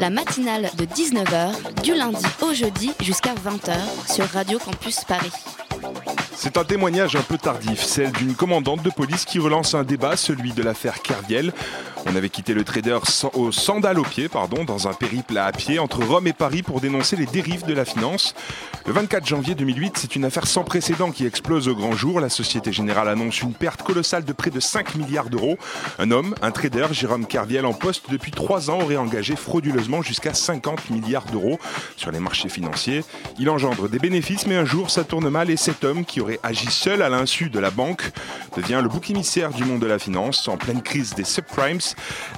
La 0.00 0.10
matinale 0.10 0.70
de 0.76 0.84
19h, 0.84 1.82
du 1.82 1.94
lundi 1.94 2.24
au 2.42 2.52
jeudi 2.52 2.92
jusqu'à 3.00 3.34
20h 3.34 3.74
sur 4.12 4.26
Radio 4.26 4.58
Campus 4.58 5.04
Paris. 5.04 5.32
C'est 6.34 6.56
un 6.58 6.64
témoignage 6.64 7.16
un 7.16 7.22
peu 7.22 7.38
tardif, 7.38 7.82
celle 7.82 8.12
d'une 8.12 8.34
commandante 8.34 8.82
de 8.82 8.90
police 8.90 9.24
qui 9.24 9.38
relance 9.38 9.74
un 9.74 9.84
débat, 9.84 10.16
celui 10.16 10.52
de 10.52 10.62
l'affaire 10.62 11.00
Kerviel. 11.02 11.52
On 12.06 12.16
avait 12.16 12.28
quitté 12.28 12.52
le 12.54 12.64
trader 12.64 12.98
sans- 13.04 13.30
au 13.34 13.50
sandal 13.50 13.98
au 13.98 14.02
pied, 14.02 14.28
pardon, 14.28 14.64
dans 14.64 14.88
un 14.88 14.92
périple 14.92 15.38
à 15.38 15.50
pied 15.52 15.78
entre 15.78 16.04
Rome 16.04 16.26
et 16.26 16.32
Paris 16.34 16.62
pour 16.62 16.80
dénoncer 16.80 17.16
les 17.16 17.24
dérives 17.26 17.64
de 17.64 17.72
la 17.72 17.84
finance. 17.84 18.34
Le 18.86 18.92
24 18.92 19.26
janvier 19.26 19.54
2008, 19.54 19.96
c'est 19.96 20.14
une 20.14 20.26
affaire 20.26 20.46
sans 20.46 20.64
précédent 20.64 21.10
qui 21.10 21.24
explose 21.24 21.66
au 21.66 21.74
grand 21.74 21.92
jour. 21.92 22.20
La 22.20 22.28
Société 22.28 22.72
Générale 22.72 23.08
annonce 23.08 23.40
une 23.40 23.54
perte 23.54 23.82
colossale 23.82 24.24
de 24.24 24.32
près 24.34 24.50
de 24.50 24.60
5 24.60 24.96
milliards 24.96 25.30
d'euros. 25.30 25.56
Un 25.98 26.10
homme, 26.10 26.34
un 26.42 26.50
trader, 26.50 26.88
Jérôme 26.92 27.26
Kerviel, 27.26 27.64
en 27.64 27.72
poste 27.72 28.10
depuis 28.10 28.30
3 28.32 28.70
ans, 28.70 28.80
aurait 28.82 28.96
engagé 28.98 29.34
frauduleusement 29.34 30.02
jusqu'à 30.02 30.34
50 30.34 30.90
milliards 30.90 31.24
d'euros 31.26 31.58
sur 31.96 32.10
les 32.12 32.20
marchés 32.20 32.50
financiers. 32.50 33.02
Il 33.38 33.48
engendre 33.48 33.88
des 33.88 33.98
bénéfices, 33.98 34.46
mais 34.46 34.56
un 34.56 34.66
jour, 34.66 34.90
ça 34.90 35.04
tourne 35.04 35.28
mal 35.30 35.48
et 35.48 35.56
cet 35.56 35.82
homme, 35.84 36.04
qui 36.04 36.20
aurait 36.20 36.40
agi 36.42 36.70
seul 36.70 37.00
à 37.00 37.08
l'insu 37.08 37.48
de 37.48 37.58
la 37.58 37.70
banque, 37.70 38.12
devient 38.56 38.80
le 38.82 38.88
bouc 38.90 39.08
émissaire 39.10 39.50
du 39.50 39.64
monde 39.64 39.80
de 39.80 39.86
la 39.86 39.98
finance 39.98 40.46
en 40.48 40.58
pleine 40.58 40.82
crise 40.82 41.14
des 41.14 41.24
subprimes. 41.24 41.80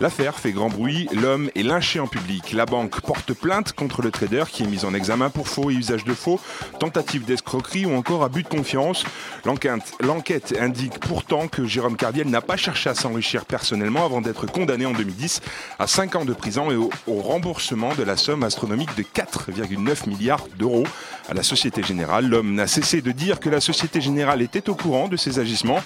L'affaire 0.01 0.39
fait 0.39 0.53
grand 0.53 0.69
bruit, 0.69 1.09
l'homme 1.12 1.51
est 1.55 1.62
lynché 1.62 2.01
en 2.01 2.07
public. 2.07 2.53
La 2.53 2.67
banque 2.67 3.01
porte 3.01 3.33
plainte 3.33 3.73
contre 3.73 4.03
le 4.03 4.11
trader 4.11 4.45
qui 4.51 4.65
est 4.65 4.67
mis 4.67 4.85
en 4.85 4.95
examen 4.95 5.31
pour 5.31 5.49
faux 5.49 5.71
et 5.71 5.75
usage 5.75 6.05
de 6.05 6.15
faux, 6.15 6.41
tentative 6.79 7.25
d'escroquerie 7.25 7.87
ou 7.87 7.95
encore 7.95 8.25
abus 8.25 8.43
de 8.43 8.49
confiance. 8.49 9.05
L'enquête, 9.45 10.55
indique 10.61 10.99
pourtant 10.99 11.49
que 11.49 11.65
Jérôme 11.65 11.97
Carviel 11.97 12.29
n'a 12.29 12.41
pas 12.41 12.57
cherché 12.57 12.91
à 12.91 12.95
s'enrichir 12.95 13.45
personnellement 13.45 14.05
avant 14.05 14.21
d'être 14.21 14.47
condamné 14.47 14.87
en 14.87 14.93
2010 14.93 15.41
à 15.79 15.87
5 15.87 16.17
ans 16.17 16.25
de 16.25 16.33
prison 16.33 16.71
et 16.71 16.77
au 16.77 16.91
remboursement 17.21 17.95
de 17.95 18.03
la 18.03 18.17
somme 18.17 18.43
astronomique 18.43 18.95
de 18.97 19.03
4,9 19.03 20.09
milliards 20.09 20.47
d'euros 20.59 20.84
à 21.29 21.35
la 21.35 21.43
Société 21.43 21.83
Générale. 21.83 22.29
L'homme 22.29 22.55
n'a 22.55 22.67
cessé 22.67 23.01
de 23.01 23.13
dire 23.13 23.41
que 23.41 23.49
la 23.49 23.61
Société 23.61 24.01
Générale 24.01 24.43
était 24.43 24.69
au 24.69 24.75
courant 24.75 25.09
de 25.09 25.17
ses 25.17 25.39
agissements. 25.39 25.81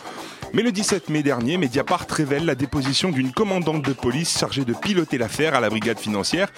Mais 0.52 0.62
le 0.62 0.72
17 0.72 1.10
mai 1.10 1.22
dernier, 1.22 1.58
Mediapart 1.58 2.06
révèle 2.10 2.44
la 2.44 2.56
déposition 2.56 3.10
d'une 3.10 3.30
commandante 3.30 3.82
de 3.82 3.92
police 3.92 4.36
chargée 4.36 4.64
de 4.64 4.72
piloter 4.72 5.16
l'affaire 5.16 5.55
à 5.55 5.60
la 5.60 5.70
brigade 5.70 6.00
financière. 6.00 6.48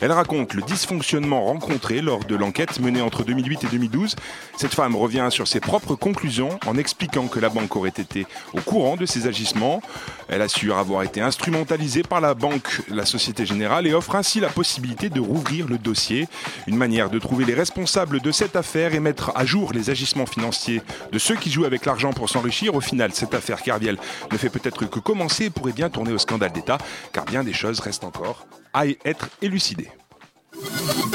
Elle 0.00 0.12
raconte 0.12 0.54
le 0.54 0.62
dysfonctionnement 0.62 1.44
rencontré 1.44 2.00
lors 2.00 2.24
de 2.24 2.36
l'enquête 2.36 2.80
menée 2.80 3.02
entre 3.02 3.22
2008 3.22 3.64
et 3.64 3.66
2012. 3.66 4.16
Cette 4.56 4.74
femme 4.74 4.96
revient 4.96 5.28
sur 5.30 5.46
ses 5.46 5.60
propres 5.60 5.94
conclusions 5.94 6.58
en 6.66 6.78
expliquant 6.78 7.26
que 7.26 7.38
la 7.38 7.50
banque 7.50 7.76
aurait 7.76 7.90
été 7.90 8.26
au 8.54 8.60
courant 8.62 8.96
de 8.96 9.04
ses 9.04 9.26
agissements. 9.26 9.82
Elle 10.28 10.40
assure 10.40 10.78
avoir 10.78 11.02
été 11.02 11.20
instrumentalisée 11.20 12.02
par 12.02 12.22
la 12.22 12.32
banque, 12.32 12.80
la 12.88 13.04
Société 13.04 13.44
Générale, 13.44 13.86
et 13.86 13.92
offre 13.92 14.16
ainsi 14.16 14.40
la 14.40 14.48
possibilité 14.48 15.10
de 15.10 15.20
rouvrir 15.20 15.68
le 15.68 15.76
dossier. 15.76 16.28
Une 16.66 16.76
manière 16.76 17.10
de 17.10 17.18
trouver 17.18 17.44
les 17.44 17.54
responsables 17.54 18.20
de 18.24 18.32
cette 18.32 18.56
affaire 18.56 18.94
et 18.94 19.00
mettre 19.00 19.32
à 19.36 19.44
jour 19.44 19.72
les 19.72 19.90
agissements 19.90 20.26
financiers 20.26 20.82
de 21.12 21.18
ceux 21.18 21.36
qui 21.36 21.50
jouent 21.50 21.66
avec 21.66 21.84
l'argent 21.84 22.12
pour 22.12 22.30
s'enrichir. 22.30 22.74
Au 22.74 22.80
final, 22.80 23.12
cette 23.12 23.34
affaire 23.34 23.62
Kerviel 23.62 23.98
ne 24.32 24.38
fait 24.38 24.48
peut-être 24.48 24.86
que 24.86 24.98
commencer 24.98 25.44
et 25.44 25.50
pourrait 25.50 25.72
bien 25.72 25.90
tourner 25.90 26.12
au 26.12 26.18
scandale 26.18 26.52
d'État, 26.52 26.78
car 27.12 27.26
bien 27.26 27.44
des 27.44 27.52
choses 27.52 27.80
restent 27.80 28.04
encore 28.04 28.46
à 28.72 28.86
être 28.86 29.28
élucidées. 29.42 29.90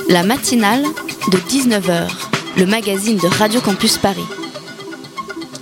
La 0.08 0.24
matinale 0.24 0.84
de 0.84 1.38
19h, 1.38 2.10
le 2.58 2.66
magazine 2.68 3.18
de 3.18 3.28
Radio 3.28 3.60
Campus 3.60 3.98
Paris. 3.98 4.26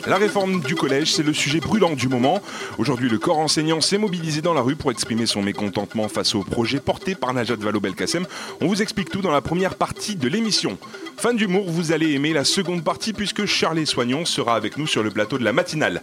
La 0.08 0.16
réforme 0.16 0.62
du 0.62 0.76
collège, 0.76 1.12
c'est 1.12 1.24
le 1.24 1.34
sujet 1.34 1.60
brûlant 1.60 1.92
du 1.92 2.08
moment. 2.08 2.42
Aujourd'hui, 2.78 3.10
le 3.10 3.18
corps 3.18 3.40
enseignant 3.40 3.82
s'est 3.82 3.98
mobilisé 3.98 4.42
dans 4.42 4.54
la 4.54 4.62
rue 4.62 4.78
pour 4.78 4.90
exprimer 4.90 5.26
son 5.26 5.42
mécontentement 5.42 6.08
face 6.08 6.34
au 6.34 6.44
projet 6.44 6.80
porté 6.80 7.14
par 7.14 7.34
Najat 7.34 7.58
Vallaud-Belkacem. 7.58 8.26
On 8.62 8.68
vous 8.68 8.82
explique 8.82 9.10
tout 9.10 9.22
dans 9.22 9.32
la 9.32 9.42
première 9.42 9.76
partie 9.76 10.16
de 10.16 10.30
l'émission. 10.30 10.78
Fin 11.18 11.34
d'humour, 11.34 11.66
vous 11.68 11.92
allez 11.92 12.14
aimer 12.14 12.32
la 12.32 12.46
seconde 12.46 12.86
partie 12.86 13.12
puisque 13.12 13.46
Charlie 13.46 13.86
Soignon 13.86 14.24
sera 14.24 14.56
avec 14.56 14.78
nous 14.78 14.88
sur 14.88 15.04
le 15.04 15.12
plateau 15.12 15.38
de 15.38 15.44
la 15.44 15.52
matinale. 15.52 16.02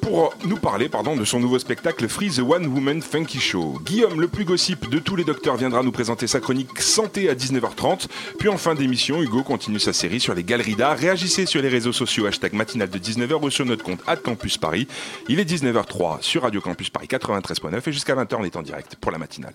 Pour 0.00 0.34
nous 0.44 0.56
parler 0.56 0.88
pardon, 0.88 1.16
de 1.16 1.24
son 1.24 1.40
nouveau 1.40 1.58
spectacle 1.58 2.08
Free 2.08 2.30
the 2.30 2.40
One 2.40 2.66
Woman 2.66 3.02
Funky 3.02 3.38
Show. 3.38 3.80
Guillaume, 3.84 4.20
le 4.20 4.28
plus 4.28 4.44
gossip 4.44 4.88
de 4.88 4.98
tous 4.98 5.16
les 5.16 5.24
docteurs, 5.24 5.56
viendra 5.56 5.82
nous 5.82 5.92
présenter 5.92 6.26
sa 6.26 6.40
chronique 6.40 6.80
Santé 6.80 7.28
à 7.28 7.34
19h30. 7.34 8.06
Puis 8.38 8.48
en 8.48 8.56
fin 8.56 8.74
d'émission, 8.74 9.22
Hugo 9.22 9.42
continue 9.42 9.78
sa 9.78 9.92
série 9.92 10.20
sur 10.20 10.34
les 10.34 10.44
galeries 10.44 10.76
d'art. 10.76 10.96
Réagissez 10.96 11.46
sur 11.46 11.62
les 11.62 11.68
réseaux 11.68 11.92
sociaux, 11.92 12.26
hashtag 12.26 12.54
matinale 12.54 12.90
de 12.90 12.98
19h 12.98 13.44
ou 13.44 13.50
sur 13.50 13.66
notre 13.66 13.84
compte 13.84 14.00
Campus 14.16 14.58
Paris. 14.58 14.86
Il 15.28 15.40
est 15.40 15.50
19h03 15.50 16.22
sur 16.22 16.42
Radio 16.42 16.60
Campus 16.60 16.90
Paris 16.90 17.06
93.9 17.08 17.88
et 17.88 17.92
jusqu'à 17.92 18.14
20h 18.14 18.36
on 18.38 18.44
est 18.44 18.56
en 18.56 18.62
direct 18.62 18.96
pour 18.96 19.12
la 19.12 19.18
matinale. 19.18 19.54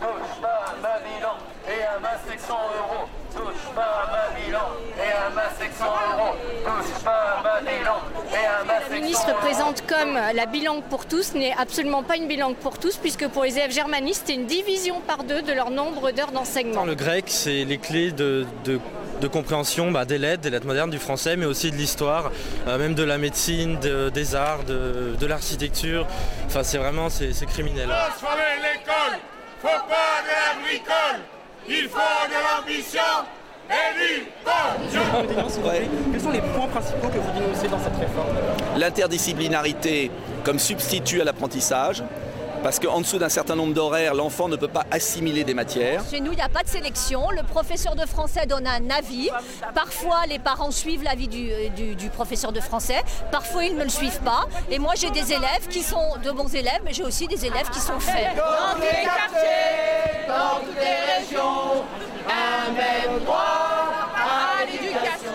Touche 0.00 0.40
pas 0.40 0.74
ma 0.82 0.98
bilan 0.98 1.36
et 1.68 1.84
un 1.84 2.00
masque 2.00 2.38
100 2.38 2.54
euros. 2.54 3.08
Touche 3.34 3.74
pas 3.74 4.08
ma 4.10 4.40
bilan 4.40 4.68
et 4.96 5.12
un 5.12 5.30
masque 5.34 5.70
100 5.78 5.84
euros. 5.84 6.36
Touche 6.64 7.04
pas 7.04 7.42
ma 7.42 7.60
bilan 7.60 8.00
et 8.32 8.46
un 8.46 8.64
masque 8.64 8.79
La 8.79 8.79
ministre 8.90 9.34
présente 9.38 9.84
comme 9.86 10.18
la 10.34 10.46
bilangue 10.46 10.82
pour 10.84 11.06
tous 11.06 11.34
n'est 11.34 11.54
absolument 11.58 12.02
pas 12.02 12.16
une 12.16 12.26
bilangue 12.26 12.56
pour 12.56 12.78
tous 12.78 12.96
puisque 12.96 13.26
pour 13.28 13.44
les 13.44 13.56
élèves 13.56 13.72
germanistes 13.72 14.24
c'est 14.26 14.34
une 14.34 14.46
division 14.46 15.00
par 15.00 15.24
deux 15.24 15.42
de 15.42 15.52
leur 15.52 15.70
nombre 15.70 16.10
d'heures 16.10 16.32
d'enseignement. 16.32 16.84
Le 16.84 16.94
grec, 16.94 17.24
c'est 17.28 17.64
les 17.64 17.78
clés 17.78 18.12
de, 18.12 18.46
de- 18.64 18.80
de 19.20 19.28
compréhension 19.28 19.90
bah, 19.90 20.06
des 20.06 20.16
lettres, 20.16 20.40
des 20.42 20.50
lettres 20.50 20.66
modernes, 20.66 20.90
du 20.90 20.98
français, 20.98 21.36
mais 21.36 21.44
aussi 21.44 21.70
de 21.70 21.76
l'histoire, 21.76 22.30
euh, 22.66 22.78
même 22.78 22.94
de 22.94 23.02
la 23.04 23.18
médecine, 23.18 23.78
de- 23.78 24.08
des 24.08 24.34
arts, 24.34 24.64
de, 24.64 25.14
de 25.18 25.26
l'architecture. 25.26 26.06
Enfin, 26.46 26.62
c'est 26.62 26.78
vraiment, 26.78 27.10
c'est 27.10 27.34
criminel. 27.46 27.86
Transformer 27.88 28.56
l'école, 28.62 29.18
faut 29.60 29.68
pas 29.68 30.22
de 30.24 30.30
la 30.30 30.62
bricole, 30.66 31.20
il 31.68 31.86
faut 31.88 31.98
de 32.28 32.34
l'ambition 32.70 33.02
Quels 36.12 36.20
sont 36.20 36.30
les 36.30 36.40
points 36.40 36.66
principaux 36.68 37.08
que 37.08 37.18
vous 37.18 37.30
dénoncez 37.38 37.68
dans 37.68 37.78
cette 37.78 37.96
réforme 37.96 38.26
l'interdisciplinarité 38.76 40.10
comme 40.44 40.58
substitut 40.58 41.20
à 41.20 41.24
l'apprentissage, 41.24 42.02
parce 42.62 42.78
qu'en 42.78 43.00
dessous 43.00 43.18
d'un 43.18 43.28
certain 43.30 43.56
nombre 43.56 43.72
d'horaires, 43.74 44.14
l'enfant 44.14 44.48
ne 44.48 44.56
peut 44.56 44.68
pas 44.68 44.84
assimiler 44.90 45.44
des 45.44 45.54
matières. 45.54 46.02
Chez 46.10 46.20
nous, 46.20 46.32
il 46.32 46.36
n'y 46.36 46.42
a 46.42 46.48
pas 46.48 46.62
de 46.62 46.68
sélection. 46.68 47.30
Le 47.30 47.42
professeur 47.42 47.94
de 47.94 48.04
français 48.06 48.44
donne 48.46 48.66
un 48.66 48.90
avis. 48.90 49.30
Parfois, 49.74 50.22
les 50.28 50.38
parents 50.38 50.70
suivent 50.70 51.02
l'avis 51.02 51.28
du, 51.28 51.48
du- 51.74 51.94
du 51.94 52.08
professeur 52.10 52.52
de 52.52 52.60
français. 52.60 53.02
Parfois, 53.32 53.64
ils 53.64 53.76
ne 53.76 53.84
le 53.84 53.88
suivent 53.88 54.20
pas. 54.20 54.44
Et 54.70 54.78
moi, 54.78 54.92
j'ai 54.94 55.10
des 55.10 55.32
élèves 55.32 55.68
qui 55.70 55.82
sont 55.82 56.16
de 56.22 56.30
bons 56.32 56.54
élèves, 56.54 56.80
mais 56.84 56.92
j'ai 56.92 57.04
aussi 57.04 57.26
des 57.26 57.46
élèves 57.46 57.70
qui 57.70 57.80
sont 57.80 57.98
faits. 58.00 58.36
Dans 58.36 58.74
tous 58.74 58.80
les 58.82 59.04
quartiers, 59.04 60.28
dans 60.28 60.60
toutes 60.60 60.76
les 60.76 61.14
régions, 61.18 61.84
un 62.30 62.72
même 62.72 63.24
droit 63.24 64.12
à 64.14 64.64
l'éducation. 64.64 65.32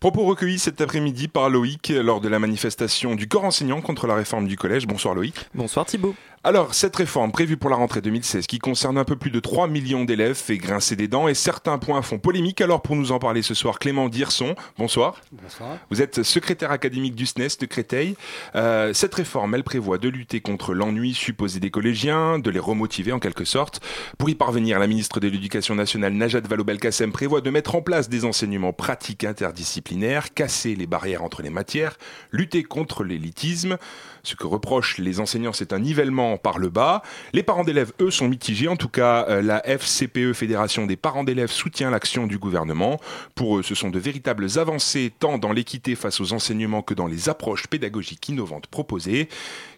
Propos 0.00 0.24
recueillis 0.24 0.58
cet 0.58 0.80
après-midi 0.80 1.28
par 1.28 1.48
Loïc 1.48 1.92
lors 1.94 2.20
de 2.20 2.28
la 2.28 2.38
manifestation 2.38 3.14
du 3.14 3.28
corps 3.28 3.44
enseignant 3.44 3.80
contre 3.80 4.06
la 4.06 4.14
réforme 4.14 4.48
du 4.48 4.56
collège. 4.56 4.86
Bonsoir 4.86 5.14
Loïc. 5.14 5.34
Bonsoir 5.54 5.86
Thibault. 5.86 6.14
Alors, 6.44 6.74
cette 6.74 6.96
réforme 6.96 7.30
prévue 7.30 7.56
pour 7.56 7.70
la 7.70 7.76
rentrée 7.76 8.00
2016, 8.00 8.48
qui 8.48 8.58
concerne 8.58 8.98
un 8.98 9.04
peu 9.04 9.14
plus 9.14 9.30
de 9.30 9.38
3 9.38 9.68
millions 9.68 10.04
d'élèves, 10.04 10.34
fait 10.34 10.58
grincer 10.58 10.96
des 10.96 11.06
dents 11.06 11.28
et 11.28 11.34
certains 11.34 11.78
points 11.78 12.02
font 12.02 12.18
polémique. 12.18 12.60
Alors, 12.60 12.82
pour 12.82 12.96
nous 12.96 13.12
en 13.12 13.20
parler 13.20 13.42
ce 13.42 13.54
soir, 13.54 13.78
Clément 13.78 14.08
Dirson, 14.08 14.56
bonsoir. 14.76 15.20
Bonsoir. 15.30 15.78
Vous 15.90 16.02
êtes 16.02 16.24
secrétaire 16.24 16.72
académique 16.72 17.14
du 17.14 17.26
SNES 17.26 17.58
de 17.60 17.66
Créteil. 17.66 18.16
Euh, 18.56 18.92
cette 18.92 19.14
réforme, 19.14 19.54
elle 19.54 19.62
prévoit 19.62 19.98
de 19.98 20.08
lutter 20.08 20.40
contre 20.40 20.74
l'ennui 20.74 21.14
supposé 21.14 21.60
des 21.60 21.70
collégiens, 21.70 22.40
de 22.40 22.50
les 22.50 22.58
remotiver 22.58 23.12
en 23.12 23.20
quelque 23.20 23.44
sorte. 23.44 23.80
Pour 24.18 24.28
y 24.28 24.34
parvenir, 24.34 24.80
la 24.80 24.88
ministre 24.88 25.20
de 25.20 25.28
l'Éducation 25.28 25.76
nationale, 25.76 26.12
Najat 26.12 26.40
Vallaud-Belkacem, 26.40 27.12
prévoit 27.12 27.40
de 27.40 27.50
mettre 27.50 27.76
en 27.76 27.82
place 27.82 28.08
des 28.08 28.24
enseignements 28.24 28.72
pratiques 28.72 29.22
interdisciplinaires, 29.22 30.34
casser 30.34 30.74
les 30.74 30.88
barrières 30.88 31.22
entre 31.22 31.40
les 31.40 31.50
matières, 31.50 31.98
lutter 32.32 32.64
contre 32.64 33.04
l'élitisme. 33.04 33.78
Ce 34.22 34.36
que 34.36 34.46
reprochent 34.46 34.98
les 34.98 35.20
enseignants, 35.20 35.52
c'est 35.52 35.72
un 35.72 35.80
nivellement 35.80 36.36
par 36.36 36.58
le 36.58 36.68
bas. 36.68 37.02
Les 37.32 37.42
parents 37.42 37.64
d'élèves, 37.64 37.92
eux, 38.00 38.10
sont 38.10 38.28
mitigés. 38.28 38.68
En 38.68 38.76
tout 38.76 38.88
cas, 38.88 39.26
euh, 39.28 39.42
la 39.42 39.66
FCPE, 39.66 40.32
Fédération 40.32 40.86
des 40.86 40.96
parents 40.96 41.24
d'élèves, 41.24 41.50
soutient 41.50 41.90
l'action 41.90 42.26
du 42.26 42.38
gouvernement. 42.38 43.00
Pour 43.34 43.58
eux, 43.58 43.62
ce 43.62 43.74
sont 43.74 43.90
de 43.90 43.98
véritables 43.98 44.46
avancées 44.56 45.12
tant 45.18 45.38
dans 45.38 45.52
l'équité 45.52 45.94
face 45.94 46.20
aux 46.20 46.32
enseignements 46.32 46.82
que 46.82 46.94
dans 46.94 47.06
les 47.06 47.28
approches 47.28 47.66
pédagogiques 47.66 48.28
innovantes 48.28 48.68
proposées. 48.68 49.28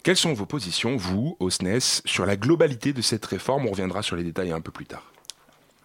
Quelles 0.03 0.17
sont 0.17 0.35
vos 0.35 0.47
positions, 0.47 0.97
vous, 0.97 1.37
au 1.41 1.49
SNES, 1.49 2.03
sur 2.05 2.27
la 2.27 2.37
globalité 2.37 2.93
de 2.93 3.01
cette 3.01 3.25
réforme? 3.25 3.67
On 3.67 3.71
reviendra 3.71 4.03
sur 4.03 4.17
les 4.17 4.25
détails 4.25 4.53
un 4.53 4.61
peu 4.61 4.71
plus 4.71 4.87
tard. 4.87 5.14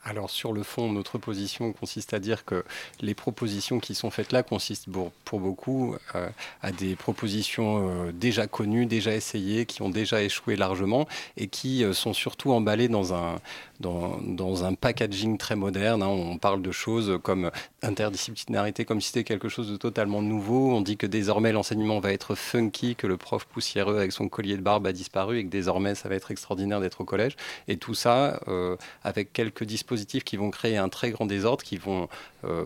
Alors 0.06 0.30
sur 0.30 0.54
le 0.54 0.64
fond, 0.64 0.92
notre 0.92 1.18
position 1.18 1.74
consiste 1.74 2.14
à 2.14 2.20
dire 2.20 2.46
que 2.46 2.64
les 3.02 3.14
propositions 3.14 3.80
qui 3.80 3.96
sont 3.96 4.10
faites 4.10 4.32
là 4.32 4.44
consistent 4.44 4.88
pour, 5.26 5.40
beaucoup 5.40 5.96
euh, 6.16 6.30
à 6.62 6.72
des 6.72 6.96
propositions 6.96 8.08
euh, 8.08 8.12
déjà 8.12 8.48
connues, 8.48 8.86
déjà 8.86 9.14
essayées, 9.14 9.66
qui 9.66 9.82
ont 9.82 9.90
déjà 9.90 10.24
échoué 10.24 10.56
largement 10.56 11.08
et 11.36 11.48
qui 11.48 11.84
euh, 11.84 11.94
sont 11.94 12.14
surtout 12.14 12.52
emballées 12.52 12.88
dans 12.88 13.14
un, 13.14 13.40
dans, 13.80 14.64
un 14.64 14.74
packaging 14.74 15.38
très 15.38 15.56
moderne. 15.56 16.04
Hein. 16.04 16.08
On 16.08 16.38
parle 16.38 16.62
de 16.62 16.72
choses 16.72 17.20
comme 17.24 17.52
interdisciplinarité, 17.82 18.86
comme 18.86 19.00
si 19.00 19.08
c'était 19.08 19.24
quelque 19.24 19.50
chose 19.50 19.72
de 19.72 19.78
totalement 19.78 20.22
nouveau. 20.22 20.72
On 20.72 20.82
dit 20.82 20.98
que 20.98 21.08
désormais 21.08 21.52
l'enseignement 21.52 22.00
va 22.00 22.12
être 22.12 22.36
funky, 22.36 22.96
que 22.96 23.08
le 23.08 23.18
prof 23.18 23.46
poussiéreux 23.46 23.98
avec 23.98 24.12
son 24.12 24.28
collier 24.28 24.58
de 24.58 24.62
barbe 24.62 24.88
a 24.88 24.92
disparu 24.92 25.40
et 25.40 25.46
que 25.46 25.50
désormais 25.50 25.96
ça 25.96 26.10
va 26.10 26.16
être 26.16 26.32
extraordinaire 26.32 26.82
d'être 26.82 27.02
au 27.02 27.06
collège. 27.06 27.36
Et 27.68 27.78
tout 27.78 27.94
ça 27.94 28.40
avec 29.04 29.34
quelques 29.34 29.64
dispositifs 29.64 30.24
qui 30.24 30.38
vont 30.38 30.52
créer 30.52 30.78
un 30.78 30.90
très 30.90 31.12
grand 31.12 31.26
désordre, 31.26 31.64
qui 31.64 31.78
vont 31.78 32.08
euh, 32.46 32.64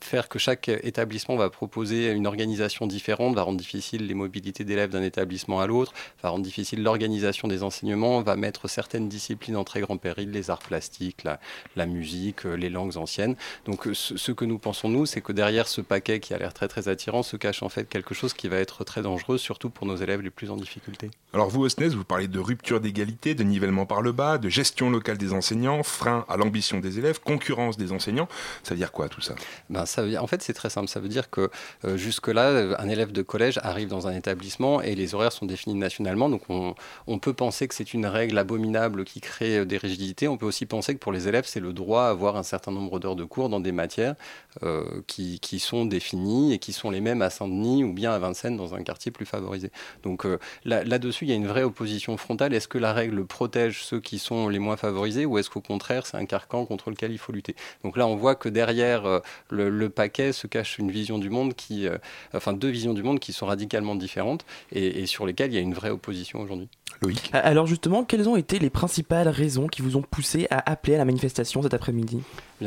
faire 0.00 0.28
que 0.28 0.38
chaque 0.38 0.68
établissement 0.68 1.36
va 1.36 1.50
proposer 1.50 2.10
une 2.10 2.26
organisation 2.26 2.86
différente, 2.86 3.34
va 3.36 3.42
rendre 3.42 3.58
difficile 3.58 4.06
les 4.06 4.14
mobilités 4.14 4.64
d'élèves 4.64 4.90
d'un 4.90 5.02
établissement 5.02 5.60
à 5.60 5.66
l'autre, 5.66 5.92
va 6.22 6.30
rendre 6.30 6.42
difficile 6.44 6.82
l'organisation 6.82 7.46
des 7.46 7.62
enseignements, 7.62 8.22
va 8.22 8.34
mettre 8.34 8.68
certaines 8.68 9.08
disciplines 9.08 9.56
en 9.56 9.64
très 9.64 9.80
grand 9.80 9.98
péril, 9.98 10.27
les 10.32 10.50
arts 10.50 10.58
plastiques, 10.58 11.24
la, 11.24 11.86
musique, 11.86 12.46
euh, 12.46 12.54
les 12.54 12.70
langues 12.70 12.96
anciennes. 12.96 13.36
Donc 13.66 13.86
euh, 13.86 13.94
ce, 13.94 14.32
que 14.32 14.44
nous 14.44 14.58
pensons, 14.58 14.88
nous, 14.88 15.06
c'est 15.06 15.20
que 15.20 15.32
derrière 15.32 15.68
ce 15.68 15.80
paquet 15.80 16.20
qui 16.20 16.34
a 16.34 16.38
l'air 16.38 16.52
très 16.52 16.68
très 16.68 16.88
attirant 16.88 17.22
se 17.22 17.36
cache 17.36 17.62
en 17.62 17.68
fait 17.68 17.88
quelque 17.88 18.14
chose 18.14 18.34
qui 18.34 18.48
va 18.48 18.56
être 18.56 18.84
très 18.84 19.02
dangereux, 19.02 19.38
surtout 19.38 19.70
pour 19.70 19.86
nos 19.86 19.96
élèves 19.96 20.22
les 20.22 20.30
plus 20.30 20.50
en 20.50 20.56
difficulté. 20.56 21.10
Alors 21.32 21.48
vous, 21.48 21.62
au 21.62 21.68
SNES, 21.68 21.88
vous 21.88 22.04
parlez 22.04 22.28
de 22.28 22.38
rupture 22.38 22.80
d'égalité, 22.80 23.34
de 23.34 23.42
nivellement 23.42 23.86
par 23.86 24.02
le 24.02 24.12
bas, 24.12 24.38
de 24.38 24.48
gestion 24.48 24.90
locale 24.90 25.18
des 25.18 25.32
enseignants, 25.32 25.82
frein 25.82 26.24
à 26.28 26.36
l'ambition 26.36 26.80
des 26.80 26.98
élèves, 26.98 27.20
concurrence 27.20 27.76
des 27.76 27.92
enseignants. 27.92 28.28
Ça 28.62 28.74
veut 28.74 28.78
dire 28.78 28.92
quoi 28.92 29.08
tout 29.08 29.20
ça? 29.20 29.34
Ben, 29.70 29.86
ça 29.86 30.02
veut 30.02 30.10
dire, 30.10 30.22
En 30.22 30.26
fait, 30.26 30.42
c'est 30.42 30.54
très 30.54 30.70
simple. 30.70 30.88
Ça 30.88 31.00
veut 31.00 31.08
dire 31.08 31.30
que 31.30 31.50
euh, 31.84 31.96
jusque-là, 31.96 32.76
un 32.78 32.88
élève 32.88 33.12
de 33.12 33.22
collège 33.22 33.58
arrive 33.62 33.88
dans 33.88 34.06
un 34.06 34.14
établissement 34.14 34.80
et 34.80 34.94
les 34.94 35.14
horaires 35.14 35.32
sont 35.32 35.46
définis 35.46 35.74
nationalement. 35.74 36.28
Donc 36.28 36.42
on, 36.48 36.74
on 37.06 37.18
peut 37.18 37.34
penser 37.34 37.68
que 37.68 37.74
c'est 37.74 37.94
une 37.94 38.06
règle 38.06 38.38
abominable 38.38 39.04
qui 39.04 39.20
crée 39.20 39.64
des 39.64 39.78
rigidités. 39.78 40.17
On 40.26 40.36
peut 40.36 40.46
aussi 40.46 40.66
penser 40.66 40.94
que 40.94 40.98
pour 40.98 41.12
les 41.12 41.28
élèves, 41.28 41.44
c'est 41.46 41.60
le 41.60 41.72
droit 41.72 42.04
à 42.04 42.08
avoir 42.08 42.36
un 42.36 42.42
certain 42.42 42.72
nombre 42.72 42.98
d'heures 42.98 43.16
de 43.16 43.24
cours 43.24 43.48
dans 43.48 43.60
des 43.60 43.72
matières 43.72 44.14
euh, 44.62 45.02
qui, 45.06 45.38
qui, 45.38 45.58
sont 45.58 45.84
définies 45.84 46.52
et 46.52 46.58
qui 46.58 46.72
sont 46.72 46.90
les 46.90 47.00
mêmes 47.00 47.22
à 47.22 47.30
Saint-Denis 47.30 47.84
ou 47.84 47.92
bien 47.92 48.12
à 48.12 48.18
Vincennes 48.18 48.56
dans 48.56 48.74
un 48.74 48.82
quartier 48.82 49.12
plus 49.12 49.26
favorisé. 49.26 49.70
Donc 50.02 50.26
là-dessus, 50.64 51.26
il 51.26 51.28
y 51.28 51.32
a 51.32 51.36
une 51.36 51.46
vraie 51.46 51.62
opposition 51.62 52.16
frontale. 52.16 52.54
Est-ce 52.54 52.68
que 52.68 52.78
la 52.78 52.92
règle 52.92 53.24
protège 53.24 53.84
ceux 53.84 54.00
qui 54.00 54.18
sont 54.18 54.48
les 54.48 54.58
moins 54.58 54.76
favorisés 54.76 55.26
ou 55.26 55.38
est-ce 55.38 55.50
qu'au 55.50 55.60
contraire, 55.60 56.06
c'est 56.06 56.16
un 56.16 56.26
carcan 56.26 56.64
contre 56.64 56.90
lequel 56.90 57.12
il 57.12 57.18
faut 57.18 57.32
lutter? 57.32 57.54
Donc 57.84 57.96
là, 57.96 58.06
on 58.06 58.16
voit 58.16 58.34
que 58.34 58.48
derrière 58.48 59.06
euh, 59.06 59.20
le, 59.50 59.88
paquet 59.88 60.32
se 60.32 60.46
cache 60.46 60.78
une 60.78 60.90
vision 60.90 61.18
du 61.18 61.30
monde 61.30 61.54
qui, 61.54 61.86
euh, 61.86 61.98
enfin 62.34 62.52
deux 62.52 62.68
visions 62.68 62.94
du 62.94 63.02
monde 63.02 63.20
qui 63.20 63.32
sont 63.32 63.46
radicalement 63.46 63.94
différentes 63.94 64.44
et, 64.72 65.02
et 65.02 65.06
sur 65.06 65.26
lesquelles 65.26 65.52
il 65.52 65.54
y 65.54 65.58
a 65.58 65.62
une 65.62 65.74
vraie 65.74 65.90
opposition 65.90 66.40
aujourd'hui. 66.40 66.68
Loïc. 67.02 67.30
Alors 67.32 67.66
justement, 67.66 68.04
quelles 68.04 68.28
ont 68.28 68.36
été 68.36 68.58
les 68.58 68.70
principales 68.70 69.28
raisons 69.28 69.66
qui 69.66 69.82
vous 69.82 69.96
ont 69.96 70.02
poussé 70.10 70.46
à 70.50 70.70
appeler 70.70 70.94
à 70.94 70.98
la 70.98 71.04
manifestation 71.04 71.62
cet 71.62 71.74
après-midi 71.74 72.22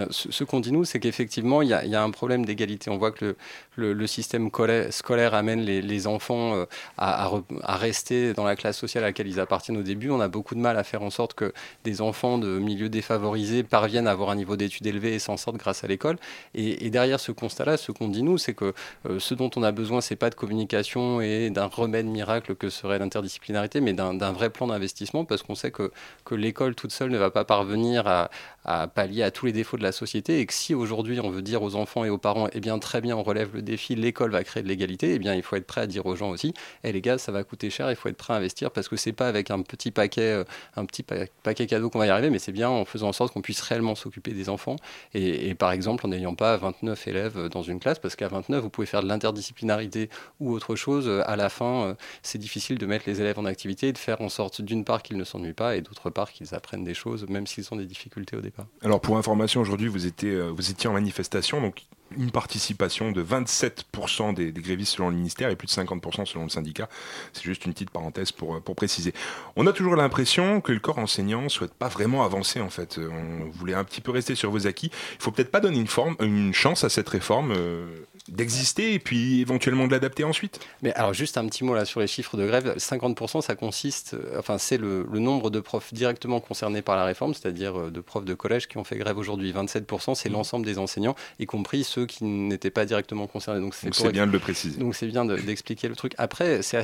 ce, 0.09 0.43
qu'on 0.43 0.59
dit 0.59 0.71
nous, 0.71 0.85
c'est 0.85 0.99
qu'effectivement, 0.99 1.61
il 1.61 1.69
y, 1.69 1.73
a 1.73 2.03
un 2.03 2.09
problème 2.11 2.45
d'égalité. 2.45 2.89
On 2.89 2.97
voit 2.97 3.11
que 3.11 3.35
le, 3.75 4.07
système 4.07 4.49
scolaire 4.89 5.33
amène 5.33 5.61
les, 5.61 6.07
enfants 6.07 6.55
euh, 6.55 6.65
à, 6.97 7.29
rester 7.75 8.33
dans 8.33 8.43
la 8.43 8.55
classe 8.55 8.77
sociale 8.77 9.03
à 9.03 9.07
laquelle 9.07 9.27
ils 9.27 9.39
appartiennent 9.39 9.77
au 9.77 9.83
début. 9.83 10.09
On 10.09 10.19
a 10.19 10.27
beaucoup 10.27 10.55
de 10.55 10.59
mal 10.59 10.77
à 10.77 10.83
faire 10.83 11.01
en 11.01 11.09
sorte 11.09 11.33
que 11.33 11.53
des 11.83 12.01
enfants 12.01 12.37
de 12.37 12.59
milieux 12.59 12.89
défavorisés 12.89 13.63
parviennent 13.63 14.07
à 14.07 14.11
avoir 14.11 14.29
un 14.29 14.35
niveau 14.35 14.55
d'études 14.55 14.87
élevé 14.87 15.13
et 15.13 15.19
s'en 15.19 15.37
sortent 15.37 15.57
grâce 15.57 15.83
à 15.83 15.87
l'école. 15.87 16.17
Et, 16.55 16.89
derrière 16.89 17.19
ce 17.19 17.31
constat-là, 17.31 17.77
ce 17.77 17.91
qu'on 17.91 18.09
dit 18.09 18.23
nous, 18.23 18.37
c'est 18.37 18.53
que 18.53 18.73
euh, 19.09 19.19
ce 19.19 19.33
dont 19.33 19.49
on 19.55 19.63
a 19.63 19.71
besoin, 19.71 20.01
c'est 20.01 20.15
pas 20.15 20.29
de 20.29 20.35
communication 20.35 21.21
et 21.21 21.49
d'un 21.49 21.65
remède 21.65 22.05
miracle 22.05 22.55
que 22.55 22.69
serait 22.69 22.99
l'interdisciplinarité, 22.99 23.81
mais 23.81 23.93
d'un 23.93 24.31
vrai 24.31 24.49
plan 24.49 24.67
d'investissement, 24.67 25.25
parce 25.25 25.43
qu'on 25.43 25.55
sait 25.55 25.71
que, 25.71 25.91
que 26.25 26.35
l'école 26.35 26.75
toute 26.75 26.91
seule 26.91 27.11
ne 27.11 27.17
va 27.17 27.30
pas 27.31 27.45
parvenir 27.45 28.07
à, 28.07 28.29
à 28.65 28.87
pallier 28.87 29.23
à 29.23 29.31
tous 29.31 29.45
les 29.45 29.51
défauts 29.51 29.77
de 29.77 29.83
la 29.83 29.91
société 29.91 30.39
et 30.39 30.45
que 30.45 30.53
si 30.53 30.75
aujourd'hui 30.75 31.19
on 31.19 31.29
veut 31.29 31.41
dire 31.41 31.63
aux 31.63 31.75
enfants 31.75 32.05
et 32.05 32.09
aux 32.09 32.17
parents, 32.17 32.47
eh 32.53 32.59
bien 32.59 32.77
très 32.79 33.01
bien, 33.01 33.17
on 33.17 33.23
relève 33.23 33.49
le 33.53 33.61
défi, 33.61 33.95
l'école 33.95 34.31
va 34.31 34.43
créer 34.43 34.61
de 34.63 34.67
l'égalité, 34.67 35.15
eh 35.15 35.19
bien 35.19 35.33
il 35.33 35.41
faut 35.41 35.55
être 35.55 35.65
prêt 35.65 35.81
à 35.81 35.87
dire 35.87 36.05
aux 36.05 36.15
gens 36.15 36.29
aussi, 36.29 36.53
eh 36.83 36.91
les 36.91 37.01
gars, 37.01 37.17
ça 37.17 37.31
va 37.31 37.43
coûter 37.43 37.69
cher, 37.69 37.89
il 37.89 37.95
faut 37.95 38.09
être 38.09 38.17
prêt 38.17 38.33
à 38.33 38.37
investir 38.37 38.71
parce 38.71 38.87
que 38.87 38.95
c'est 38.95 39.13
pas 39.13 39.27
avec 39.27 39.51
un 39.51 39.61
petit 39.61 39.91
paquet, 39.91 40.21
euh, 40.21 40.43
un 40.75 40.85
petit 40.85 41.03
paquet 41.03 41.67
cadeau 41.67 41.89
qu'on 41.89 41.99
va 41.99 42.07
y 42.07 42.09
arriver, 42.09 42.29
mais 42.29 42.39
c'est 42.39 42.51
bien 42.51 42.69
en 42.69 42.85
faisant 42.85 43.09
en 43.09 43.13
sorte 43.13 43.33
qu'on 43.33 43.41
puisse 43.41 43.61
réellement 43.61 43.95
s'occuper 43.95 44.31
des 44.31 44.49
enfants 44.49 44.75
et, 45.13 45.55
par 45.55 45.71
exemple 45.71 46.05
en 46.05 46.09
n'ayant 46.09 46.35
pas 46.35 46.55
29 46.57 47.07
élèves 47.07 47.47
dans 47.49 47.63
une 47.63 47.79
classe 47.79 47.99
parce 47.99 48.15
qu'à 48.15 48.27
29 48.27 48.61
vous 48.61 48.69
pouvez 48.69 48.87
faire 48.87 49.01
de 49.01 49.07
l'interdisciplinarité 49.07 50.09
ou 50.39 50.51
autre 50.53 50.75
chose, 50.75 51.09
à 51.25 51.35
la 51.35 51.49
fin 51.49 51.85
euh, 51.85 51.93
c'est 52.21 52.37
difficile 52.37 52.77
de 52.77 52.85
mettre 52.85 53.05
les 53.07 53.21
élèves 53.21 53.39
en 53.39 53.45
activité 53.45 53.87
et 53.87 53.93
de 53.93 53.97
faire 53.97 54.21
en 54.21 54.29
sorte 54.29 54.61
d'une 54.61 54.85
part 54.85 55.01
qu'ils 55.01 55.17
ne 55.17 55.23
s'ennuient 55.23 55.53
pas 55.53 55.75
et 55.75 55.81
d'autre 55.81 56.09
part 56.09 56.31
qu'ils 56.31 56.53
apprennent 56.53 56.83
des 56.83 56.93
choses 56.93 57.27
même 57.27 57.47
s'ils 57.47 57.67
ont 57.71 57.75
des 57.75 57.85
difficultés 57.85 58.35
au 58.35 58.41
Alors 58.83 59.01
pour 59.01 59.17
information, 59.17 59.61
aujourd'hui 59.61 59.87
vous, 59.87 60.05
euh, 60.05 60.51
vous 60.55 60.71
étiez 60.71 60.89
en 60.89 60.93
manifestation, 60.93 61.61
donc 61.61 61.83
une 62.17 62.31
participation 62.31 63.11
de 63.11 63.23
27% 63.23 64.33
des, 64.33 64.51
grévistes 64.51 64.95
selon 64.95 65.09
le 65.09 65.15
ministère 65.15 65.49
et 65.49 65.55
plus 65.55 65.67
de 65.67 65.71
50% 65.71 66.25
selon 66.25 66.43
le 66.43 66.49
syndicat. 66.49 66.89
C'est 67.31 67.43
juste 67.43 67.65
une 67.65 67.73
petite 67.73 67.89
parenthèse 67.89 68.31
pour, 68.31 68.55
euh, 68.55 68.59
pour 68.59 68.75
préciser. 68.75 69.13
On 69.55 69.65
a 69.67 69.73
toujours 69.73 69.95
l'impression 69.95 70.61
que 70.61 70.71
le 70.71 70.79
corps 70.79 70.99
enseignant 70.99 71.43
ne 71.43 71.49
souhaite 71.49 71.73
pas 71.73 71.87
vraiment 71.87 72.23
avancer 72.23 72.59
en 72.59 72.69
fait. 72.69 72.99
On 72.99 73.49
voulait 73.49 73.73
un 73.73 73.83
petit 73.83 74.01
peu 74.01 74.11
rester 74.11 74.35
sur 74.35 74.51
vos 74.51 74.67
acquis. 74.67 74.91
Il 75.19 75.23
faut 75.23 75.31
peut-être 75.31 75.51
pas 75.51 75.61
donner 75.61 75.79
une, 75.79 75.87
forme, 75.87 76.15
une 76.19 76.53
chance 76.53 76.83
à 76.83 76.89
cette 76.89 77.09
réforme. 77.09 77.53
Euh, 77.55 77.85
d'exister 78.27 78.93
et 78.93 78.99
puis 78.99 79.41
éventuellement 79.41 79.87
de 79.87 79.91
l'adapter 79.91 80.23
ensuite. 80.23 80.59
Mais 80.81 80.93
alors 80.93 81.13
juste 81.13 81.37
un 81.37 81.45
petit 81.47 81.63
mot 81.63 81.75
là 81.75 81.85
sur 81.85 81.99
les 81.99 82.07
chiffres 82.07 82.37
de 82.37 82.45
grève, 82.45 82.75
50% 82.77 83.41
ça 83.41 83.55
consiste, 83.55 84.13
euh, 84.13 84.39
enfin 84.39 84.57
c'est 84.57 84.77
le, 84.77 85.05
nombre 85.21 85.49
de 85.49 85.59
profs 85.59 85.93
directement 85.93 86.39
concernés 86.39 86.81
par 86.81 86.95
la 86.95 87.05
réforme, 87.05 87.33
c'est-à-dire 87.33 87.79
euh, 87.79 87.91
de 87.91 88.01
profs 88.01 88.25
de 88.25 88.33
collège 88.33 88.67
qui 88.67 88.77
ont 88.77 88.83
fait 88.83 88.97
grève 88.97 89.17
aujourd'hui. 89.17 89.51
27% 89.51 90.15
c'est 90.15 90.29
mmh. 90.29 90.33
l'ensemble 90.33 90.65
des 90.65 90.77
enseignants, 90.77 91.15
y 91.39 91.45
compris 91.45 91.83
ceux 91.83 92.05
qui 92.05 92.23
n'étaient 92.23 92.71
pas 92.71 92.85
directement 92.85 93.27
concernés. 93.27 93.59
Donc 93.59 93.75
c'est 93.75 94.11
bien 94.11 94.27
de 94.27 94.31
le 94.31 94.39
préciser. 94.39 94.79
Donc 94.79 94.95
c'est 94.95 95.07
bien 95.07 95.25
d'expliquer 95.25 95.87
le 95.87 95.95
truc. 95.95 96.13
Après, 96.17 96.61
c'est 96.61 96.81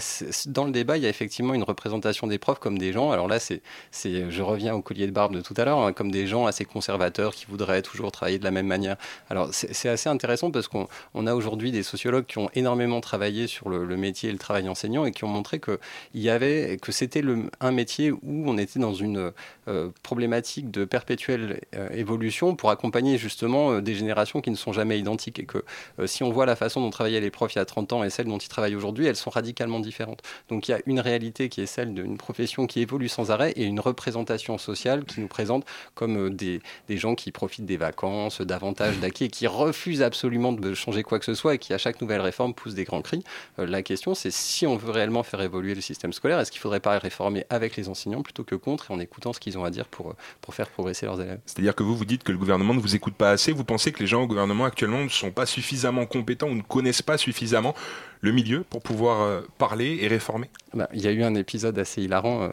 dans 0.47 0.65
le 0.65 0.71
débat, 0.71 0.97
il 0.97 1.03
y 1.03 1.05
a 1.05 1.09
effectivement 1.09 1.53
une 1.53 1.63
représentation 1.63 2.27
des 2.27 2.37
profs 2.37 2.59
comme 2.59 2.77
des 2.77 2.93
gens. 2.93 3.11
Alors 3.11 3.27
là, 3.27 3.39
c'est, 3.39 3.61
je 3.93 4.41
reviens 4.41 4.73
au 4.73 4.81
collier 4.81 5.07
de 5.07 5.11
barbe 5.11 5.33
de 5.35 5.41
tout 5.41 5.53
à 5.57 5.65
l'heure, 5.65 5.79
hein, 5.79 5.93
comme 5.93 6.11
des 6.11 6.27
gens 6.27 6.45
assez 6.45 6.65
conservateurs 6.65 7.33
qui 7.33 7.45
voudraient 7.45 7.81
toujours 7.81 8.11
travailler 8.11 8.39
de 8.39 8.43
la 8.43 8.51
même 8.51 8.67
manière. 8.67 8.97
Alors 9.29 9.49
c'est 9.51 9.89
assez 9.89 10.09
intéressant 10.09 10.51
parce 10.51 10.67
qu'on 10.67 10.87
a 11.27 11.35
aujourd'hui 11.35 11.71
des 11.71 11.83
sociologues 11.83 12.25
qui 12.25 12.37
ont 12.37 12.49
énormément 12.55 13.01
travaillé 13.01 13.47
sur 13.47 13.69
le, 13.69 13.97
métier 13.97 14.29
et 14.29 14.31
le 14.31 14.37
travail 14.37 14.67
enseignant 14.69 15.05
et 15.05 15.11
qui 15.11 15.23
ont 15.23 15.29
montré 15.29 15.59
que 15.59 15.79
que 16.13 16.91
c'était 16.91 17.23
un 17.59 17.71
métier 17.71 18.11
où 18.11 18.43
on 18.45 18.57
était 18.57 18.79
dans 18.79 18.93
une 18.93 19.31
euh, 19.67 19.89
problématique 20.03 20.71
de 20.71 20.85
perpétuelle 20.85 21.61
euh, 21.75 21.89
évolution 21.89 22.55
pour 22.55 22.69
accompagner 22.69 23.17
justement 23.17 23.71
euh, 23.71 23.81
des 23.81 23.95
générations 23.95 24.41
qui 24.41 24.49
ne 24.49 24.55
sont 24.55 24.71
jamais 24.71 24.97
identiques 24.99 25.39
et 25.39 25.45
que 25.45 25.63
si 26.05 26.23
on 26.23 26.31
voit 26.31 26.45
la 26.45 26.55
façon 26.55 26.81
dont 26.81 26.89
travaillaient 26.89 27.19
les 27.19 27.31
profs 27.31 27.55
il 27.55 27.57
y 27.57 27.61
a 27.61 27.65
30 27.65 27.93
ans 27.93 28.03
et 28.03 28.09
celle 28.09 28.27
dont 28.27 28.37
ils 28.37 28.47
travaillent 28.47 28.75
aujourd'hui, 28.75 29.05
elles 29.05 29.15
sont 29.15 29.29
radicalement 29.29 29.79
différentes. 29.79 30.21
Donc 30.49 30.67
il 30.67 30.71
y 30.71 30.73
a 30.73 30.79
une 30.85 30.99
réalité 30.99 31.49
qui 31.49 31.61
est 31.61 31.65
celle 31.65 31.93
d'une 31.93 32.17
profession 32.17 32.67
qui 32.67 32.81
évolue 32.81 33.09
sans 33.09 33.31
arrêt 33.31 33.51
et 33.51 33.63
une 33.63 33.79
représentation 33.79 34.57
sociale 34.57 35.05
qui 35.05 35.19
nous 35.19 35.27
présente 35.27 35.65
comme 35.95 36.29
des, 36.29 36.61
des 36.87 36.97
gens 36.97 37.15
qui 37.15 37.31
profitent 37.31 37.65
des 37.65 37.77
vacances, 37.77 38.41
davantage 38.41 38.99
d'acquis 38.99 39.25
et 39.25 39.29
qui 39.29 39.47
refusent 39.47 40.01
absolument 40.01 40.53
de 40.53 40.73
changer 40.73 41.03
quoi 41.03 41.16
que 41.19 41.25
ce 41.25 41.33
soit 41.33 41.55
et 41.55 41.57
qui, 41.57 41.73
à 41.73 41.77
chaque 41.77 42.01
nouvelle 42.01 42.21
réforme, 42.21 42.53
pousse 42.53 42.73
des 42.73 42.83
grands 42.83 43.01
cris. 43.01 43.23
Euh, 43.59 43.65
la 43.65 43.81
question, 43.81 44.15
c'est 44.15 44.31
si 44.31 44.65
on 44.65 44.77
veut 44.77 44.91
réellement 44.91 45.23
faire 45.23 45.41
évoluer 45.41 45.75
le 45.75 45.81
système 45.81 46.13
scolaire, 46.13 46.39
est-ce 46.39 46.51
qu'il 46.51 46.59
ne 46.59 46.63
faudrait 46.63 46.79
pas 46.79 46.97
réformer 46.97 47.45
avec 47.49 47.75
les 47.75 47.89
enseignants 47.89 48.21
plutôt 48.21 48.43
que 48.43 48.55
contre 48.55 48.91
et 48.91 48.93
en 48.93 48.99
écoutant 48.99 49.33
ce 49.33 49.39
qu'ils 49.39 49.57
ont 49.57 49.63
à 49.63 49.69
dire 49.69 49.85
pour, 49.87 50.11
euh, 50.11 50.15
pour 50.41 50.53
faire 50.53 50.69
progresser 50.69 51.05
leurs 51.05 51.21
élèves? 51.21 51.39
C'est-à-dire 51.45 51.75
que 51.75 51.83
vous, 51.83 51.95
vous 51.95 52.05
dites 52.05 52.23
que 52.23 52.31
le 52.31 52.37
gouvernement 52.37 52.73
ne 52.73 52.79
vous 52.79 52.95
écoute 52.95 53.15
pas 53.15 53.31
assez. 53.31 53.51
Vous 53.51 53.63
pensez 53.63 53.91
que 53.91 53.99
les 53.99 54.07
gens 54.07 54.23
au 54.23 54.27
gouvernement 54.27 54.65
actuellement 54.65 55.03
ne 55.03 55.09
sont 55.09 55.31
pas 55.31 55.45
suffisamment 55.45 56.05
compétents 56.05 56.47
ou 56.47 56.55
ne 56.55 56.61
connaissent 56.61 57.01
pas 57.01 57.17
suffisamment 57.17 57.73
le 58.21 58.31
milieu 58.31 58.63
pour 58.63 58.81
pouvoir 58.81 59.21
euh, 59.21 59.41
parler 59.57 59.99
et 60.01 60.07
réformer? 60.07 60.49
Bah, 60.73 60.87
Il 60.93 61.01
y 61.01 61.07
a 61.07 61.11
eu 61.11 61.23
un 61.23 61.35
épisode 61.35 61.77
assez 61.79 62.01
hilarant, 62.01 62.43
euh, 62.43 62.49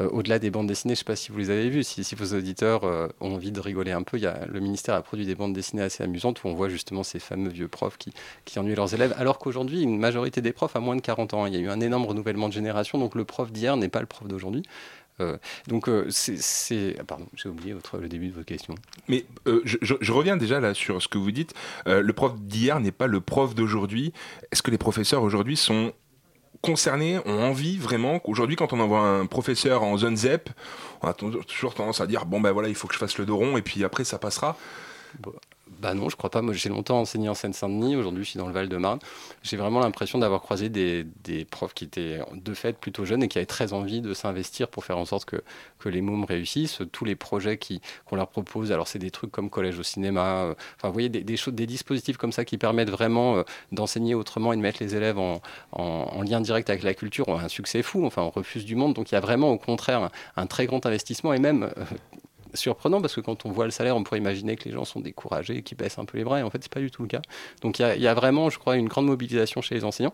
euh, 0.00 0.08
au-delà 0.10 0.38
des 0.38 0.50
bandes 0.50 0.66
dessinées, 0.66 0.94
je 0.94 1.00
ne 1.00 1.04
sais 1.04 1.04
pas 1.04 1.16
si 1.16 1.32
vous 1.32 1.38
les 1.38 1.50
avez 1.50 1.68
vues, 1.68 1.84
si, 1.84 2.04
si 2.04 2.14
vos 2.14 2.36
auditeurs 2.36 2.84
ont 3.20 3.34
envie 3.34 3.52
de 3.52 3.60
rigoler 3.60 3.92
un 3.92 4.02
peu, 4.02 4.18
y 4.18 4.26
a, 4.26 4.46
le 4.46 4.60
ministère 4.60 4.94
a 4.94 5.02
produit 5.02 5.26
des 5.26 5.34
bandes 5.34 5.52
dessinées 5.52 5.82
assez 5.82 6.02
amusantes 6.02 6.44
où 6.44 6.48
on 6.48 6.54
voit 6.54 6.68
justement 6.68 7.02
ces 7.02 7.18
fameux 7.18 7.50
vieux 7.50 7.68
profs 7.68 7.98
qui, 7.98 8.05
qui 8.44 8.58
ennuient 8.58 8.74
leurs 8.74 8.94
élèves, 8.94 9.14
alors 9.18 9.38
qu'aujourd'hui, 9.38 9.82
une 9.82 9.98
majorité 9.98 10.40
des 10.40 10.52
profs 10.52 10.76
a 10.76 10.80
moins 10.80 10.96
de 10.96 11.00
40 11.00 11.34
ans. 11.34 11.46
Il 11.46 11.54
y 11.54 11.56
a 11.56 11.60
eu 11.60 11.68
un 11.68 11.80
énorme 11.80 12.06
renouvellement 12.06 12.48
de 12.48 12.52
génération, 12.54 12.98
donc 12.98 13.14
le 13.14 13.24
prof 13.24 13.50
d'hier 13.52 13.76
n'est 13.76 13.88
pas 13.88 14.00
le 14.00 14.06
prof 14.06 14.26
d'aujourd'hui. 14.28 14.62
Euh, 15.18 15.38
donc 15.66 15.88
euh, 15.88 16.06
c'est... 16.10 16.96
ah, 17.00 17.04
pardon, 17.04 17.26
j'ai 17.34 17.48
oublié 17.48 17.72
votre, 17.72 17.96
le 17.96 18.06
début 18.08 18.28
de 18.28 18.34
votre 18.34 18.44
question. 18.46 18.74
Mais 19.08 19.24
euh, 19.46 19.62
je, 19.64 19.78
je- 19.80 19.94
je 19.98 20.12
reviens 20.12 20.36
déjà 20.36 20.60
là 20.60 20.74
sur 20.74 21.00
ce 21.02 21.08
que 21.08 21.16
vous 21.16 21.30
dites. 21.30 21.54
Le 21.86 22.12
prof 22.12 22.34
d'hier 22.38 22.80
n'est 22.80 22.92
pas 22.92 23.06
le 23.06 23.20
prof 23.22 23.54
d'aujourd'hui. 23.54 24.12
Est-ce 24.52 24.62
que 24.62 24.70
les 24.70 24.76
professeurs 24.78 25.22
aujourd'hui 25.22 25.56
sont 25.56 25.92
concernés, 26.62 27.18
ont 27.26 27.42
envie 27.42 27.78
vraiment 27.78 28.18
qu'aujourd'hui, 28.18 28.56
quand 28.56 28.72
on 28.72 28.80
envoie 28.80 29.00
un 29.00 29.26
professeur 29.26 29.82
en 29.82 29.96
zone 29.96 30.16
ZEP, 30.16 30.50
on 31.02 31.08
a 31.08 31.14
toujours 31.14 31.74
tendance 31.74 32.00
à 32.00 32.06
dire 32.06 32.26
bon 32.26 32.40
ben 32.40 32.50
voilà, 32.52 32.68
il 32.68 32.74
faut 32.74 32.88
que 32.88 32.94
je 32.94 32.98
fasse 32.98 33.18
le 33.18 33.24
dos 33.26 33.36
rond 33.36 33.56
et 33.56 33.62
puis 33.62 33.84
après 33.84 34.04
ça 34.04 34.18
passera. 34.18 34.56
Bah 35.68 35.94
non, 35.94 36.08
je 36.08 36.16
crois 36.16 36.30
pas. 36.30 36.42
Moi, 36.42 36.54
j'ai 36.54 36.68
longtemps 36.68 37.00
enseigné 37.00 37.28
en 37.28 37.34
Seine-Saint-Denis. 37.34 37.96
Aujourd'hui, 37.96 38.24
je 38.24 38.30
suis 38.30 38.38
dans 38.38 38.46
le 38.46 38.52
Val-de-Marne. 38.52 39.00
J'ai 39.42 39.56
vraiment 39.56 39.80
l'impression 39.80 40.18
d'avoir 40.18 40.40
croisé 40.40 40.68
des, 40.68 41.04
des 41.24 41.44
profs 41.44 41.74
qui 41.74 41.84
étaient 41.84 42.20
de 42.34 42.54
fait 42.54 42.78
plutôt 42.78 43.04
jeunes 43.04 43.24
et 43.24 43.28
qui 43.28 43.38
avaient 43.38 43.46
très 43.46 43.72
envie 43.72 44.00
de 44.00 44.14
s'investir 44.14 44.68
pour 44.68 44.84
faire 44.84 44.96
en 44.96 45.04
sorte 45.04 45.24
que, 45.24 45.42
que 45.80 45.88
les 45.88 46.02
mômes 46.02 46.24
réussissent. 46.24 46.78
Tous 46.92 47.04
les 47.04 47.16
projets 47.16 47.58
qu'on 48.08 48.14
leur 48.16 48.28
propose, 48.28 48.70
alors 48.70 48.86
c'est 48.86 49.00
des 49.00 49.10
trucs 49.10 49.32
comme 49.32 49.50
collège 49.50 49.78
au 49.78 49.82
cinéma. 49.82 50.44
euh, 50.44 50.54
Enfin, 50.76 50.86
vous 50.88 50.92
voyez, 50.94 51.08
des, 51.08 51.36
choses, 51.36 51.54
des 51.54 51.66
dispositifs 51.66 52.16
comme 52.16 52.32
ça 52.32 52.44
qui 52.44 52.58
permettent 52.58 52.90
vraiment 52.90 53.38
euh, 53.38 53.42
d'enseigner 53.72 54.14
autrement 54.14 54.52
et 54.52 54.56
de 54.56 54.62
mettre 54.62 54.80
les 54.82 54.94
élèves 54.94 55.18
en, 55.18 55.42
en- 55.72 55.82
en 55.82 56.22
lien 56.22 56.40
direct 56.40 56.70
avec 56.70 56.84
la 56.84 56.94
culture 56.94 57.28
ont 57.28 57.38
un 57.38 57.48
succès 57.48 57.82
fou. 57.82 58.06
Enfin, 58.06 58.22
on 58.22 58.30
refuse 58.30 58.64
du 58.64 58.76
monde. 58.76 58.94
Donc, 58.94 59.10
il 59.10 59.14
y 59.14 59.18
a 59.18 59.20
vraiment, 59.20 59.50
au 59.50 59.58
contraire, 59.58 60.04
un, 60.04 60.10
un 60.36 60.46
très 60.46 60.66
grand 60.66 60.86
investissement 60.86 61.32
et 61.32 61.40
même. 61.40 61.64
euh, 61.76 61.84
surprenant 62.56 63.00
parce 63.00 63.14
que 63.14 63.20
quand 63.20 63.46
on 63.46 63.50
voit 63.50 63.64
le 63.64 63.70
salaire, 63.70 63.96
on 63.96 64.02
pourrait 64.02 64.18
imaginer 64.18 64.56
que 64.56 64.64
les 64.64 64.72
gens 64.72 64.84
sont 64.84 65.00
découragés, 65.00 65.62
qu'ils 65.62 65.76
baissent 65.76 65.98
un 65.98 66.04
peu 66.04 66.18
les 66.18 66.24
bras, 66.24 66.40
et 66.40 66.42
en 66.42 66.50
fait, 66.50 66.62
c'est 66.62 66.72
pas 66.72 66.80
du 66.80 66.90
tout 66.90 67.02
le 67.02 67.08
cas. 67.08 67.22
Donc, 67.62 67.78
il 67.78 67.96
y 67.96 68.00
y 68.00 68.08
a 68.08 68.14
vraiment, 68.14 68.50
je 68.50 68.58
crois, 68.58 68.76
une 68.76 68.88
grande 68.88 69.06
mobilisation 69.06 69.60
chez 69.60 69.74
les 69.74 69.84
enseignants. 69.84 70.12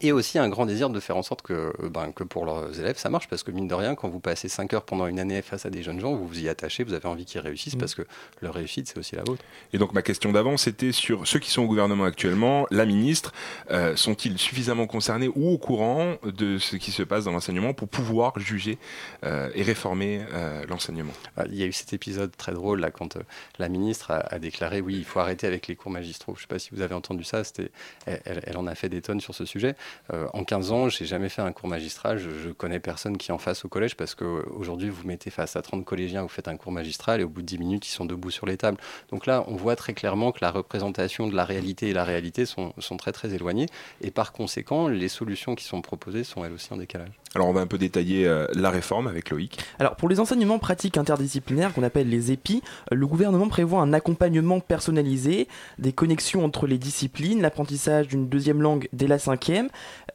Et 0.00 0.12
aussi 0.12 0.38
un 0.38 0.48
grand 0.48 0.64
désir 0.64 0.88
de 0.88 0.98
faire 0.98 1.16
en 1.18 1.22
sorte 1.22 1.42
que, 1.42 1.70
ben, 1.88 2.10
que 2.12 2.24
pour 2.24 2.46
leurs 2.46 2.80
élèves 2.80 2.96
ça 2.96 3.10
marche, 3.10 3.28
parce 3.28 3.42
que 3.42 3.50
mine 3.50 3.68
de 3.68 3.74
rien, 3.74 3.94
quand 3.94 4.08
vous 4.08 4.18
passez 4.18 4.48
5 4.48 4.72
heures 4.72 4.84
pendant 4.84 5.06
une 5.06 5.18
année 5.20 5.42
face 5.42 5.66
à 5.66 5.70
des 5.70 5.82
jeunes 5.82 6.00
gens, 6.00 6.14
vous 6.14 6.26
vous 6.26 6.40
y 6.40 6.48
attachez, 6.48 6.84
vous 6.84 6.94
avez 6.94 7.06
envie 7.06 7.26
qu'ils 7.26 7.42
réussissent, 7.42 7.76
Mm. 7.76 7.80
parce 7.80 7.94
que 7.94 8.02
leur 8.40 8.54
réussite, 8.54 8.88
c'est 8.88 8.96
aussi 8.98 9.14
la 9.14 9.24
vôtre. 9.24 9.44
Et 9.74 9.78
donc 9.78 9.92
ma 9.92 10.00
question 10.00 10.32
d'avant, 10.32 10.56
c'était 10.56 10.90
sur 10.92 11.26
ceux 11.26 11.38
qui 11.38 11.50
sont 11.50 11.62
au 11.62 11.66
gouvernement 11.66 12.04
actuellement, 12.04 12.66
la 12.70 12.86
ministre, 12.86 13.34
euh, 13.70 13.94
sont-ils 13.94 14.38
suffisamment 14.38 14.86
concernés 14.86 15.28
ou 15.34 15.50
au 15.50 15.58
courant 15.58 16.16
de 16.24 16.56
ce 16.56 16.76
qui 16.76 16.90
se 16.90 17.02
passe 17.02 17.24
dans 17.24 17.32
l'enseignement 17.32 17.74
pour 17.74 17.88
pouvoir 17.88 18.38
juger 18.38 18.78
euh, 19.24 19.50
et 19.54 19.62
réformer 19.62 20.24
euh, 20.32 20.64
l'enseignement? 20.66 21.12
Ah, 21.36 21.44
Il 21.50 21.56
y 21.56 21.62
a 21.62 21.66
eu 21.66 21.72
cet 21.72 21.92
épisode 21.92 22.34
très 22.36 22.52
drôle 22.52 22.80
là 22.80 22.90
quand 22.90 23.16
euh, 23.16 23.20
la 23.58 23.68
ministre 23.68 24.12
a, 24.12 24.20
a 24.34 24.38
déclaré 24.38 24.80
oui 24.80 24.94
il 24.96 25.04
faut 25.04 25.20
arrêter 25.20 25.46
avec 25.46 25.66
les 25.66 25.76
cours 25.76 25.90
magistraux. 25.90 26.32
Je 26.36 26.38
ne 26.38 26.42
sais 26.42 26.46
pas 26.48 26.58
si 26.58 26.70
vous 26.72 26.80
avez 26.80 26.94
entendu 26.94 27.22
ça. 27.22 27.44
C'était, 27.44 27.70
elle, 28.06 28.22
elle- 28.24 28.40
elle 28.46 28.56
en 28.56 28.66
a 28.66 28.74
fait 28.74 28.88
des 28.88 29.02
tonnes 29.02 29.20
sur 29.20 29.34
ce 29.34 29.44
sujet. 29.44 29.73
Euh, 30.12 30.26
en 30.32 30.44
15 30.44 30.72
ans, 30.72 30.88
j'ai 30.88 31.06
jamais 31.06 31.28
fait 31.28 31.42
un 31.42 31.52
cours 31.52 31.68
magistral. 31.68 32.18
Je, 32.18 32.30
je 32.30 32.50
connais 32.50 32.80
personne 32.80 33.16
qui 33.16 33.32
en 33.32 33.38
fasse 33.38 33.64
au 33.64 33.68
collège 33.68 33.96
parce 33.96 34.14
qu'aujourd'hui 34.14 34.88
vous 34.88 35.06
mettez 35.06 35.30
face 35.30 35.56
à 35.56 35.62
30 35.62 35.84
collégiens, 35.84 36.22
vous 36.22 36.28
faites 36.28 36.48
un 36.48 36.56
cours 36.56 36.72
magistral 36.72 37.20
et 37.20 37.24
au 37.24 37.28
bout 37.28 37.42
de 37.42 37.46
10 37.46 37.58
minutes 37.58 37.86
ils 37.88 37.92
sont 37.92 38.04
debout 38.04 38.30
sur 38.30 38.46
les 38.46 38.56
tables. 38.56 38.78
Donc 39.10 39.26
là 39.26 39.44
on 39.48 39.56
voit 39.56 39.76
très 39.76 39.94
clairement 39.94 40.32
que 40.32 40.38
la 40.40 40.50
représentation 40.50 41.26
de 41.26 41.34
la 41.34 41.44
réalité 41.44 41.88
et 41.88 41.92
la 41.92 42.04
réalité 42.04 42.46
sont, 42.46 42.72
sont 42.78 42.96
très 42.96 43.12
très 43.12 43.34
éloignées 43.34 43.66
et 44.00 44.10
par 44.10 44.32
conséquent 44.32 44.88
les 44.88 45.08
solutions 45.08 45.54
qui 45.54 45.64
sont 45.64 45.80
proposées 45.82 46.24
sont 46.24 46.44
elles 46.44 46.52
aussi 46.52 46.72
en 46.72 46.76
décalage. 46.76 47.12
Alors 47.34 47.48
on 47.48 47.52
va 47.52 47.60
un 47.60 47.66
peu 47.66 47.78
détailler 47.78 48.26
euh, 48.26 48.46
la 48.54 48.70
réforme 48.70 49.08
avec 49.08 49.30
Loïc. 49.30 49.58
Alors 49.80 49.96
pour 49.96 50.08
les 50.08 50.20
enseignements 50.20 50.60
pratiques 50.60 50.96
interdisciplinaires 50.96 51.72
qu'on 51.72 51.82
appelle 51.82 52.08
les 52.08 52.30
EPI, 52.30 52.62
euh, 52.92 52.94
le 52.94 53.06
gouvernement 53.06 53.48
prévoit 53.48 53.80
un 53.80 53.92
accompagnement 53.92 54.60
personnalisé, 54.60 55.48
des 55.78 55.92
connexions 55.92 56.44
entre 56.44 56.66
les 56.66 56.78
disciplines, 56.78 57.42
l'apprentissage 57.42 58.06
d'une 58.08 58.28
deuxième 58.28 58.62
langue 58.62 58.88
dès 58.92 59.08
la 59.08 59.18
cinquième. 59.18 59.63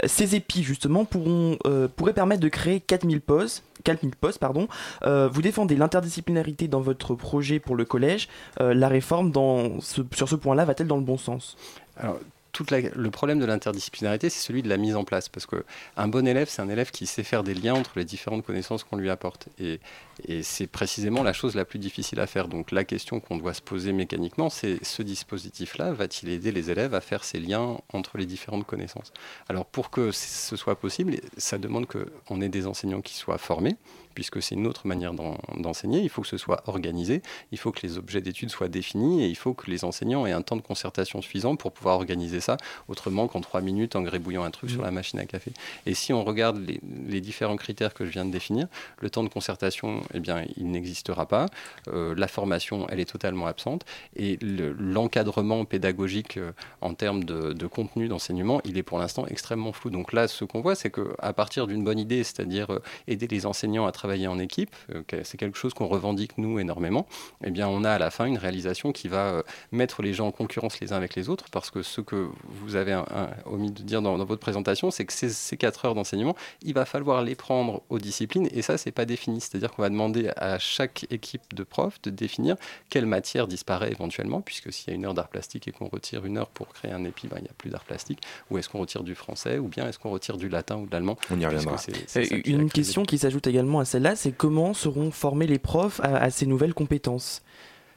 Euh, 0.04 0.08
Ces 0.08 0.36
EPI 0.36 0.64
justement 0.64 1.06
pourront, 1.06 1.58
euh, 1.66 1.88
pourraient 1.88 2.14
permettre 2.14 2.42
de 2.42 2.50
créer 2.50 2.80
4000 2.80 3.22
postes. 3.22 3.64
4000 3.84 4.16
postes, 4.16 4.40
pardon. 4.40 4.68
Euh, 5.06 5.30
vous 5.32 5.42
défendez 5.42 5.76
l'interdisciplinarité 5.76 6.68
dans 6.68 6.82
votre 6.82 7.16
projet 7.16 7.60
pour 7.60 7.76
le 7.76 7.86
collège. 7.86 8.28
La 8.60 8.90
réforme 8.90 9.32
dans 9.32 9.80
sur 9.80 10.28
ce 10.28 10.36
point-là 10.36 10.66
va-t-elle 10.66 10.88
dans 10.88 10.98
le 10.98 11.04
bon 11.04 11.18
sens? 11.18 11.56
Alors, 11.98 12.20
toute 12.52 12.72
le 12.72 13.12
problème 13.12 13.40
de 13.40 13.46
l'interdisciplinarité, 13.46 14.30
c'est 14.30 14.46
celui 14.46 14.62
de 14.62 14.70
la 14.70 14.78
mise 14.78 14.96
en 14.96 15.04
place. 15.04 15.30
Parce 15.30 15.46
qu'un 15.46 16.08
bon 16.08 16.28
élève, 16.28 16.50
c'est 16.50 16.62
un 16.62 16.70
élève 16.70 16.92
qui 16.92 17.06
sait 17.06 17.24
faire 17.24 17.44
des 17.44 17.54
liens 17.54 17.74
entre 17.74 17.92
les 17.96 18.06
différentes 18.06 18.46
connaissances 18.46 18.84
qu'on 18.84 18.98
lui 18.98 19.10
apporte. 19.10 19.48
Et, 19.60 19.80
et 20.28 20.44
c'est 20.44 20.68
précisément 20.68 21.24
la 21.24 21.34
chose 21.34 21.56
la 21.56 21.66
plus 21.66 21.80
difficile 21.80 22.20
à 22.20 22.28
faire. 22.28 22.48
Donc 22.48 22.72
la 22.72 22.84
question 22.84 23.20
qu'on 23.20 23.38
doit 23.38 23.54
se 23.54 23.62
poser 23.62 23.92
mécaniquement, 23.94 24.50
c'est 24.50 24.84
ce 24.84 25.02
dispositif-là 25.02 25.92
va-t-il 25.94 26.30
aider 26.30 26.52
les 26.52 26.72
élèves 26.72 26.94
à 26.94 27.02
faire 27.02 27.24
ces 27.24 27.40
liens 27.40 27.78
entre 27.94 28.18
les 28.18 28.26
différentes 28.26 28.66
connaissances? 28.66 29.12
Alors 29.48 29.66
pour 29.66 29.90
que 29.90 30.12
ce 30.12 30.56
soit 30.56 30.76
possible, 30.76 31.16
ça 31.38 31.58
demande 31.58 31.88
qu'on 31.88 32.42
ait 32.42 32.50
des 32.50 32.68
enseignants 32.68 33.02
qui 33.02 33.16
soient 33.16 33.38
formés 33.38 33.76
puisque 34.16 34.42
c'est 34.42 34.56
une 34.56 34.68
autre 34.68 34.86
manière 34.86 35.14
d'en- 35.14 35.38
d'enseigner. 35.56 36.02
Il 36.02 36.10
faut 36.10 36.22
que 36.22 36.28
ce 36.28 36.38
soit 36.38 36.64
organisé, 36.68 37.22
il 37.54 37.58
faut 37.58 37.72
que 37.72 37.80
les 37.84 37.98
objets 37.98 38.20
d'études 38.20 38.50
soient 38.50 38.68
définis 38.68 39.24
et 39.24 39.28
il 39.28 39.36
faut 39.36 39.54
que 39.54 39.72
les 39.72 39.86
enseignants 39.86 40.26
aient 40.26 40.34
un 40.34 40.42
temps 40.42 40.58
de 40.58 40.62
concertation 40.62 41.22
suffisant 41.22 41.56
pour 41.56 41.72
pouvoir 41.72 41.96
organiser 41.96 42.42
ça, 42.42 42.58
autrement 42.90 43.28
qu'en 43.28 43.40
trois 43.40 43.62
minutes 43.62 43.96
en 43.96 44.02
grébouillant 44.02 44.44
un 44.44 44.52
truc 44.52 44.72
sur 44.72 44.82
la 44.82 44.92
machine 44.92 45.20
à 45.20 45.26
café. 45.26 45.54
Et 45.86 45.94
si 45.94 46.12
on 46.12 46.26
regarde 46.26 46.60
les 47.08 47.22
différents 47.22 47.56
critères 47.56 47.94
que 47.94 48.06
je 48.06 48.12
viens 48.12 48.26
de 48.26 48.32
définir, 48.32 48.68
le 49.00 49.10
temps 49.10 49.24
de 49.24 49.30
concertation, 49.30 50.02
eh 50.14 50.20
bien, 50.20 50.46
il 50.58 50.70
n'existera 50.72 51.26
pas. 51.26 51.48
Euh, 51.88 52.14
la 52.16 52.28
formation, 52.28 52.88
elle 52.90 53.00
est 53.00 53.10
totalement 53.10 53.48
absente. 53.48 53.86
Et 54.16 54.38
le- 54.42 54.74
l'encadrement 54.74 55.66
pédagogique 55.66 56.38
euh, 56.38 56.52
en 56.82 56.94
termes 56.94 57.24
de, 57.24 57.68
contenu 57.68 58.08
d'enseignement, 58.08 58.62
il 58.66 58.78
est 58.78 58.84
pour 58.84 58.98
l'instant 59.00 59.26
extrêmement 59.28 59.72
flou. 59.74 59.90
Donc 59.90 60.14
là, 60.14 60.28
ce 60.28 60.44
qu'on 60.46 60.62
voit, 60.62 60.76
c'est 60.76 60.90
qu'à 60.92 61.34
partir 61.34 61.68
d'une 61.68 61.84
bonne 61.84 62.00
idée, 62.00 62.24
c'est-à-dire 62.24 62.74
euh, 62.74 62.82
aider 63.08 63.28
les 63.28 63.46
enseignants 63.46 63.86
à 63.86 63.92
travailler 63.92 64.28
en 64.28 64.40
équipe, 64.40 64.76
c'est 65.24 65.38
quelque 65.38 65.58
chose 65.58 65.74
qu'on 65.74 65.88
revendique 65.88 66.38
nous 66.38 66.60
énormément, 66.60 67.06
eh 67.44 67.52
bien, 67.52 67.68
on 67.68 67.84
a 67.84 67.92
à 67.92 68.00
la 68.00 68.12
fin 68.12 68.26
une 68.26 68.38
réalisation 68.38 68.92
qui 68.92 69.08
va 69.08 69.44
mettre 69.72 70.02
les 70.02 70.14
gens 70.14 70.28
en 70.28 70.32
concurrence 70.32 70.80
les 70.80 70.94
uns 70.94 70.96
avec 70.96 71.16
les 71.16 71.30
autres, 71.30 71.46
parce 71.52 71.70
que 71.70 71.84
ce 71.84 72.02
que 72.02 72.28
vous 72.44 72.76
avez 72.76 73.00
omis 73.46 73.72
de 73.72 73.84
dire 73.84 74.02
dans, 74.02 74.18
votre 74.18 74.40
présentation, 74.40 74.92
c'est 74.92 75.06
que 75.06 75.14
ces, 75.14 75.30
ces 75.30 75.58
quatre 75.58 75.86
heures 75.86 75.96
d'enseignement, 75.96 76.36
il 76.64 76.74
va 76.74 76.86
falloir 76.86 77.22
les 77.22 77.36
prendre 77.36 77.82
aux 77.90 78.00
disciplines, 78.00 78.48
et 78.52 78.62
ça, 78.62 78.78
c'est 78.78 78.92
pas 78.92 79.06
défini. 79.06 79.42
C'est-à-dire 79.42 79.72
qu'on 79.72 79.82
va 79.82 79.90
demander 79.90 79.99
à 80.36 80.60
chaque 80.60 81.06
équipe 81.10 81.54
de 81.54 81.64
profs 81.64 82.02
de 82.02 82.10
définir 82.10 82.56
quelle 82.90 83.06
matière 83.06 83.48
disparaît 83.48 83.92
éventuellement, 83.92 84.42
puisque 84.42 84.72
s'il 84.72 84.90
y 84.90 84.92
a 84.92 84.96
une 84.96 85.06
heure 85.06 85.14
d'art 85.14 85.28
plastique 85.30 85.68
et 85.68 85.72
qu'on 85.72 85.88
retire 85.88 86.26
une 86.26 86.38
heure 86.38 86.50
pour 86.50 86.70
créer 86.70 86.92
un 86.92 87.04
épi, 87.04 87.28
ben, 87.28 87.38
il 87.40 87.44
n'y 87.44 87.50
a 87.50 87.54
plus 87.58 87.70
d'art 87.70 87.84
plastique, 87.84 88.20
ou 88.50 88.58
est-ce 88.58 88.70
qu'on 88.70 88.80
retire 88.80 89.04
du 89.04 89.16
français, 89.16 89.58
ou 89.58 89.68
bien 89.68 89.88
est-ce 89.88 90.00
qu'on 90.00 90.12
retire 90.12 90.38
du 90.38 90.50
latin 90.50 90.78
ou 90.78 90.86
de 90.86 90.92
l'allemand 90.92 91.18
On 91.32 91.40
y 91.40 91.46
reviendra. 91.46 91.76
Euh, 92.16 92.42
Une 92.46 92.70
question 92.70 93.04
qui 93.04 93.18
s'ajoute 93.18 93.48
également 93.48 93.80
à 93.80 93.86
celle-là, 93.86 94.16
c'est 94.16 94.32
comment 94.32 94.74
seront 94.74 95.12
formés 95.12 95.48
les 95.48 95.60
profs 95.60 96.00
à, 96.02 96.18
à 96.18 96.30
ces 96.30 96.46
nouvelles 96.46 96.74
compétences? 96.74 97.42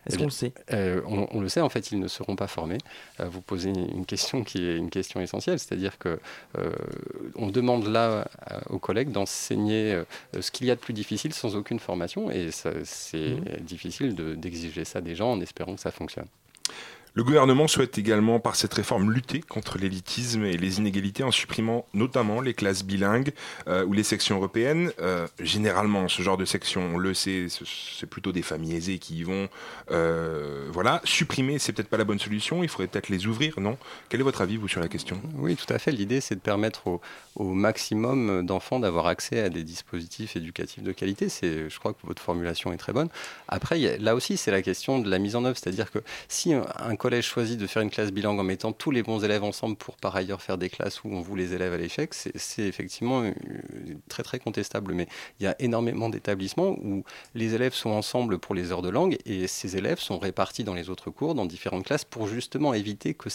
Est-ce 0.06 0.16
Eh 0.16 0.18
qu'on 0.18 0.24
le 0.24 0.30
sait 0.30 0.52
euh, 0.72 1.00
on, 1.06 1.28
on 1.30 1.40
le 1.40 1.48
sait, 1.48 1.60
en 1.60 1.68
fait, 1.68 1.92
ils 1.92 2.00
ne 2.00 2.08
seront 2.08 2.34
pas 2.36 2.48
formés. 2.48 2.78
Euh, 3.20 3.26
vous 3.28 3.40
posez 3.40 3.70
une 3.70 4.04
question 4.04 4.42
qui 4.42 4.64
est 4.66 4.76
une 4.76 4.90
question 4.90 5.20
essentielle, 5.20 5.58
c'est-à-dire 5.58 5.98
que 5.98 6.18
euh, 6.58 6.72
on 7.36 7.48
demande 7.48 7.86
là 7.86 8.26
euh, 8.50 8.60
aux 8.70 8.78
collègues 8.78 9.10
d'enseigner 9.12 10.02
ce 10.38 10.50
qu'il 10.50 10.66
y 10.66 10.70
a 10.70 10.74
de 10.74 10.80
plus 10.80 10.92
difficile 10.94 11.32
sans 11.32 11.54
aucune 11.56 11.78
formation, 11.78 12.30
et 12.30 12.50
c'est 12.84 13.36
difficile 13.62 14.14
de- 14.14 14.34
d'exiger 14.34 14.84
ça 14.84 15.00
des 15.00 15.14
gens 15.14 15.32
en 15.32 15.40
espérant 15.40 15.74
que 15.74 15.80
ça 15.80 15.90
fonctionne. 15.92 16.26
Le 17.14 17.24
gouvernement 17.24 17.68
souhaite 17.68 17.98
également, 17.98 18.40
par 18.40 18.56
cette 18.56 18.72
réforme, 18.72 19.10
lutter 19.12 19.40
contre 19.40 19.76
l'élitisme 19.76 20.44
et 20.44 20.56
les 20.56 20.78
inégalités 20.78 21.22
en 21.22 21.30
supprimant 21.30 21.84
notamment 21.92 22.40
les 22.40 22.54
classes 22.54 22.84
bilingues 22.84 23.32
euh, 23.68 23.84
ou 23.84 23.92
les 23.92 24.02
sections 24.02 24.36
européennes. 24.36 24.92
Euh, 24.98 25.26
généralement, 25.38 26.08
ce 26.08 26.22
genre 26.22 26.38
de 26.38 26.46
section, 26.46 26.92
on 26.94 26.96
le 26.96 27.12
sait, 27.12 27.50
ce- 27.50 27.64
c'est 27.66 28.06
plutôt 28.06 28.32
des 28.32 28.40
familles 28.40 28.76
aisées 28.76 28.98
qui 28.98 29.18
y 29.18 29.22
vont. 29.24 29.50
Euh, 29.90 30.68
voilà, 30.72 31.02
supprimer, 31.04 31.58
c'est 31.58 31.74
peut-être 31.74 31.88
pas 31.90 31.98
la 31.98 32.04
bonne 32.04 32.18
solution. 32.18 32.62
Il 32.62 32.70
faudrait 32.70 32.86
peut-être 32.86 33.10
les 33.10 33.26
ouvrir, 33.26 33.60
non? 33.60 33.76
Quel 34.08 34.20
est 34.20 34.24
votre 34.24 34.40
avis, 34.40 34.56
vous, 34.56 34.68
sur 34.68 34.80
la 34.80 34.88
question? 34.88 35.20
Oui, 35.36 35.54
tout 35.54 35.70
à 35.70 35.78
fait. 35.78 35.92
L'idée, 35.92 36.22
c'est 36.22 36.36
de 36.36 36.40
permettre 36.40 36.86
au, 36.86 37.00
maximum 37.52 38.46
d'enfants 38.46 38.80
d'avoir 38.80 39.06
accès 39.06 39.40
à 39.40 39.50
des 39.50 39.64
dispositifs 39.64 40.36
éducatifs 40.36 40.82
de 40.82 40.92
qualité. 40.92 41.28
Je 41.28 41.78
crois 41.78 41.92
que 41.92 41.98
votre 42.04 42.22
formulation 42.22 42.72
est 42.72 42.78
très 42.78 42.94
bonne. 42.94 43.08
Après, 43.48 43.98
là 43.98 44.14
aussi, 44.14 44.38
c'est 44.38 44.50
la 44.50 44.62
question 44.62 44.98
de 44.98 45.10
la 45.10 45.18
mise 45.18 45.36
en 45.36 45.44
œuvre. 45.44 45.58
C'est-à-dire 45.58 45.90
que 45.90 45.98
si 46.28 46.54
un 46.54 46.96
collège 47.02 47.26
choisit 47.26 47.58
de 47.58 47.66
faire 47.66 47.82
une 47.82 47.90
classe 47.90 48.12
bilingue 48.12 48.38
en 48.38 48.44
mettant 48.44 48.70
tous 48.72 48.92
les 48.92 49.02
bons 49.02 49.24
élèves 49.24 49.42
ensemble 49.42 49.74
pour 49.76 49.96
par 49.96 50.14
ailleurs 50.14 50.40
faire 50.40 50.56
des 50.56 50.70
classes 50.70 51.02
où 51.02 51.08
on 51.12 51.20
voue 51.20 51.34
les 51.34 51.52
élèves 51.52 51.72
à 51.72 51.76
l'échec, 51.76 52.14
c'est, 52.14 52.62
effectivement 52.62 53.22
euh, 53.22 53.32
très 54.08 54.22
très 54.22 54.38
contestable. 54.38 54.94
Mais 54.94 55.08
il 55.40 55.44
y 55.44 55.46
a 55.46 55.56
énormément 55.58 56.08
d'établissements 56.08 56.70
où 56.80 57.02
les 57.34 57.54
élèves 57.54 57.74
sont 57.74 57.90
ensemble 57.90 58.38
pour 58.38 58.54
les 58.54 58.70
heures 58.70 58.82
de 58.82 58.88
langue 58.88 59.16
et 59.26 59.48
ces 59.48 59.76
élèves 59.76 59.98
sont 59.98 60.18
répartis 60.18 60.62
dans 60.62 60.74
les 60.74 60.90
autres 60.90 61.10
cours, 61.10 61.34
dans 61.34 61.44
différentes 61.46 61.84
classes, 61.84 62.04
pour 62.04 62.28
justement 62.28 62.72
éviter 62.72 63.14
que 63.14 63.28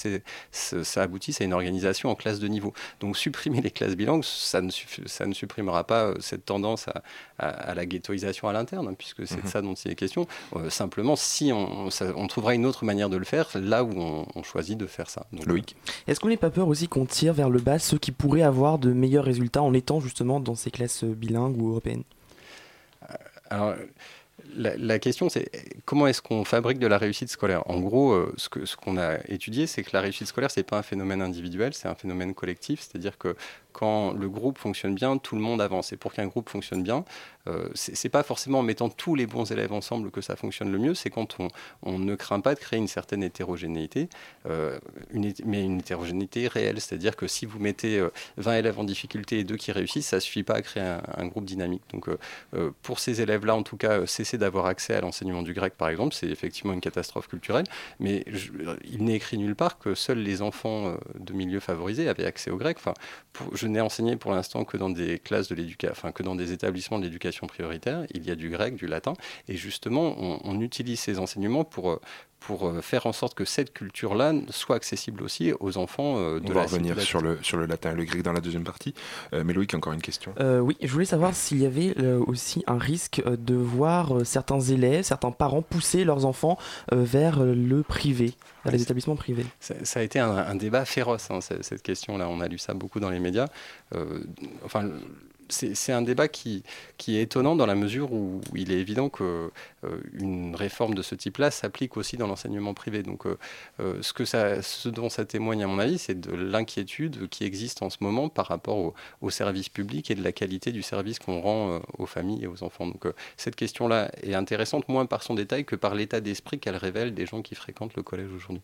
ça 0.51 1.01
aboutisse 1.01 1.41
à 1.41 1.43
une 1.43 1.53
organisation 1.53 2.09
en 2.09 2.15
classe 2.15 2.39
de 2.39 2.47
niveau. 2.47 2.74
Donc 3.01 3.17
supprimer 3.17 3.59
les 3.62 3.71
classes 3.71 3.95
bilingues, 3.95 4.24
ça 4.24 4.62
ne, 4.62 4.69
suffi- 4.71 5.07
ça 5.07 5.25
ne 5.25 5.33
supprimera 5.33 5.83
pas 5.86 6.03
euh, 6.05 6.15
cette 6.21 6.45
tendance 6.45 6.88
à, 6.88 7.03
à- 7.38 7.50
à 7.50 7.74
la 7.75 7.86
ghettoisation 7.86 8.47
à 8.47 8.53
l'interne, 8.53 8.88
hein, 8.88 8.93
puisque 8.97 9.27
c'est 9.27 9.36
de 9.36 9.41
Mhm. 9.41 9.47
ça 9.47 9.62
dont 9.62 9.74
il 9.74 9.91
est 9.91 9.95
question. 9.95 10.25
Euh, 10.55 10.69
simplement, 10.69 11.15
si 11.17 11.51
on, 11.51 11.89
ça- 11.89 12.13
on 12.15 12.27
trouvera 12.27 12.53
une 12.55 12.65
autre 12.65 12.86
manière 12.86 13.09
de 13.09 13.17
le 13.17 13.25
faire, 13.25 13.50
là 13.57 13.83
où 13.83 13.91
on, 13.93 14.43
choisit 14.43 14.77
de 14.77 14.85
faire 14.85 15.09
ça. 15.09 15.25
Loïc 15.45 15.75
Est-ce 16.07 16.19
qu'on 16.19 16.29
n'est 16.29 16.37
pas 16.37 16.49
peur 16.49 16.67
aussi 16.67 16.87
qu'on 16.87 17.05
tire 17.05 17.33
vers 17.33 17.49
le 17.49 17.59
bas 17.59 17.79
ceux 17.79 17.97
qui 17.97 18.11
pourraient 18.11 18.41
avoir 18.41 18.79
de 18.79 18.91
meilleurs 18.93 19.25
résultats 19.25 19.61
en 19.61 19.73
étant 19.73 19.99
justement 19.99 20.39
dans 20.39 20.55
ces 20.55 20.71
classes 20.71 21.03
bilingues 21.03 21.61
ou 21.61 21.69
européennes? 21.69 22.03
Alors, 23.49 23.75
la, 24.55 24.99
question, 24.99 25.29
c'est 25.29 25.49
comment 25.85 26.07
est-ce 26.07 26.21
qu'on 26.21 26.43
fabrique 26.43 26.79
de 26.79 26.87
la 26.87 26.97
réussite 26.97 27.29
scolaire? 27.29 27.69
En 27.69 27.79
gros, 27.79 28.11
euh, 28.11 28.33
ce 28.37 28.49
qu'on 28.49 28.65
ce 28.65 28.75
qu'on 28.75 28.97
a 28.97 29.17
étudié, 29.27 29.67
c'est 29.67 29.83
que 29.83 29.89
la 29.93 30.01
réussite 30.01 30.27
scolaire, 30.27 30.51
c'est 30.51 30.63
pas 30.63 30.77
un 30.77 30.83
phénomène 30.83 31.21
individuel, 31.21 31.73
c'est 31.73 31.87
un 31.87 31.95
phénomène 31.95 32.33
collectif. 32.33 32.81
C'est-à-dire 32.81 33.17
que 33.17 33.35
quand 33.77 34.12
le 34.13 34.27
groupe 34.27 34.57
fonctionne 34.57 34.96
bien, 34.96 35.17
tout 35.19 35.36
le 35.36 35.41
monde 35.41 35.62
avance. 35.62 35.93
Et 35.93 35.98
pour 35.98 36.12
qu'un 36.12 36.25
groupe 36.25 36.50
fonctionne 36.50 36.81
bien, 36.81 37.05
euh, 37.48 37.69
c'est 37.75 38.10
pas 38.10 38.24
forcément 38.24 38.60
en 38.60 38.63
mettant 38.63 38.89
tous 38.89 39.13
les 39.13 39.27
bons 39.27 39.51
élèves 39.51 39.72
ensemble 39.72 40.10
que 40.10 40.19
ça 40.19 40.36
fonctionne 40.36 40.72
le 40.72 40.79
mieux, 40.79 40.96
c'est 40.96 41.12
quand 41.12 41.38
on, 41.84 42.00
ne 42.00 42.15
craint 42.15 42.39
pas 42.39 42.55
de 42.55 42.60
créer 42.60 42.79
une 42.79 42.88
certaine 42.88 43.22
hétérogénéité, 43.24 44.10
euh, 44.48 44.79
mais 45.46 45.63
une 45.63 45.79
hétérogénéité 45.79 46.48
réelle. 46.48 46.81
C'est-à-dire 46.81 47.15
que 47.15 47.27
si 47.27 47.46
vous 47.46 47.60
mettez 47.60 48.00
20 48.38 48.51
euh, 48.51 48.60
élèves 48.60 48.79
en 48.79 48.84
difficulté 48.84 49.39
et 49.39 49.43
deux 49.43 49.57
qui 49.57 49.72
réussissent, 49.72 50.07
ça 50.07 50.19
suffit 50.19 50.43
pas 50.43 50.55
à 50.55 50.62
créer 50.63 50.84
un, 50.84 51.27
groupe 51.27 51.46
dynamique. 51.46 51.84
Donc 51.91 52.10
pour 52.81 53.00
ces 53.00 53.22
élèves-là, 53.22 53.55
en 53.55 53.63
tout 53.63 53.77
cas, 53.77 54.07
cesser 54.07 54.38
d'avoir 54.38 54.65
accès 54.65 54.96
à 54.96 55.01
l'enseignement 55.01 55.43
du 55.43 55.53
grec, 55.53 55.74
par 55.77 55.89
exemple, 55.89 56.15
c'est 56.15 56.27
effectivement 56.27 56.74
une 56.74 56.81
catastrophe 56.81 57.27
culturelle, 57.27 57.65
mais 58.00 58.25
il 58.89 59.03
n'est 59.03 59.15
écrit 59.15 59.38
nulle 59.38 59.55
part 59.55 59.77
que 59.77 59.93
seuls 59.93 60.19
les 60.19 60.41
enfants 60.41 60.98
de 61.19 61.34
milieux 61.34 61.60
favorisés 61.60 62.07
avaient 62.07 62.25
accès 62.25 62.50
au 62.50 62.57
grec. 62.57 62.77
Enfin, 62.79 62.93
n'ai 63.67 63.81
enseigné 63.81 64.15
pour 64.15 64.31
l'instant 64.31 64.65
que 64.65 64.77
dans 64.77 64.89
des 64.89 65.19
classes 65.19 65.47
de 65.50 65.55
l'éducation, 65.55 65.91
enfin 65.91 66.12
que 66.12 66.24
dans 66.24 66.36
des 66.36 66.51
établissements 66.51 67.00
de 67.00 67.03
l'éducation 67.03 67.47
prioritaire. 67.47 68.05
Il 68.13 68.25
y 68.25 68.31
a 68.31 68.36
du 68.36 68.50
grec, 68.50 68.75
du 68.75 68.88
latin, 68.88 69.13
et 69.47 69.55
justement, 69.55 70.15
on, 70.43 70.57
utilise 70.62 71.00
ces 71.00 71.19
enseignements 71.19 71.63
pour 71.63 71.91
euh, 71.91 72.01
pour 72.39 72.67
euh, 72.67 72.82
faire 72.82 73.06
en 73.06 73.13
sorte 73.13 73.34
que 73.34 73.46
cette 73.46 73.74
culture-là 73.74 74.34
soit 74.50 74.75
accessible 74.75 75.24
aussi 75.24 75.53
aux 75.60 75.77
enfants 75.77 76.17
euh, 76.17 76.39
de 76.39 76.51
On 76.51 76.53
va 76.53 76.63
revenir 76.63 77.00
sur 77.01 77.22
le, 77.22 77.39
sur 77.41 77.58
le 77.58 77.65
latin 77.65 77.91
et 77.91 77.96
le 77.96 78.06
grec 78.06 78.24
dans 78.24 78.34
la 78.34 78.41
deuxième 78.41 78.63
partie. 78.63 78.94
mais 79.34 79.53
Loïc, 79.53 79.74
encore 79.74 79.94
une 79.94 80.01
question. 80.01 80.34
oui, 80.39 80.77
je 80.82 80.91
voulais 80.91 81.06
savoir 81.06 81.36
s'il 81.36 81.62
y 81.62 81.65
avait 81.65 81.96
aussi 82.01 82.63
un 82.67 82.77
risque 82.77 83.22
de 83.25 83.56
voir 83.56 84.25
certains 84.25 84.60
élèves, 84.60 85.03
certains 85.03 85.32
parents 85.32 85.62
pousser 85.62 86.03
leurs 86.03 86.25
enfants 86.25 86.58
vers 86.91 87.44
le 87.44 87.84
privé, 87.84 88.34
vers 88.63 88.74
les 88.74 88.82
établissements 88.82 89.15
privés. 89.15 89.46
Ça, 89.60 90.00
a 90.00 90.03
été 90.03 90.20
un, 90.20 90.56
débat 90.56 90.86
féroce, 90.86 91.29
hein, 91.32 91.39
cette 91.41 91.82
question-là. 91.82 92.29
On 92.29 92.41
a 92.41 92.48
lu 92.48 92.58
ça 92.58 92.74
beaucoup 92.74 93.00
dans 93.00 93.10
les 93.10 93.20
médias. 93.20 93.48
enfin, 94.63 94.89
c'est 95.50 95.92
un 95.92 96.01
débat 96.01 96.27
qui, 96.27 96.63
est 97.08 97.22
étonnant 97.22 97.56
dans 97.56 97.66
la 97.66 97.75
mesure 97.75 98.12
où 98.12 98.42
il 98.56 98.72
est 98.72 98.80
évident 98.80 99.10
qu'une 99.10 99.50
euh, 99.84 100.51
réforme 100.54 100.94
de 100.94 101.01
ce 101.01 101.16
type-là 101.16 101.51
s'applique 101.51 101.98
aussi 101.98 102.18
dans 102.18 102.27
l'enseignement 102.27 102.74
privé. 102.74 103.04
Donc, 103.04 103.25
euh, 103.25 103.38
euh, 103.80 104.01
ce, 104.01 104.13
que 104.13 104.89
dont 104.89 105.10
ça 105.10 105.25
témoigne, 105.25 105.63
à 105.63 105.68
mon 105.68 105.80
avis, 105.80 105.98
c'est 105.98 106.20
de 106.20 106.32
l'inquiétude 106.32 107.30
qui 107.30 107.44
existe 107.44 107.82
en 107.82 107.89
ce 107.89 107.98
moment 108.01 108.30
par 108.30 108.48
rapport 108.48 108.77
au, 108.77 108.94
au 109.22 109.30
service 109.30 109.70
public 109.70 110.12
et 110.12 110.16
de 110.16 110.24
la 110.24 110.32
qualité 110.32 110.72
du 110.72 110.82
service 110.82 111.20
qu'on 111.20 111.42
rend 111.42 111.82
aux 111.98 112.06
familles 112.06 112.44
et 112.44 112.48
aux 112.48 112.63
enfants. 112.63 112.88
Donc, 112.88 113.06
cette 113.38 113.56
question-là 113.56 114.12
est 114.24 114.34
intéressante 114.34 114.88
moins 114.89 115.06
par 115.06 115.24
son 115.24 115.36
détail 115.36 115.66
que 115.66 115.75
par 115.75 115.96
l'état 115.96 116.22
d'esprit 116.22 116.60
qu'elle 116.60 116.77
révèle 116.77 117.13
des 117.13 117.25
gens 117.25 117.42
qui 117.42 117.56
fréquentent 117.56 117.96
le 117.96 118.04
collège 118.04 118.32
aujourd'hui. 118.36 118.62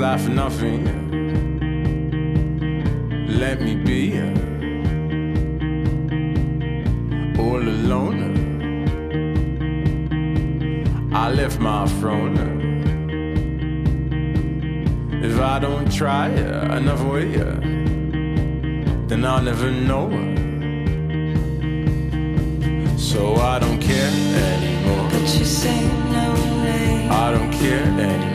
Life 0.00 0.22
for 0.24 0.30
nothing. 0.30 0.84
Let 3.38 3.60
me 3.60 3.74
be 3.74 4.18
all 7.38 7.60
alone. 7.60 8.20
I 11.12 11.30
left 11.30 11.60
my 11.60 11.86
throne. 11.98 12.38
If 15.22 15.38
I 15.38 15.58
don't 15.58 15.92
try 15.92 16.28
another 16.28 17.04
way, 17.04 17.26
then 19.06 19.24
I'll 19.26 19.42
never 19.42 19.70
know. 19.70 20.08
So 22.96 23.34
I 23.36 23.58
don't 23.58 23.80
care 23.80 24.10
anymore. 24.48 25.10
But 25.10 25.38
you 25.38 25.44
say 25.44 25.82
no 26.16 26.32
way. 26.62 27.08
I 27.10 27.32
don't 27.32 27.52
care 27.52 27.82
anymore. 27.82 28.29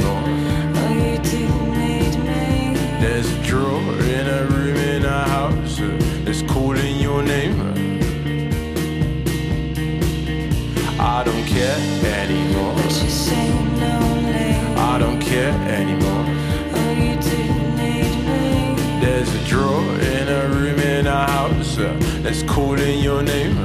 That's 22.36 22.52
calling 22.52 23.00
your 23.00 23.24
name. 23.24 23.56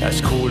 That's 0.00 0.22
calling 0.22 0.47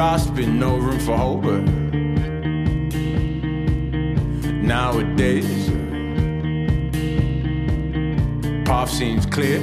gasping, 0.00 0.58
no 0.58 0.78
room 0.78 0.98
for 0.98 1.14
hope. 1.14 1.44
Uh, 1.44 1.58
nowadays, 4.74 5.68
uh, 5.68 5.74
path 8.64 8.90
seems 8.90 9.26
clear. 9.26 9.60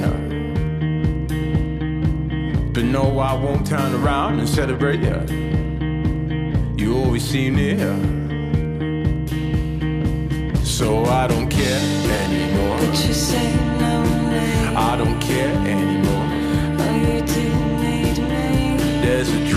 But 2.72 2.84
no, 2.84 3.18
I 3.18 3.34
won't 3.34 3.66
turn 3.66 3.92
around 3.96 4.38
and 4.38 4.48
celebrate 4.48 5.00
you. 5.00 5.18
You 6.76 6.96
always 6.98 7.24
seem 7.24 7.56
near. 7.56 7.92
So 10.62 11.04
I 11.06 11.26
don't 11.26 11.48
care 11.48 11.82
anymore. 12.22 12.76
But 12.78 12.94
you 13.04 13.12
say 13.12 13.56
no, 13.80 14.04
name. 14.30 14.76
I 14.76 14.96
don't 14.96 15.18
care 15.20 15.52
anymore. 15.66 15.98
There's 19.18 19.34
a. 19.34 19.48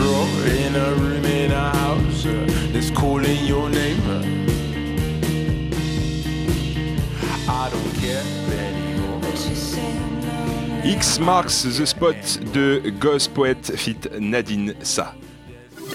X 10.84 11.20
marks 11.20 11.62
the 11.62 11.86
spot 11.86 12.16
de 12.54 12.90
Ghost 13.00 13.34
Poet 13.34 13.72
fit 13.76 13.98
Nadine 14.20 14.74
Sa. 14.82 15.14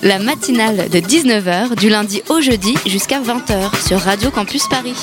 La 0.05 0.21
matinale 0.21 0.89
de 0.89 1.01
19h 1.01 1.75
du 1.75 1.89
lundi 1.89 2.23
au 2.29 2.41
jeudi 2.41 2.77
jusqu'à 2.87 3.21
20h 3.21 3.85
sur 3.85 3.99
Radio 3.99 4.31
Campus 4.31 4.69
Paris. 4.69 4.95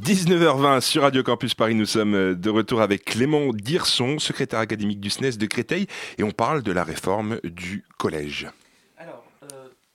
19h20 0.00 0.80
sur 0.80 1.02
Radio 1.02 1.22
Campus 1.22 1.54
Paris, 1.54 1.74
nous 1.74 1.84
sommes 1.84 2.14
euh, 2.14 2.34
de 2.34 2.48
retour 2.48 2.80
avec 2.80 3.04
Clément 3.04 3.52
Dirson, 3.52 4.18
secrétaire 4.18 4.58
académique 4.58 4.98
du 4.98 5.10
SNES 5.10 5.36
de 5.36 5.44
Créteil, 5.44 5.86
et 6.16 6.22
on 6.22 6.30
parle 6.30 6.62
de 6.62 6.72
la 6.72 6.84
réforme 6.84 7.38
du 7.44 7.84
collège. 7.98 8.48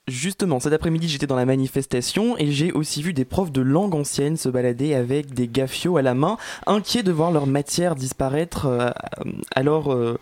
Justement, 0.07 0.59
cet 0.59 0.71
après-midi, 0.71 1.09
j'étais 1.09 1.25
dans 1.25 1.35
la 1.35 1.47
manifestation 1.47 2.37
et 2.37 2.51
j'ai 2.51 2.71
aussi 2.71 3.01
vu 3.01 3.11
des 3.11 3.25
profs 3.25 3.51
de 3.51 3.61
langue 3.61 3.95
ancienne 3.95 4.37
se 4.37 4.49
balader 4.49 4.93
avec 4.93 5.33
des 5.33 5.47
gaffios 5.47 5.97
à 5.97 6.03
la 6.03 6.13
main, 6.13 6.37
inquiets 6.67 7.01
de 7.01 7.11
voir 7.11 7.31
leur 7.31 7.47
matière 7.47 7.95
disparaître 7.95 8.67
euh, 8.67 8.91
alors 9.55 9.91
euh, 9.91 10.19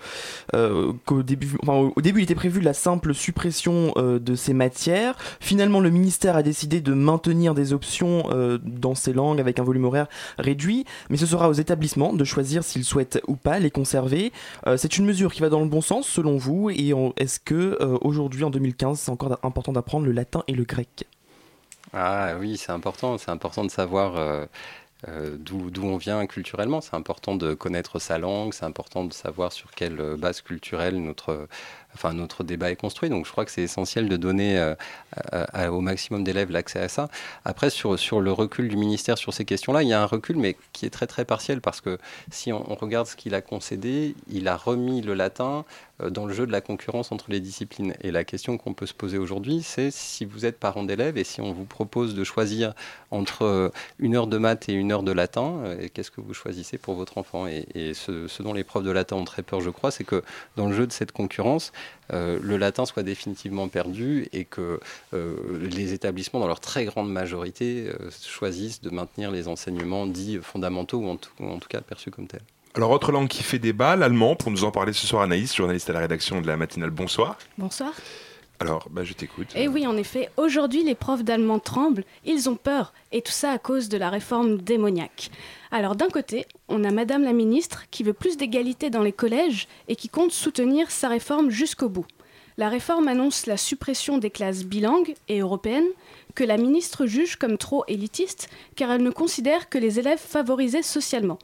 euh, 0.56 0.93
qu'au 1.06 1.22
début, 1.22 1.58
enfin, 1.62 1.91
au 1.93 2.02
début, 2.02 2.22
il 2.22 2.24
était 2.24 2.34
prévu 2.34 2.62
la 2.62 2.74
simple 2.74 3.13
suppression 3.13 3.93
de 3.98 4.36
ces 4.36 4.54
matières. 4.54 5.17
Finalement, 5.41 5.82
le 5.82 5.89
ministère 5.89 6.38
a 6.38 6.43
décidé 6.43 6.80
de 6.80 6.93
maintenir 6.93 7.54
des 7.54 7.74
options 7.74 8.24
dans 8.63 8.96
ces 8.96 9.12
langues 9.12 9.41
avec 9.41 9.60
un 9.60 9.63
volume 9.63 9.84
horaire 9.84 10.08
réduit, 10.38 10.86
mais 11.10 11.17
ce 11.17 11.26
sera 11.26 11.50
aux 11.50 11.54
établissements 11.54 12.13
de 12.13 12.24
choisir 12.24 12.63
s'ils 12.63 12.86
souhaitent 12.86 13.22
ou 13.28 13.36
pas 13.36 13.60
les 13.60 13.69
conserver. 13.69 14.32
C'est 14.78 14.98
une 14.98 15.06
mesure 15.06 15.34
qui 15.34 15.41
va 15.41 15.50
dans 15.50 15.60
le 15.60 15.67
bon 15.67 15.82
sens 15.82 16.08
selon 16.08 16.38
vous 16.38 16.69
et 16.69 16.93
est-ce 17.17 17.41
que 17.41 17.78
aujourd'hui 18.02 18.46
en 18.46 18.50
2015 18.50 19.00
c'est 19.00 19.12
encore 19.12 19.38
important 19.43 19.73
d'apprendre 19.74 20.06
le 20.06 20.12
latin 20.12 20.44
et 20.48 20.54
le 20.54 20.64
grec 20.64 21.06
Ah 21.94 22.36
oui, 22.40 22.58
c'est 22.58 22.72
important. 22.72 23.18
C'est 23.18 23.32
important 23.32 23.64
de 23.66 23.72
savoir 23.72 24.16
euh, 24.16 24.46
euh, 25.08 25.36
d'où 25.38 25.84
on 25.84 25.98
vient 25.98 26.26
culturellement. 26.28 26.82
C'est 26.82 26.96
important 26.96 27.36
de 27.36 27.54
connaître 27.54 28.00
sa 28.00 28.18
langue. 28.18 28.54
C'est 28.54 28.66
important 28.66 29.04
de 29.04 29.14
savoir 29.14 29.52
sur 29.52 29.72
quelle 29.72 30.16
base 30.18 30.42
culturelle 30.42 31.02
notre 31.02 31.48
enfin 31.95 32.13
notre 32.13 32.43
débat 32.43 32.71
est 32.71 32.75
construit. 32.75 33.10
Donc 33.10 33.25
je 33.25 33.32
crois 33.32 33.45
que 33.45 33.51
c'est 33.51 33.62
essentiel 33.62 34.10
de 34.10 34.17
donner 34.17 34.58
euh, 34.58 35.69
au 35.69 35.82
maximum 35.82 36.23
d'élèves 36.23 36.51
l'accès 36.51 36.79
à 36.79 36.88
ça. 36.88 37.10
Après 37.45 37.69
sur 37.69 37.97
sur 37.99 38.21
le 38.21 38.32
recul 38.32 38.67
du 38.67 38.77
ministère 38.77 39.17
sur 39.17 39.34
ces 39.34 39.45
questions-là, 39.45 39.84
il 39.84 39.89
y 39.89 39.93
a 39.93 40.01
un 40.01 40.06
recul 40.06 40.38
mais 40.38 40.58
qui 40.71 40.86
est 40.86 40.89
très 40.89 41.08
très 41.08 41.25
partiel 41.25 41.62
parce 41.62 41.82
que 41.82 41.97
si 42.32 42.51
on, 42.51 42.63
regarde 42.75 43.08
ce 43.08 43.15
qu'il 43.15 43.36
a 43.36 43.41
concédé, 43.41 44.15
il 44.29 44.47
a 44.47 44.58
remis 44.58 45.01
le 45.01 45.13
latin 45.13 45.65
euh, 46.01 46.10
dans 46.10 46.25
le 46.25 46.34
jeu 46.34 46.45
de 46.47 46.51
la 46.51 46.62
concurrence 46.62 47.12
entre 47.12 47.25
les 47.29 47.39
disciplines. 47.39 47.93
Et 48.01 48.12
la 48.12 48.23
question 48.23 48.58
qu'on 48.58 48.73
peut 48.73 48.86
se 48.86 48.93
poser 48.93 49.17
aujourd'hui, 49.17 49.62
c'est 49.63 49.91
si 49.91 50.25
vous 50.25 50.45
êtes 50.45 50.60
parent 50.60 50.84
d'élèves 50.84 51.17
et 51.17 51.23
si 51.23 51.41
on 51.41 51.53
vous 51.53 51.65
propose 51.65 52.15
de 52.15 52.23
choisir 52.23 52.73
entre 53.12 53.43
euh, 53.43 53.69
une 53.99 54.15
heure 54.15 54.27
de 54.27 54.38
maths 54.38 54.69
et 54.69 54.73
une 54.73 54.91
heure 54.91 55.03
de 55.03 55.12
latin, 55.12 55.62
qu'est-ce 55.93 56.12
que 56.12 56.21
vous 56.21 56.34
choisissez 56.34 56.77
pour 56.77 56.95
votre 56.95 57.17
enfant? 57.17 57.47
Et, 57.47 57.93
ce, 57.93 58.41
dont 58.41 58.53
les 58.53 58.63
profs 58.63 58.84
de 58.84 58.91
latin 58.91 59.17
ont 59.17 59.25
très 59.25 59.43
peur, 59.43 59.62
je 59.62 59.69
crois, 59.69 59.91
c'est 59.91 60.03
que 60.03 60.23
dans 60.56 60.67
le 60.67 60.75
jeu 60.75 60.88
de 60.88 60.91
cette 60.91 61.12
concurrence, 61.12 61.71
le 62.12 62.58
latin 62.58 62.86
soit 62.86 63.04
définitivement 63.04 63.67
perdu 63.67 64.28
et 64.34 64.46
que 64.46 64.80
les 65.13 65.93
établissements, 65.93 66.39
dans 66.39 66.48
leur 66.48 66.60
très 66.60 66.86
grande 66.86 67.12
majorité, 67.12 67.91
choisissent 68.26 68.82
de 68.82 68.89
maintenir 68.89 69.32
les 69.32 69.48
enseignements 69.48 70.06
dits 70.06 70.39
fondamentaux 70.41 71.00
ou 71.00 71.08
en 71.08 71.60
tout 71.60 71.67
cas 71.69 71.82
perçus 71.82 72.12
comme 72.12 72.28
tels. 72.28 72.41
Alors, 72.76 72.89
autre 72.89 73.12
langue 73.12 73.28
qui 73.28 73.43
fait 73.43 73.60
débat, 73.60 73.96
l'allemand. 73.96 74.36
Pour 74.36 74.50
nous 74.50 74.63
en 74.63 74.72
parler 74.72 74.93
ce 74.93 75.06
soir, 75.06 75.22
Anaïs, 75.22 75.56
journaliste 75.56 75.91
à 75.91 75.93
la 75.93 76.00
rédaction 76.00 76.41
de 76.41 76.48
la 76.48 76.58
matinale. 76.58 76.89
Bonsoir. 76.89 77.38
Bonsoir. 77.60 77.93
Alors, 78.63 78.88
bah, 78.89 79.04
je 79.04 79.12
t'écoute. 79.12 79.49
Et 79.58 79.63
eh 79.63 79.67
oui, 79.67 79.86
en 79.86 79.97
effet, 79.97 80.30
aujourd'hui, 80.38 80.86
les 80.86 80.95
profs 80.95 81.26
d'allemand 81.26 81.60
tremblent, 81.60 82.06
ils 82.23 82.49
ont 82.49 82.56
peur, 82.56 82.93
et 83.12 83.21
tout 83.21 83.34
ça 83.34 83.52
à 83.52 83.58
cause 83.58 83.89
de 83.89 83.97
la 83.97 84.10
réforme 84.10 84.56
démoniaque. 84.56 85.32
Alors, 85.69 85.97
d'un 85.97 86.08
côté, 86.08 86.45
on 86.69 86.86
a 86.86 86.91
Madame 86.91 87.26
la 87.26 87.34
ministre 87.34 87.84
qui 87.91 88.04
veut 88.04 88.13
plus 88.13 88.38
d'égalité 88.38 88.89
dans 88.89 89.02
les 89.02 89.12
collèges 89.12 89.67
et 89.89 89.97
qui 89.97 90.08
compte 90.08 90.32
soutenir 90.32 90.91
sa 90.91 91.10
réforme 91.10 91.49
jusqu'au 91.49 91.89
bout. 91.89 92.06
La 92.56 92.69
réforme 92.69 93.10
annonce 93.10 93.47
la 93.47 93.58
suppression 93.58 94.17
des 94.17 94.30
classes 94.30 94.63
bilingues 94.63 95.15
et 95.28 95.41
européennes, 95.41 95.89
que 96.34 96.45
la 96.45 96.56
ministre 96.56 97.06
juge 97.06 97.36
comme 97.36 97.58
trop 97.58 97.84
élitistes, 97.89 98.49
car 98.78 98.89
elle 98.91 99.04
ne 99.04 99.10
considère 99.10 99.67
que 99.67 99.78
les 99.78 99.99
élèves 99.99 100.21
favorisés 100.26 100.84
socialement. 100.84 101.39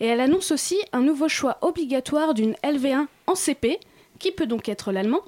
Et 0.00 0.06
elle 0.06 0.20
annonce 0.20 0.50
aussi 0.50 0.78
un 0.92 1.02
nouveau 1.02 1.28
choix 1.28 1.58
obligatoire 1.62 2.34
d'une 2.34 2.56
LV1 2.64 3.06
en 3.28 3.34
CP, 3.36 3.78
qui 4.18 4.32
peut 4.32 4.46
donc 4.46 4.68
être 4.68 4.90
l'allemand, 4.90 5.22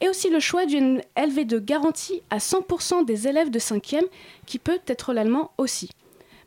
et 0.00 0.08
aussi 0.08 0.30
le 0.30 0.40
choix 0.40 0.66
d'une 0.66 1.02
LV2 1.16 1.58
garantie 1.58 2.22
à 2.30 2.38
100% 2.38 3.04
des 3.04 3.28
élèves 3.28 3.50
de 3.50 3.58
5e, 3.58 4.04
qui 4.46 4.58
peut 4.58 4.80
être 4.86 5.12
l'allemand 5.12 5.52
aussi. 5.58 5.90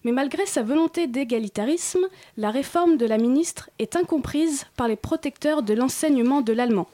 Mais 0.03 0.11
malgré 0.11 0.45
sa 0.45 0.63
volonté 0.63 1.07
d'égalitarisme, 1.07 2.07
la 2.37 2.49
réforme 2.49 2.97
de 2.97 3.05
la 3.05 3.17
ministre 3.17 3.69
est 3.77 3.95
incomprise 3.95 4.65
par 4.75 4.87
les 4.87 4.95
protecteurs 4.95 5.61
de 5.61 5.73
l'enseignement 5.73 6.41
de 6.41 6.53
l'allemand. 6.53 6.87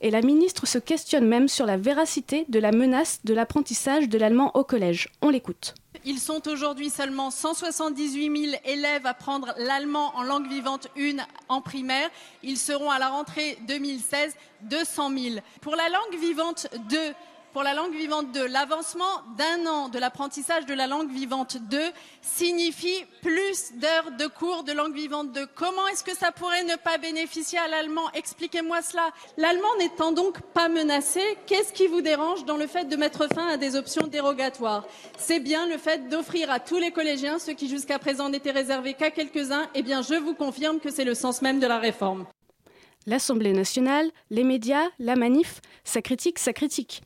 Et 0.00 0.10
la 0.10 0.22
ministre 0.22 0.66
se 0.66 0.78
questionne 0.78 1.26
même 1.26 1.48
sur 1.48 1.66
la 1.66 1.76
véracité 1.76 2.46
de 2.48 2.58
la 2.58 2.72
menace 2.72 3.20
de 3.24 3.34
l'apprentissage 3.34 4.08
de 4.08 4.18
l'allemand 4.18 4.50
au 4.54 4.64
collège. 4.64 5.08
On 5.22 5.30
l'écoute. 5.30 5.74
Ils 6.06 6.20
sont 6.20 6.48
aujourd'hui 6.48 6.90
seulement 6.90 7.30
178 7.30 8.50
000 8.50 8.60
élèves 8.66 9.06
à 9.06 9.14
prendre 9.14 9.54
l'allemand 9.56 10.12
en 10.16 10.22
langue 10.22 10.48
vivante 10.48 10.88
1 10.98 11.16
en 11.48 11.62
primaire. 11.62 12.10
Ils 12.42 12.58
seront 12.58 12.90
à 12.90 12.98
la 12.98 13.08
rentrée 13.08 13.56
2016 13.66 14.36
200 14.62 15.10
000. 15.16 15.36
Pour 15.62 15.76
la 15.76 15.88
langue 15.88 16.20
vivante 16.20 16.66
2, 16.90 16.98
pour 17.54 17.62
la 17.62 17.72
langue 17.72 17.94
vivante 17.94 18.32
2. 18.32 18.48
L'avancement 18.48 19.22
d'un 19.38 19.64
an 19.66 19.88
de 19.88 20.00
l'apprentissage 20.00 20.66
de 20.66 20.74
la 20.74 20.88
langue 20.88 21.08
vivante 21.08 21.56
2 21.56 21.78
signifie 22.20 23.04
plus 23.22 23.72
d'heures 23.76 24.10
de 24.18 24.26
cours 24.26 24.64
de 24.64 24.72
langue 24.72 24.92
vivante 24.92 25.30
2. 25.30 25.46
Comment 25.54 25.86
est-ce 25.86 26.02
que 26.02 26.16
ça 26.16 26.32
pourrait 26.32 26.64
ne 26.64 26.74
pas 26.74 26.98
bénéficier 26.98 27.60
à 27.60 27.68
l'allemand? 27.68 28.10
Expliquez-moi 28.12 28.82
cela. 28.82 29.08
L'allemand 29.36 29.68
n'étant 29.78 30.10
donc 30.10 30.40
pas 30.52 30.68
menacé, 30.68 31.22
qu'est-ce 31.46 31.72
qui 31.72 31.86
vous 31.86 32.00
dérange 32.00 32.44
dans 32.44 32.56
le 32.56 32.66
fait 32.66 32.86
de 32.86 32.96
mettre 32.96 33.28
fin 33.32 33.46
à 33.46 33.56
des 33.56 33.76
options 33.76 34.08
dérogatoires? 34.08 34.84
C'est 35.16 35.40
bien 35.40 35.68
le 35.68 35.78
fait 35.78 36.08
d'offrir 36.08 36.50
à 36.50 36.58
tous 36.58 36.78
les 36.78 36.90
collégiens, 36.90 37.38
ce 37.38 37.52
qui 37.52 37.68
jusqu'à 37.68 38.00
présent 38.00 38.30
n'était 38.30 38.50
réservé 38.50 38.94
qu'à 38.94 39.12
quelques-uns, 39.12 39.68
eh 39.76 39.82
bien 39.82 40.02
je 40.02 40.14
vous 40.14 40.34
confirme 40.34 40.80
que 40.80 40.90
c'est 40.90 41.04
le 41.04 41.14
sens 41.14 41.40
même 41.40 41.60
de 41.60 41.68
la 41.68 41.78
réforme. 41.78 42.26
L'Assemblée 43.06 43.52
nationale, 43.52 44.10
les 44.30 44.44
médias, 44.44 44.88
la 44.98 45.14
manif, 45.14 45.60
ça 45.84 46.02
critique, 46.02 46.40
ça 46.40 46.52
critique. 46.52 47.02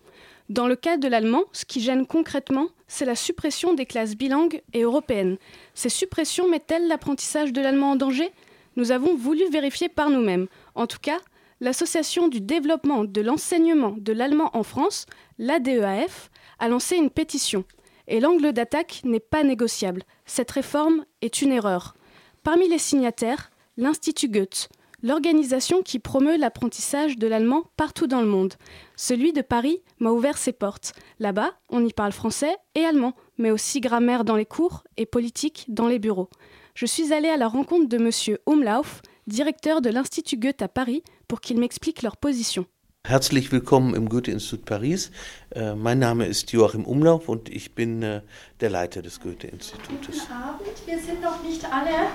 Dans 0.48 0.66
le 0.66 0.76
cas 0.76 0.96
de 0.96 1.08
l'allemand, 1.08 1.44
ce 1.52 1.66
qui 1.66 1.80
gêne 1.80 2.06
concrètement, 2.06 2.68
c'est 2.87 3.04
la 3.04 3.14
suppression 3.14 3.74
des 3.74 3.84
classes 3.84 4.16
bilingues 4.16 4.62
et 4.72 4.80
européennes. 4.82 5.37
Ces 5.74 5.90
suppressions 5.90 6.48
mettent-elles 6.48 6.88
l'apprentissage 6.88 7.52
de 7.52 7.61
l'allemand 7.61 7.90
en 7.90 7.96
danger? 7.96 8.32
Nous 8.76 8.90
avons 8.90 9.14
voulu 9.14 9.42
vérifier 9.50 9.90
par 9.90 10.08
nous-mêmes. 10.08 10.46
En 10.74 10.87
tout 10.87 11.00
cas, 11.02 11.18
l'Association 11.61 12.28
du 12.28 12.40
développement 12.40 13.04
de 13.04 13.20
l'enseignement 13.20 13.94
de 13.98 14.12
l'allemand 14.14 14.48
en 14.54 14.62
France, 14.62 15.04
l'ADEAF, 15.38 16.30
a 16.58 16.68
lancé 16.68 16.96
une 16.96 17.11
pétition. 17.11 17.64
Et 18.06 18.20
l'angle 18.20 18.52
d'attaque 18.54 19.02
n'est 19.04 19.20
pas 19.20 19.42
négociable. 19.42 20.02
Cette 20.24 20.50
réforme 20.50 21.04
est 21.20 21.42
une 21.42 21.52
erreur. 21.52 21.94
Parmi 22.42 22.68
les 22.68 22.78
signataires, 22.78 23.50
l'Institut 23.76 24.28
Goethe, 24.28 24.70
l'organisation 25.02 25.82
qui 25.82 25.98
promeut 25.98 26.37
l'apprentissage 26.37 27.16
de 27.16 27.26
l'allemand 27.26 27.64
partout 27.76 28.06
dans 28.06 28.20
le 28.20 28.26
monde. 28.26 28.54
Celui 28.96 29.32
de 29.32 29.42
Paris 29.42 29.82
m'a 29.98 30.11
ouvert 30.11 30.38
ses 30.38 30.52
portes. 30.52 30.92
Là-bas, 31.18 31.52
on 31.68 31.84
y 31.84 31.92
parle 31.92 32.12
français 32.12 32.56
et 32.74 32.84
allemand, 32.84 33.14
mais 33.37 33.50
aussi 33.50 33.80
grammaire 33.80 34.24
dans 34.24 34.37
les 34.37 34.46
cours 34.46 34.84
et 34.96 35.06
politique 35.06 35.66
dans 35.68 35.88
les 35.88 35.98
bureaux. 35.98 36.30
Je 36.74 36.87
suis 36.87 37.12
allée 37.12 37.28
à 37.28 37.37
la 37.37 37.48
rencontre 37.48 37.88
de 37.88 37.96
M. 37.96 38.38
Umlauf, 38.48 39.02
directeur 39.26 39.80
de 39.80 39.90
l'Institut 39.90 40.37
Goethe 40.37 40.62
à 40.62 40.68
Paris, 40.68 41.02
pour 41.26 41.40
qu'il 41.40 41.58
m'explique 41.58 42.02
leur 42.02 42.16
position. 42.16 42.66
Herzlich 43.09 43.51
willkommen 43.53 43.94
im 43.94 44.11
Goethe-Institut 44.11 44.66
Paris. 44.66 45.11
Äh, 45.49 45.75
mein 45.75 45.99
Name 45.99 46.27
ist 46.27 46.53
Joachim 46.53 46.85
Umlauf 46.85 47.31
und 47.31 47.49
ich 47.49 47.75
bin 47.75 48.03
äh, 48.03 48.21
der 48.61 48.68
Leiter 48.68 49.01
des 49.01 49.18
Goethe-Institutes. 49.21 49.88
Guten 49.88 50.31
Abend, 50.31 50.68
wir 50.85 50.99
sind 50.99 51.23
noch 51.23 51.42
nicht 51.42 51.64
alle, 51.64 52.11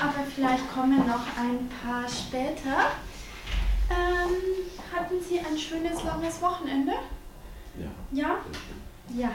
aber 0.00 0.24
vielleicht 0.32 0.72
kommen 0.72 0.98
noch 0.98 1.26
ein 1.36 1.68
paar 1.82 2.08
später. 2.08 2.92
Ähm, 3.90 4.36
hatten 4.94 5.16
Sie 5.28 5.40
ein 5.40 5.58
schönes, 5.58 6.04
langes 6.04 6.40
Wochenende? 6.40 6.92
Ja. 7.76 7.90
Ja? 8.12 8.36
Ja. 9.16 9.32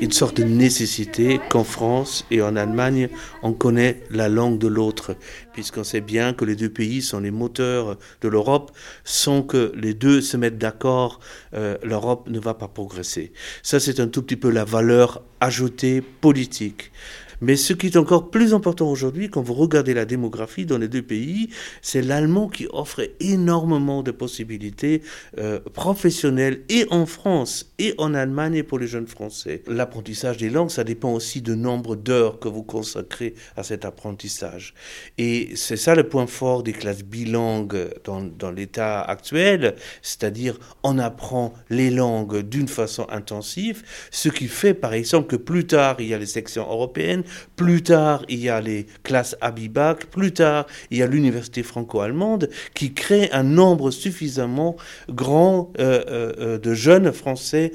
Une 0.00 0.12
sorte 0.12 0.38
de 0.38 0.44
nécessité 0.44 1.40
qu'en 1.48 1.64
France 1.64 2.26
et 2.30 2.42
en 2.42 2.56
Allemagne, 2.56 3.08
on 3.42 3.52
connaît 3.52 4.02
la 4.10 4.28
langue 4.28 4.58
de 4.58 4.66
l'autre, 4.66 5.16
puisqu'on 5.52 5.84
sait 5.84 6.00
bien 6.00 6.32
que 6.32 6.44
les 6.44 6.56
deux 6.56 6.68
pays 6.68 7.02
sont 7.02 7.20
les 7.20 7.30
moteurs 7.30 7.98
de 8.20 8.28
l'Europe. 8.28 8.72
Sans 9.04 9.42
que 9.42 9.72
les 9.74 9.94
deux 9.94 10.20
se 10.20 10.36
mettent 10.36 10.58
d'accord, 10.58 11.20
euh, 11.54 11.76
l'Europe 11.82 12.28
ne 12.28 12.38
va 12.38 12.54
pas 12.54 12.68
progresser. 12.68 13.32
Ça, 13.62 13.80
c'est 13.80 14.00
un 14.00 14.08
tout 14.08 14.22
petit 14.22 14.36
peu 14.36 14.50
la 14.50 14.64
valeur 14.64 15.22
ajoutée 15.40 16.00
politique. 16.00 16.92
Mais 17.40 17.56
ce 17.56 17.72
qui 17.72 17.86
est 17.86 17.96
encore 17.96 18.30
plus 18.30 18.52
important 18.52 18.90
aujourd'hui, 18.90 19.30
quand 19.30 19.42
vous 19.42 19.54
regardez 19.54 19.94
la 19.94 20.04
démographie 20.04 20.66
dans 20.66 20.78
les 20.78 20.88
deux 20.88 21.02
pays, 21.02 21.48
c'est 21.80 22.02
l'allemand 22.02 22.48
qui 22.48 22.66
offre 22.72 23.08
énormément 23.20 24.02
de 24.02 24.10
possibilités 24.10 25.02
euh, 25.38 25.60
professionnelles 25.72 26.62
et 26.68 26.86
en 26.90 27.06
France 27.06 27.72
et 27.78 27.94
en 27.98 28.14
Allemagne 28.14 28.62
pour 28.62 28.78
les 28.78 28.86
jeunes 28.86 29.06
Français. 29.06 29.62
L'apprentissage 29.66 30.36
des 30.36 30.50
langues, 30.50 30.70
ça 30.70 30.84
dépend 30.84 31.12
aussi 31.12 31.40
du 31.40 31.56
nombre 31.56 31.96
d'heures 31.96 32.38
que 32.38 32.48
vous 32.48 32.62
consacrez 32.62 33.34
à 33.56 33.62
cet 33.62 33.84
apprentissage. 33.84 34.74
Et 35.16 35.50
c'est 35.56 35.76
ça 35.76 35.94
le 35.94 36.04
point 36.04 36.26
fort 36.26 36.62
des 36.62 36.72
classes 36.72 37.04
bilingues 37.04 37.88
dans, 38.04 38.22
dans 38.22 38.50
l'état 38.50 39.00
actuel, 39.00 39.76
c'est-à-dire 40.02 40.58
on 40.82 40.98
apprend 40.98 41.54
les 41.70 41.90
langues 41.90 42.40
d'une 42.40 42.68
façon 42.68 43.06
intensive, 43.10 43.82
ce 44.10 44.28
qui 44.28 44.48
fait 44.48 44.74
par 44.74 44.92
exemple 44.92 45.28
que 45.28 45.36
plus 45.36 45.66
tard 45.66 45.96
il 46.00 46.08
y 46.08 46.14
a 46.14 46.18
les 46.18 46.26
sections 46.26 46.68
européennes 46.68 47.24
Plus 47.56 47.82
tard, 47.82 48.24
il 48.28 48.40
y 48.40 48.48
a 48.48 48.60
les 48.60 48.86
classes 49.02 49.36
Abibac. 49.40 50.06
Plus 50.06 50.32
tard, 50.32 50.66
il 50.90 50.98
y 50.98 51.02
a 51.02 51.06
l'université 51.06 51.62
franco-allemande 51.62 52.48
qui 52.74 52.92
crée 52.92 53.30
un 53.32 53.42
nombre 53.42 53.90
suffisamment 53.90 54.76
grand 55.08 55.72
euh, 55.78 56.02
euh, 56.08 56.32
euh, 56.38 56.58
de 56.58 56.74
jeunes 56.74 57.12
Français 57.12 57.72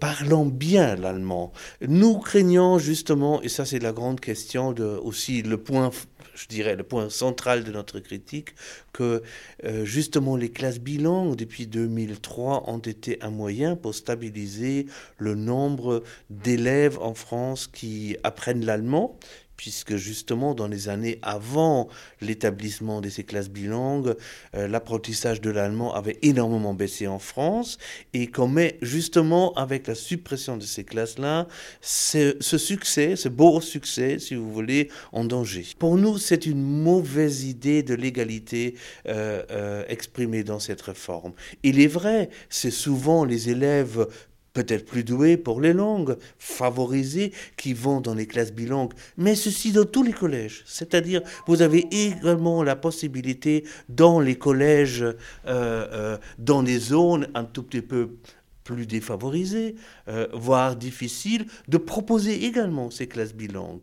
parlant 0.00 0.46
bien 0.46 0.96
l'allemand. 0.96 1.52
Nous 1.86 2.18
craignons 2.18 2.78
justement, 2.78 3.42
et 3.42 3.48
ça 3.48 3.64
c'est 3.64 3.78
la 3.78 3.92
grande 3.92 4.20
question 4.20 4.74
aussi 5.02 5.42
le 5.42 5.56
point 5.56 5.90
je 6.34 6.46
dirais, 6.46 6.76
le 6.76 6.82
point 6.82 7.10
central 7.10 7.64
de 7.64 7.72
notre 7.72 8.00
critique, 8.00 8.54
que 8.92 9.22
euh, 9.64 9.84
justement 9.84 10.36
les 10.36 10.50
classes 10.50 10.80
bilangues 10.80 11.36
depuis 11.36 11.66
2003 11.66 12.64
ont 12.68 12.78
été 12.78 13.22
un 13.22 13.30
moyen 13.30 13.76
pour 13.76 13.94
stabiliser 13.94 14.86
le 15.18 15.34
nombre 15.34 16.02
d'élèves 16.30 16.98
en 17.00 17.14
France 17.14 17.66
qui 17.66 18.16
apprennent 18.22 18.64
l'allemand 18.64 19.18
puisque 19.56 19.96
justement 19.96 20.54
dans 20.54 20.68
les 20.68 20.88
années 20.88 21.18
avant 21.22 21.88
l'établissement 22.20 23.00
de 23.00 23.08
ces 23.08 23.24
classes 23.24 23.50
bilingues, 23.50 24.14
euh, 24.54 24.68
l'apprentissage 24.68 25.40
de 25.40 25.50
l'allemand 25.50 25.94
avait 25.94 26.18
énormément 26.22 26.74
baissé 26.74 27.06
en 27.06 27.18
France 27.18 27.78
et 28.14 28.30
met 28.48 28.78
justement 28.82 29.52
avec 29.54 29.86
la 29.86 29.94
suppression 29.94 30.56
de 30.56 30.62
ces 30.62 30.84
classes-là, 30.84 31.46
ce 31.80 32.34
succès, 32.40 33.16
ce 33.16 33.28
beau 33.28 33.60
succès, 33.60 34.18
si 34.18 34.34
vous 34.34 34.52
voulez, 34.52 34.90
en 35.12 35.24
danger. 35.24 35.64
Pour 35.78 35.96
nous, 35.96 36.18
c'est 36.18 36.46
une 36.46 36.62
mauvaise 36.62 37.44
idée 37.44 37.82
de 37.82 37.94
l'égalité 37.94 38.74
euh, 39.08 39.42
euh, 39.50 39.84
exprimée 39.88 40.44
dans 40.44 40.58
cette 40.58 40.82
réforme. 40.82 41.32
Il 41.62 41.80
est 41.80 41.86
vrai, 41.86 42.30
c'est 42.48 42.70
souvent 42.70 43.24
les 43.24 43.48
élèves 43.48 44.06
peut-être 44.52 44.84
plus 44.84 45.04
doués 45.04 45.36
pour 45.36 45.60
les 45.60 45.72
langues, 45.72 46.16
favorisés, 46.38 47.32
qui 47.56 47.72
vont 47.72 48.00
dans 48.00 48.14
les 48.14 48.26
classes 48.26 48.52
bilingues, 48.52 48.92
mais 49.16 49.34
ceci 49.34 49.72
dans 49.72 49.84
tous 49.84 50.02
les 50.02 50.12
collèges. 50.12 50.62
C'est-à-dire, 50.66 51.22
vous 51.46 51.62
avez 51.62 51.86
également 51.90 52.62
la 52.62 52.76
possibilité 52.76 53.64
dans 53.88 54.20
les 54.20 54.36
collèges, 54.36 55.02
euh, 55.02 55.14
euh, 55.46 56.18
dans 56.38 56.62
des 56.62 56.78
zones 56.78 57.28
un 57.34 57.44
tout 57.44 57.62
petit 57.62 57.82
peu 57.82 58.16
plus 58.64 58.86
défavorisées, 58.86 59.74
euh, 60.08 60.28
voire 60.32 60.76
difficiles, 60.76 61.46
de 61.68 61.78
proposer 61.78 62.44
également 62.44 62.90
ces 62.90 63.08
classes 63.08 63.34
bilingues. 63.34 63.80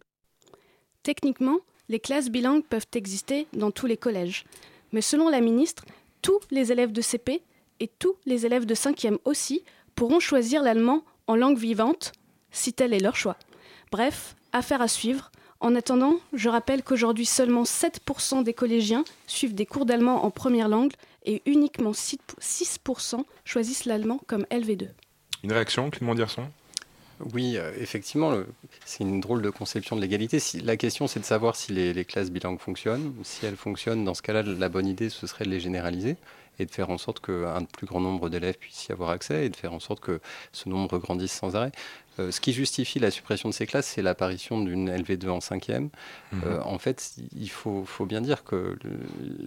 Techniquement, 1.04 1.60
les 1.90 2.00
classes 2.00 2.30
bilingues 2.30 2.64
peuvent 2.64 2.88
exister 2.94 3.48
dans 3.54 3.72
tous 3.72 3.88
les 3.88 3.98
collèges. 3.98 4.46
Mais 4.92 5.02
selon 5.02 5.30
la 5.30 5.42
ministre, 5.42 5.86
tous 6.22 6.40
les 6.52 6.72
élèves 6.72 6.92
de 6.92 7.02
CP 7.02 7.42
et 7.80 7.88
tous 7.88 8.16
les 8.26 8.46
élèves 8.46 8.66
de 8.66 8.76
5e 8.76 9.18
aussi 9.26 9.64
pourront 10.00 10.22
choisir 10.22 10.64
l'allemand 10.64 11.04
en 11.28 11.36
langue 11.36 11.58
vivante, 11.58 12.14
si 12.52 12.72
tel 12.72 12.94
est 12.94 13.02
leur 13.02 13.18
choix. 13.18 13.36
Bref, 13.92 14.38
affaire 14.54 14.82
à 14.82 14.88
suivre. 14.88 15.30
En 15.60 15.76
attendant, 15.76 16.16
je 16.32 16.48
rappelle 16.48 16.84
qu'aujourd'hui 16.84 17.26
seulement 17.26 17.64
7% 17.64 18.44
des 18.44 18.54
collégiens 18.54 19.04
suivent 19.28 19.56
des 19.56 19.66
cours 19.66 19.86
d'allemand 19.86 20.24
en 20.24 20.32
première 20.32 20.70
langue 20.70 20.94
et 21.26 21.42
uniquement 21.46 21.92
6% 21.92 23.26
choisissent 23.44 23.84
l'allemand 23.84 24.22
comme 24.26 24.44
LV2. 24.44 24.88
Une 25.44 25.52
réaction, 25.52 25.90
Clément 25.90 26.16
Dierson? 26.16 26.48
Oui, 27.34 27.58
euh, 27.58 27.74
effectivement, 27.78 28.32
c'est 28.86 29.04
une 29.04 29.20
drôle 29.20 29.42
de 29.42 29.50
conception 29.50 29.98
de 29.98 30.02
l'égalité. 30.02 30.42
la 30.64 30.78
question, 30.78 31.08
c'est 31.08 31.20
de 31.20 31.26
savoir 31.26 31.58
si 31.58 31.74
les, 31.74 31.92
les, 31.92 32.06
classes 32.06 32.32
bilingues 32.32 32.62
fonctionnent. 32.62 33.14
Si 33.24 33.46
elles 33.46 33.58
fonctionnent, 33.58 34.06
dans 34.06 34.14
ce 34.14 34.22
cas-là, 34.22 34.44
la 34.44 34.70
bonne 34.70 34.88
idée, 34.88 35.10
ce 35.10 35.28
serait 35.28 35.44
de 35.44 35.50
les 35.50 35.60
généraliser 35.60 36.16
et 36.60 36.66
de 36.66 36.72
faire 36.72 36.90
en 36.90 36.98
sorte 36.98 37.20
qu'un 37.20 37.64
plus 37.66 37.88
grand 37.88 38.02
nombre 38.02 38.30
d'élèves 38.30 38.58
puissent 38.58 38.88
y 38.88 38.92
avoir 38.92 39.10
accès 39.10 39.46
et 39.46 39.50
de 39.50 39.56
faire 39.56 39.74
en 39.74 39.80
sorte 39.80 40.02
que 40.02 40.20
ce 40.52 40.70
nombre 40.70 40.98
grandisse 40.98 41.32
sans 41.32 41.56
arrêt. 41.56 41.72
Euh, 42.20 42.32
ce 42.32 42.42
qui 42.42 42.54
justifie 42.54 43.00
la 43.00 43.12
suppression 43.12 43.50
de 43.50 43.54
ces 43.54 43.66
classes, 43.66 43.88
c'est 43.88 44.02
l'apparition 44.02 44.62
d'une 44.62 44.90
LV2 44.90 45.30
en 45.30 45.42
cinquième. 45.42 45.90
Mhm. 46.32 46.42
Euh, 46.46 46.62
en 46.64 46.78
fait, 46.78 47.14
il 47.36 47.50
faut, 47.50 47.86
faut, 47.86 48.06
bien 48.06 48.22
dire 48.22 48.44
que 48.44 48.78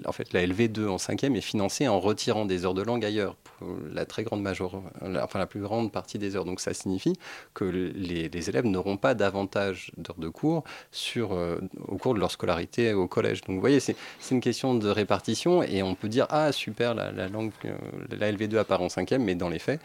en 0.05 0.13
fait, 0.13 0.33
la 0.33 0.47
LV2 0.47 0.89
en 0.89 0.99
cinquième 0.99 1.37
est 1.37 1.43
financée 1.43 1.89
en 1.89 2.01
retirant 2.01 2.45
des 2.45 2.65
heures 2.65 2.75
de 2.75 2.83
langue 2.83 3.05
ailleurs, 3.05 3.35
pour 3.37 3.69
la 3.93 4.05
très 4.07 4.23
grande 4.25 4.43
major, 4.43 4.83
enfin 5.23 5.39
la 5.39 5.47
plus 5.47 5.61
grande 5.61 5.93
partie 5.93 6.19
des 6.19 6.37
heures. 6.37 6.45
Donc 6.45 6.61
ça 6.61 6.75
signifie 6.75 7.15
que 7.55 7.65
les, 7.65 8.29
les 8.29 8.49
élèves 8.49 8.67
n'auront 8.67 8.97
pas 8.97 9.15
davantage 9.15 9.93
d'heures 9.97 10.19
de 10.19 10.29
cours 10.29 10.65
sur, 10.91 11.33
euh, 11.33 11.59
au 11.89 11.97
cours 11.97 12.15
de 12.15 12.21
leur 12.21 12.31
scolarité 12.31 12.95
au 12.95 13.07
collège. 13.07 13.43
Donc 13.43 13.57
vous 13.57 13.61
voyez, 13.61 13.81
c'est 13.81 13.97
une 14.31 14.41
question 14.41 14.75
de 14.75 14.89
répartition 14.89 15.63
et 15.63 15.83
on 15.83 15.95
peut 15.95 16.09
dire 16.09 16.27
ah 16.31 16.53
super 16.53 16.95
la, 16.95 17.13
la 17.13 17.29
langue, 17.29 17.53
la 18.11 18.33
LV2 18.33 18.57
apparaît 18.59 18.85
en 18.85 18.89
cinquième, 18.89 19.25
mais 19.25 19.35
dans 19.35 19.49
les 19.49 19.59
faits, 19.59 19.81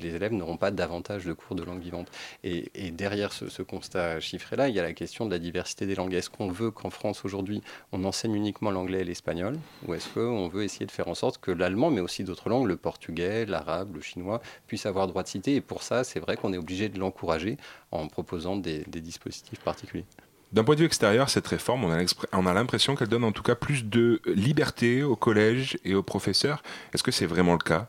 les 0.00 0.14
élèves 0.14 0.32
n'auront 0.32 0.56
pas 0.56 0.70
davantage 0.70 1.24
de 1.24 1.32
cours 1.32 1.56
de 1.56 1.62
langue 1.62 1.80
vivante. 1.80 2.08
Et, 2.44 2.90
derrière 2.90 3.32
ce, 3.32 3.62
constat 3.62 4.20
chiffré-là, 4.20 4.68
il 4.68 4.74
y 4.74 4.80
a 4.80 4.82
la 4.82 4.92
question 4.92 5.26
de 5.26 5.30
la 5.30 5.38
diversité 5.38 5.86
des 5.86 5.94
langues. 5.94 6.14
Est-ce 6.14 6.30
qu'on 6.30 6.50
veut 6.50 6.70
qu'en 6.70 6.90
France 6.90 7.24
aujourd'hui, 7.24 7.62
on 7.92 8.04
enseigne 8.04 8.34
uniquement 8.34 8.70
l'anglais 8.70 9.00
et 9.00 9.04
l'espagnol 9.04 9.56
Ou 9.86 9.94
est-ce 9.94 10.08
qu'on 10.08 10.48
veut 10.48 10.64
essayer 10.64 10.86
de 10.86 10.90
faire 10.90 11.08
en 11.08 11.14
sorte 11.14 11.38
que 11.38 11.50
l'allemand, 11.50 11.90
mais 11.90 12.00
aussi 12.00 12.24
d'autres 12.24 12.48
langues, 12.48 12.66
le 12.66 12.76
portugais, 12.76 13.46
l'arabe, 13.46 13.94
le 13.94 14.00
chinois, 14.00 14.40
puissent 14.66 14.86
avoir 14.86 15.06
droit 15.06 15.22
de 15.22 15.28
citer? 15.28 15.56
Et 15.56 15.60
pour 15.60 15.82
ça, 15.82 16.04
c'est 16.04 16.20
vrai 16.20 16.36
qu'on 16.36 16.52
est 16.52 16.58
obligé 16.58 16.88
de 16.88 16.98
l'encourager 16.98 17.56
en 17.90 18.06
proposant 18.08 18.56
des, 18.56 18.84
dispositifs 18.84 19.60
particuliers. 19.60 20.04
D'un 20.52 20.64
point 20.64 20.74
de 20.74 20.80
vue 20.80 20.86
extérieur, 20.86 21.30
cette 21.30 21.46
réforme, 21.46 21.84
on 21.84 22.46
a 22.46 22.54
l'impression 22.54 22.96
qu'elle 22.96 23.08
donne 23.08 23.24
en 23.24 23.32
tout 23.32 23.42
cas 23.42 23.54
plus 23.54 23.84
de 23.84 24.20
liberté 24.26 25.02
aux 25.04 25.16
collèges 25.16 25.78
et 25.84 25.94
aux 25.94 26.02
professeurs. 26.02 26.62
Est-ce 26.92 27.04
que 27.04 27.12
c'est 27.12 27.26
vraiment 27.26 27.52
le 27.52 27.58
cas? 27.58 27.86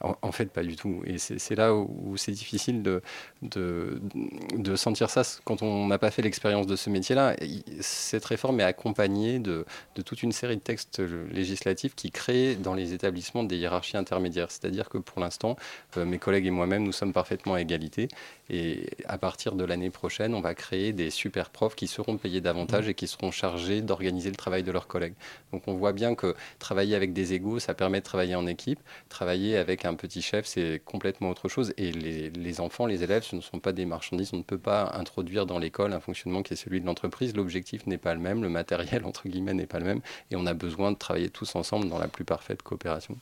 En, 0.00 0.32
fait, 0.32 0.46
pas 0.46 0.62
du 0.62 0.76
tout. 0.76 1.02
Et 1.06 1.16
c'est 1.18 1.54
là 1.54 1.74
où, 1.74 2.16
c'est 2.16 2.32
difficile 2.32 2.82
de, 2.82 3.00
de, 3.42 4.76
sentir 4.76 5.08
ça 5.08 5.22
quand 5.44 5.62
on 5.62 5.86
n'a 5.86 5.98
pas 5.98 6.10
fait 6.10 6.20
l'expérience 6.20 6.66
de 6.66 6.76
ce 6.76 6.90
métier-là. 6.90 7.34
Cette 7.80 8.24
réforme 8.26 8.60
est 8.60 8.64
accompagnée 8.64 9.38
de, 9.38 9.64
toute 10.04 10.22
une 10.22 10.32
série 10.32 10.56
de 10.56 10.60
textes 10.60 11.00
législatifs 11.30 11.94
qui 11.94 12.10
créent 12.10 12.56
dans 12.56 12.74
les 12.74 12.92
établissements 12.92 13.42
des 13.42 13.56
hiérarchies 13.56 13.96
intermédiaires. 13.96 14.50
C'est-à-dire 14.50 14.90
que 14.90 14.98
pour 14.98 15.20
l'instant, 15.20 15.56
euh, 15.96 16.04
mes 16.04 16.18
collègues 16.18 16.46
et 16.46 16.50
moi-même, 16.50 16.82
nous 16.82 16.92
sommes 16.92 17.14
parfaitement 17.14 17.54
à 17.54 17.60
égalité. 17.62 18.08
Et 18.50 18.88
à 19.08 19.16
partir 19.16 19.54
de 19.54 19.64
l'année 19.64 19.90
prochaine, 19.90 20.34
on 20.34 20.40
va 20.40 20.54
créer 20.54 20.92
des 20.92 21.10
super 21.10 21.48
profs 21.48 21.74
qui 21.74 21.86
seront 21.86 22.18
payés 22.18 22.42
davantage 22.42 22.86
mmh. 22.86 22.90
et 22.90 22.94
qui 22.94 23.06
seront 23.06 23.30
chargés 23.30 23.80
d'organiser 23.80 24.28
le 24.28 24.36
travail 24.36 24.62
de 24.62 24.70
leurs 24.70 24.86
collègues. 24.86 25.14
Donc 25.52 25.62
on 25.66 25.74
voit 25.74 25.92
bien 25.92 26.14
que 26.14 26.34
travailler 26.58 26.94
avec 26.94 27.14
des 27.14 27.32
égaux, 27.32 27.58
ça 27.58 27.72
permet 27.72 28.00
de 28.00 28.04
travailler 28.04 28.34
en 28.34 28.46
équipe. 28.46 28.78
Travailler 29.08 29.56
avec 29.56 29.85
un 29.86 29.94
petit 29.94 30.22
chef, 30.22 30.46
c'est 30.46 30.82
complètement 30.84 31.30
autre 31.30 31.48
chose. 31.48 31.72
Et 31.76 31.92
les, 31.92 32.60
enfants, 32.60 32.86
les 32.86 33.02
élèves, 33.02 33.22
ce 33.22 33.36
ne 33.36 33.40
sont 33.40 33.58
pas 33.58 33.72
des 33.72 33.86
marchandises. 33.86 34.30
On 34.32 34.38
ne 34.38 34.42
peut 34.42 34.58
pas 34.58 34.92
introduire 34.94 35.46
dans 35.46 35.58
l'école 35.58 35.92
un 35.92 36.00
fonctionnement 36.00 36.42
qui 36.42 36.52
est 36.52 36.56
celui 36.56 36.80
de 36.80 36.86
l'entreprise. 36.86 37.34
L'objectif 37.34 37.86
n'est 37.86 37.98
pas 37.98 38.14
le 38.14 38.20
même, 38.20 38.42
le 38.42 38.48
matériel, 38.48 39.04
entre 39.06 39.28
guillemets, 39.28 39.54
n'est 39.54 39.66
pas 39.66 39.78
le 39.78 39.86
même. 39.86 40.00
Et 40.30 40.36
on 40.36 40.46
a 40.46 40.54
besoin 40.54 40.92
de 40.92 40.96
travailler 40.96 41.30
tous 41.30 41.56
ensemble 41.56 41.88
dans 41.88 41.98
la 41.98 42.08
plus 42.08 42.24
parfaite 42.24 42.62
coopération. 42.62 43.16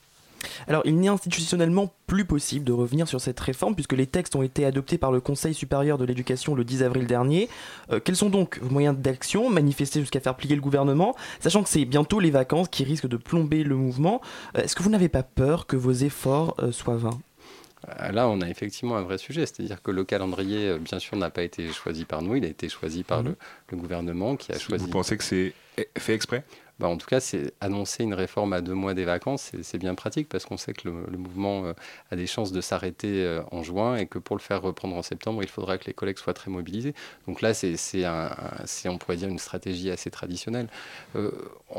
Alors, 0.67 0.81
il 0.85 0.99
n'est 0.99 1.07
institutionnellement 1.07 1.93
plus 2.07 2.25
possible 2.25 2.65
de 2.65 2.71
revenir 2.71 3.07
sur 3.07 3.21
cette 3.21 3.39
réforme 3.39 3.75
puisque 3.75 3.93
les 3.93 4.07
textes 4.07 4.35
ont 4.35 4.43
été 4.43 4.65
adoptés 4.65 4.97
par 4.97 5.11
le 5.11 5.21
Conseil 5.21 5.53
supérieur 5.53 5.97
de 5.97 6.05
l'éducation 6.05 6.55
le 6.55 6.63
10 6.63 6.83
avril 6.83 7.07
dernier. 7.07 7.49
Euh, 7.91 7.99
quels 7.99 8.15
sont 8.15 8.29
donc 8.29 8.59
vos 8.61 8.69
moyens 8.69 8.97
d'action 8.97 9.49
Manifester 9.49 9.99
jusqu'à 9.99 10.19
faire 10.19 10.35
plier 10.35 10.55
le 10.55 10.61
gouvernement, 10.61 11.15
sachant 11.39 11.63
que 11.63 11.69
c'est 11.69 11.85
bientôt 11.85 12.19
les 12.19 12.31
vacances 12.31 12.67
qui 12.69 12.83
risquent 12.83 13.07
de 13.07 13.17
plomber 13.17 13.63
le 13.63 13.75
mouvement? 13.75 14.21
Euh, 14.57 14.61
est-ce 14.61 14.75
que 14.75 14.83
vous 14.83 14.89
n'avez 14.89 15.09
pas 15.09 15.23
peur 15.23 15.65
que 15.67 15.75
vos 15.75 15.91
efforts 15.91 16.55
euh, 16.59 16.71
soient 16.71 16.97
vains? 16.97 17.19
Là, 18.11 18.27
on 18.27 18.41
a 18.41 18.49
effectivement 18.49 18.97
un 18.97 19.03
vrai 19.03 19.19
sujet, 19.19 19.45
c'est-à-dire 19.45 19.79
que 19.79 19.91
le 19.91 20.03
calendrier, 20.03 20.79
bien 20.79 20.97
sûr, 20.97 21.17
n'a 21.17 21.29
pas 21.29 21.43
été 21.43 21.71
choisi 21.71 22.03
par 22.03 22.23
nous, 22.23 22.35
il 22.35 22.43
a 22.43 22.47
été 22.47 22.67
choisi 22.67 23.03
par 23.03 23.21
mhm. 23.21 23.35
le, 23.69 23.77
gouvernement 23.77 24.35
qui 24.37 24.51
a 24.51 24.57
choisi. 24.57 24.83
Vous 24.83 24.89
pensez 24.89 25.17
que 25.17 25.23
c'est 25.23 25.53
fait 25.95 26.15
exprès? 26.15 26.43
Bah, 26.79 26.89
en 26.89 26.97
tout 26.97 27.07
cas, 27.07 27.21
c'est 27.21 27.53
annoncer 27.61 28.03
une 28.03 28.13
réforme 28.13 28.51
à 28.51 28.59
deux 28.59 28.73
mois 28.73 28.93
des 28.93 29.05
vacances, 29.05 29.51
c'est 29.61 29.77
bien 29.77 29.95
pratique 29.95 30.27
parce 30.27 30.45
qu'on 30.45 30.57
sait 30.57 30.73
que 30.73 30.89
le, 30.89 31.17
mouvement 31.17 31.65
euh, 31.65 31.73
a 32.11 32.17
des 32.17 32.27
chances 32.27 32.51
de 32.51 32.59
s'arrêter 32.59 33.23
euh, 33.23 33.41
en 33.51 33.63
juin 33.63 33.95
et 33.95 34.07
que 34.07 34.19
pour 34.19 34.35
le 34.35 34.41
faire 34.41 34.61
reprendre 34.61 34.95
en 34.95 35.01
septembre, 35.01 35.41
il 35.41 35.47
faudra 35.47 35.77
que 35.77 35.85
les 35.85 35.93
collègues 35.93 36.17
soient 36.17 36.33
très 36.33 36.51
mobilisés. 36.51 36.93
Donc 37.27 37.41
là, 37.41 37.53
c'est, 37.53 37.77
on 38.87 38.97
pourrait 38.97 39.15
dire, 39.15 39.29
une 39.29 39.39
stratégie 39.39 39.89
assez 39.89 40.11
traditionnelle. 40.11 40.67
Euh, 41.15 41.31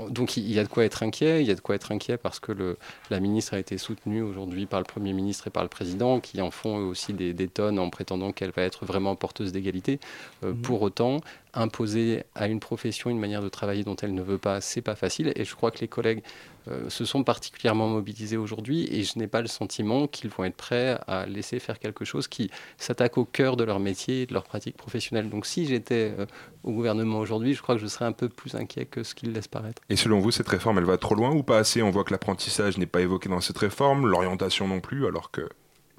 donc 0.08 0.38
il 0.38 0.50
y 0.50 0.58
a 0.58 0.64
de 0.64 0.68
quoi 0.68 0.84
être 0.84 1.02
inquiet. 1.02 1.42
Il 1.42 1.46
y 1.46 1.50
a 1.50 1.54
de 1.54 1.60
quoi 1.60 1.74
être 1.74 1.92
inquiet 1.92 2.16
parce 2.16 2.40
que 2.40 2.52
le, 2.52 2.78
la 3.10 3.20
ministre 3.20 3.52
a 3.52 3.58
été 3.58 3.76
soutenue 3.76 4.22
aujourd'hui 4.22 4.64
par 4.64 4.80
le 4.80 4.86
Premier 4.86 5.12
ministre 5.12 5.46
et 5.46 5.50
par 5.50 5.62
le 5.62 5.68
Président, 5.68 6.20
qui 6.20 6.40
en 6.40 6.50
font 6.50 6.76
aussi 6.76 7.12
des, 7.12 7.34
tonnes 7.48 7.78
en 7.78 7.90
prétendant 7.90 8.32
qu'elle 8.32 8.50
va 8.50 8.62
être 8.62 8.86
vraiment 8.86 9.14
porteuse 9.14 9.52
d'égalité. 9.52 10.00
Mmh. 10.42 10.54
Pour 10.62 10.82
autant, 10.82 11.20
imposer 11.56 12.24
à 12.34 12.46
une 12.46 12.60
profession 12.60 13.10
une 13.10 13.18
manière 13.18 13.42
de 13.42 13.48
travailler 13.48 13.82
dont 13.82 13.96
elle 13.96 14.14
ne 14.14 14.22
veut 14.22 14.38
pas, 14.38 14.60
c'est 14.60 14.82
pas 14.82 14.94
facile. 14.94 15.32
Et 15.36 15.44
je 15.44 15.54
crois 15.54 15.70
que 15.70 15.80
les 15.80 15.88
collègues 15.88 16.22
euh, 16.68 16.88
se 16.90 17.04
sont 17.04 17.24
particulièrement 17.24 17.88
mobilisés 17.88 18.36
aujourd'hui 18.36 18.88
et 18.90 19.02
je 19.02 19.18
n'ai 19.18 19.26
pas 19.26 19.40
le 19.40 19.46
sentiment 19.46 20.06
qu'ils 20.06 20.30
vont 20.30 20.44
être 20.44 20.56
prêts 20.56 20.98
à 21.06 21.26
laisser 21.26 21.58
faire 21.58 21.78
quelque 21.78 22.04
chose 22.04 22.28
qui 22.28 22.50
s'attaque 22.76 23.18
au 23.18 23.24
cœur 23.24 23.56
de 23.56 23.64
leur 23.64 23.80
métier 23.80 24.22
et 24.22 24.26
de 24.26 24.34
leur 24.34 24.44
pratique 24.44 24.76
professionnelle. 24.76 25.30
Donc 25.30 25.46
si 25.46 25.66
j'étais 25.66 26.12
euh, 26.18 26.26
au 26.64 26.72
gouvernement 26.72 27.18
aujourd'hui, 27.20 27.54
je 27.54 27.62
crois 27.62 27.76
que 27.76 27.80
je 27.80 27.86
serais 27.86 28.04
un 28.04 28.12
peu 28.12 28.28
plus 28.28 28.54
inquiet 28.54 28.84
que 28.84 29.02
ce 29.02 29.14
qu'ils 29.14 29.32
laissent 29.32 29.48
paraître. 29.48 29.82
Et 29.88 29.96
selon 29.96 30.20
vous, 30.20 30.30
cette 30.30 30.48
réforme, 30.48 30.78
elle 30.78 30.84
va 30.84 30.98
trop 30.98 31.14
loin 31.14 31.30
ou 31.34 31.42
pas 31.42 31.58
assez? 31.58 31.82
On 31.82 31.90
voit 31.90 32.04
que 32.04 32.12
l'apprentissage 32.12 32.78
n'est 32.78 32.86
pas 32.86 33.00
évoqué 33.00 33.28
dans 33.28 33.40
cette 33.40 33.58
réforme, 33.58 34.06
l'orientation 34.06 34.68
non 34.68 34.80
plus, 34.80 35.06
alors 35.06 35.30
que 35.30 35.48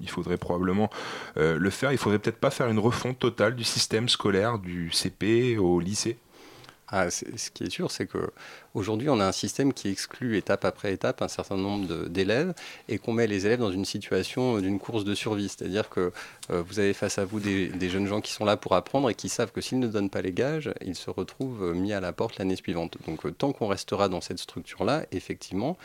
il 0.00 0.10
faudrait 0.10 0.36
probablement 0.36 0.90
euh, 1.36 1.58
le 1.58 1.70
faire. 1.70 1.92
Il 1.92 1.98
faudrait 1.98 2.18
peut-être 2.18 2.38
pas 2.38 2.50
faire 2.50 2.68
une 2.68 2.78
refonte 2.78 3.18
totale 3.18 3.54
du 3.56 3.64
système 3.64 4.08
scolaire 4.08 4.58
du 4.58 4.90
CP 4.90 5.58
au 5.58 5.80
lycée? 5.80 6.18
Ah, 6.90 7.10
ce 7.10 7.50
qui 7.50 7.64
est 7.64 7.70
sûr, 7.70 7.90
c'est 7.90 8.06
que 8.06 8.30
Aujourd'hui, 8.74 9.08
on 9.08 9.18
a 9.18 9.24
un 9.24 9.32
système 9.32 9.72
qui 9.72 9.88
exclut 9.88 10.36
étape 10.36 10.64
après 10.66 10.92
étape 10.92 11.22
un 11.22 11.28
certain 11.28 11.56
nombre 11.56 12.06
d'élèves 12.08 12.52
et 12.88 12.98
qu'on 12.98 13.12
met 13.12 13.26
les 13.26 13.46
élèves 13.46 13.60
dans 13.60 13.72
une 13.72 13.86
situation 13.86 14.60
d'une 14.60 14.78
course 14.78 15.04
de 15.04 15.14
survie. 15.14 15.48
C'est-à-dire 15.48 15.88
que 15.88 16.12
euh, 16.50 16.62
vous 16.66 16.78
avez 16.78 16.92
face 16.92 17.18
à 17.18 17.24
vous 17.24 17.40
des, 17.40 17.88
jeunes 17.88 18.06
gens 18.06 18.20
qui 18.20 18.32
sont 18.32 18.44
là 18.44 18.58
pour 18.58 18.74
apprendre 18.74 19.08
et 19.08 19.14
qui 19.14 19.30
savent 19.30 19.52
que 19.52 19.62
s'ils 19.62 19.78
ne 19.78 19.88
donnent 19.88 20.10
pas 20.10 20.20
les 20.20 20.32
gages, 20.32 20.70
ils 20.84 20.96
se 20.96 21.08
retrouvent 21.08 21.64
euh, 21.64 21.72
mis 21.72 21.94
à 21.94 22.00
la 22.00 22.12
porte 22.12 22.36
l'année 22.38 22.56
suivante. 22.56 22.98
Donc 23.06 23.24
euh, 23.24 23.30
tant 23.30 23.52
qu'on 23.52 23.68
restera 23.68 24.10
dans 24.10 24.20
cette 24.20 24.38
structure-là, 24.38 25.06
effectivement, 25.12 25.78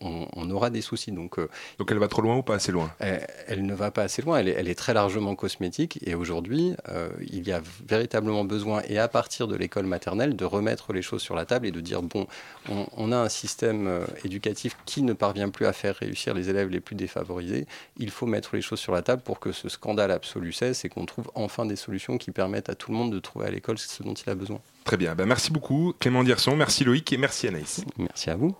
on, 0.00 0.50
aura 0.50 0.70
des 0.70 0.80
soucis. 0.80 1.12
Donc, 1.12 1.38
Donc 1.78 1.90
elle 1.90 1.98
va 1.98 2.08
trop 2.08 2.22
loin 2.22 2.38
ou 2.38 2.42
pas 2.42 2.54
assez 2.54 2.72
loin? 2.72 2.90
Elle, 2.98 3.66
ne 3.66 3.74
va 3.74 3.90
pas 3.90 4.04
assez 4.04 4.22
loin, 4.22 4.38
elle 4.38 4.48
est, 4.48 4.52
elle 4.52 4.70
est 4.70 4.74
très 4.74 4.94
largement 4.94 5.34
cosmétique 5.34 5.98
et 6.06 6.14
aujourd'hui, 6.14 6.74
il 7.20 7.46
y 7.46 7.52
a 7.52 7.60
véritablement 7.86 8.46
besoin, 8.46 8.80
et 8.88 8.98
à 8.98 9.06
partir 9.06 9.46
de 9.46 9.54
l'école 9.54 9.84
maternelle, 9.84 10.34
de 10.34 10.46
remettre 10.46 10.94
les 10.94 11.02
choses 11.02 11.20
sur 11.20 11.34
la 11.34 11.44
table 11.44 11.66
et 11.68 11.70
de 11.70 11.80
dire, 11.80 12.02
bon, 12.02 12.26
on, 12.68 13.12
a 13.12 13.16
un 13.16 13.28
système 13.28 14.04
éducatif 14.24 14.76
qui 14.84 15.02
ne 15.02 15.12
parvient 15.12 15.48
plus 15.48 15.66
à 15.66 15.72
faire 15.72 15.94
réussir 15.96 16.34
les 16.34 16.50
élèves 16.50 16.68
les 16.68 16.80
plus 16.80 16.96
défavorisés, 16.96 17.66
il 17.96 18.10
faut 18.10 18.26
mettre 18.26 18.56
les 18.56 18.62
choses 18.62 18.80
sur 18.80 18.92
la 18.92 19.02
table 19.02 19.22
pour 19.22 19.40
que 19.40 19.52
ce 19.52 19.68
scandale 19.68 20.10
absolu 20.10 20.52
cesse 20.52 20.84
et 20.84 20.88
qu'on 20.88 21.06
trouve 21.06 21.30
enfin 21.34 21.66
des 21.66 21.76
solutions 21.76 22.18
qui 22.18 22.30
permettent 22.30 22.68
à 22.68 22.74
tout 22.74 22.90
le 22.90 22.98
monde 22.98 23.12
de 23.12 23.18
trouver 23.18 23.46
à 23.46 23.50
l'école 23.50 23.78
ce 23.78 24.02
dont 24.02 24.14
il 24.14 24.28
a 24.28 24.34
besoin. 24.34 24.60
Très 24.84 24.96
bien, 24.96 25.14
ben, 25.14 25.26
merci 25.26 25.50
beaucoup 25.50 25.94
Clément 25.98 26.24
Dierson, 26.24 26.56
merci 26.56 26.84
Loïc 26.84 27.12
et 27.12 27.16
merci 27.16 27.48
Anaïs. 27.48 27.84
Merci 27.98 28.30
à 28.30 28.36
vous. 28.36 28.54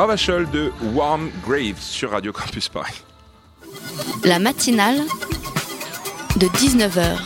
Ravachol 0.00 0.50
de 0.50 0.72
Warm 0.94 1.30
Grave 1.46 1.78
sur 1.78 2.12
Radio 2.12 2.32
Campus 2.32 2.70
Paris. 2.70 3.02
La 4.24 4.38
matinale 4.38 5.02
de 6.36 6.46
19h 6.46 7.18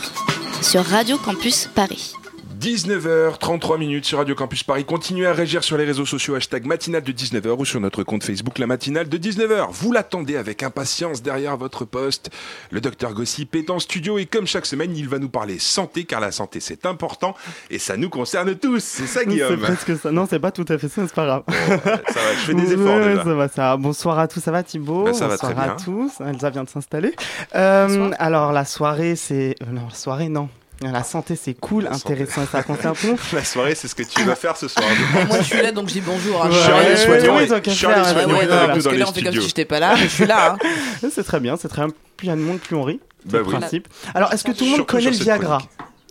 sur 0.61 0.83
Radio 0.83 1.17
Campus 1.17 1.69
Paris. 1.73 2.11
19h33 2.65 3.77
minutes 3.77 4.05
sur 4.05 4.17
Radio 4.17 4.33
Campus 4.33 4.63
Paris. 4.63 4.85
Continuez 4.85 5.27
à 5.27 5.33
réagir 5.33 5.63
sur 5.63 5.77
les 5.77 5.85
réseaux 5.85 6.07
sociaux 6.07 6.33
hashtag 6.33 6.65
matinale 6.65 7.03
de 7.03 7.11
19h 7.11 7.59
ou 7.59 7.63
sur 7.63 7.79
notre 7.79 8.01
compte 8.01 8.23
Facebook 8.23 8.57
la 8.57 8.65
matinale 8.65 9.07
de 9.07 9.17
19h. 9.19 9.67
Vous 9.69 9.91
l'attendez 9.91 10.35
avec 10.35 10.63
impatience 10.63 11.21
derrière 11.21 11.57
votre 11.57 11.85
poste. 11.85 12.31
Le 12.71 12.81
docteur 12.81 13.13
Gossip 13.13 13.53
est 13.55 13.69
en 13.69 13.77
studio 13.77 14.17
et 14.17 14.25
comme 14.25 14.47
chaque 14.47 14.65
semaine, 14.65 14.97
il 14.97 15.07
va 15.07 15.19
nous 15.19 15.29
parler 15.29 15.59
santé 15.59 16.05
car 16.05 16.19
la 16.19 16.31
santé 16.31 16.59
c'est 16.59 16.87
important 16.87 17.35
et 17.69 17.77
ça 17.77 17.97
nous 17.97 18.09
concerne 18.09 18.55
tous. 18.55 18.83
C'est 18.83 19.05
ça 19.05 19.23
Guillaume. 19.23 19.51
C'est 19.51 19.57
presque 19.57 20.01
ça. 20.01 20.11
Non, 20.11 20.25
c'est 20.27 20.39
pas 20.39 20.49
tout 20.51 20.65
à 20.67 20.79
fait 20.79 20.89
ça, 20.89 21.03
c'est 21.05 21.13
pas 21.13 21.25
grave. 21.27 21.43
ça 21.47 21.75
va, 21.75 22.33
je 22.33 22.45
fais 22.45 22.55
des 22.55 22.73
efforts 22.73 22.99
déjà. 22.99 23.23
Ça 23.23 23.33
va, 23.35 23.47
ça 23.47 23.77
Bonsoir 23.77 24.17
à 24.17 24.27
tous, 24.27 24.39
ça 24.39 24.49
va 24.49 24.63
Thibaut? 24.63 25.03
Ben, 25.03 25.13
Ça 25.13 25.27
va 25.27 25.37
très 25.37 25.53
bien. 25.53 25.63
à 25.63 25.69
tous. 25.75 26.13
Elsa 26.19 26.49
vient 26.49 26.63
de 26.63 26.69
s'installer. 26.69 27.13
Euh, 27.53 28.09
alors 28.17 28.51
la 28.51 28.65
soirée, 28.65 29.15
c'est... 29.15 29.53
Euh, 29.61 29.71
non, 29.71 29.83
la 29.87 29.95
soirée, 29.95 30.29
non. 30.29 30.49
La 30.81 31.03
santé, 31.03 31.35
c'est 31.35 31.53
cool, 31.53 31.87
intéressant 31.87 32.43
et 32.43 32.47
ça 32.47 32.61
concerne 32.61 32.95
tout. 32.95 33.17
La 33.33 33.43
soirée, 33.43 33.75
c'est 33.75 33.87
ce 33.87 33.95
que 33.95 34.03
tu 34.03 34.21
vas 34.23 34.35
faire 34.35 34.57
ce 34.57 34.67
soir. 34.67 34.85
Moi, 35.27 35.37
je 35.39 35.43
suis 35.43 35.61
là, 35.61 35.71
donc 35.71 35.87
je 35.87 35.93
dis 35.93 36.01
bonjour. 36.01 36.43
Hein. 36.43 36.49
Charlie 36.51 36.97
Soignon, 36.97 37.35
ouais, 37.37 37.47
Charlie 37.73 38.03
Soignon 38.13 38.27
nous 38.75 38.81
dans 38.81 38.89
que 38.89 38.89
les 38.89 38.97
là, 38.97 39.05
on 39.07 39.13
fait 39.13 39.23
comme 39.23 39.33
si 39.33 39.41
j'étais 39.47 39.65
pas 39.65 39.79
là, 39.79 39.95
mais 39.95 40.03
je 40.03 40.07
suis 40.07 40.25
là. 40.25 40.57
Hein. 40.61 40.67
c'est 41.13 41.23
très 41.23 41.39
bien, 41.39 41.55
c'est 41.57 41.69
très 41.69 41.85
bien. 41.85 41.93
Plus 42.17 42.27
il 42.27 42.29
y 42.29 42.33
a 42.33 42.35
de 42.35 42.41
monde, 42.41 42.59
plus 42.59 42.75
on 42.75 42.83
rit. 42.83 42.99
C'est 43.25 43.31
Bah 43.31 43.37
le 43.39 43.45
oui. 43.45 43.55
principe. 43.55 43.87
Alors, 44.13 44.33
est-ce 44.33 44.43
que 44.43 44.51
tout 44.51 44.65
le 44.65 44.71
monde 44.71 44.85
connaît 44.85 45.09
le 45.09 45.17
Viagra? 45.17 45.57
chronique. 45.57 45.69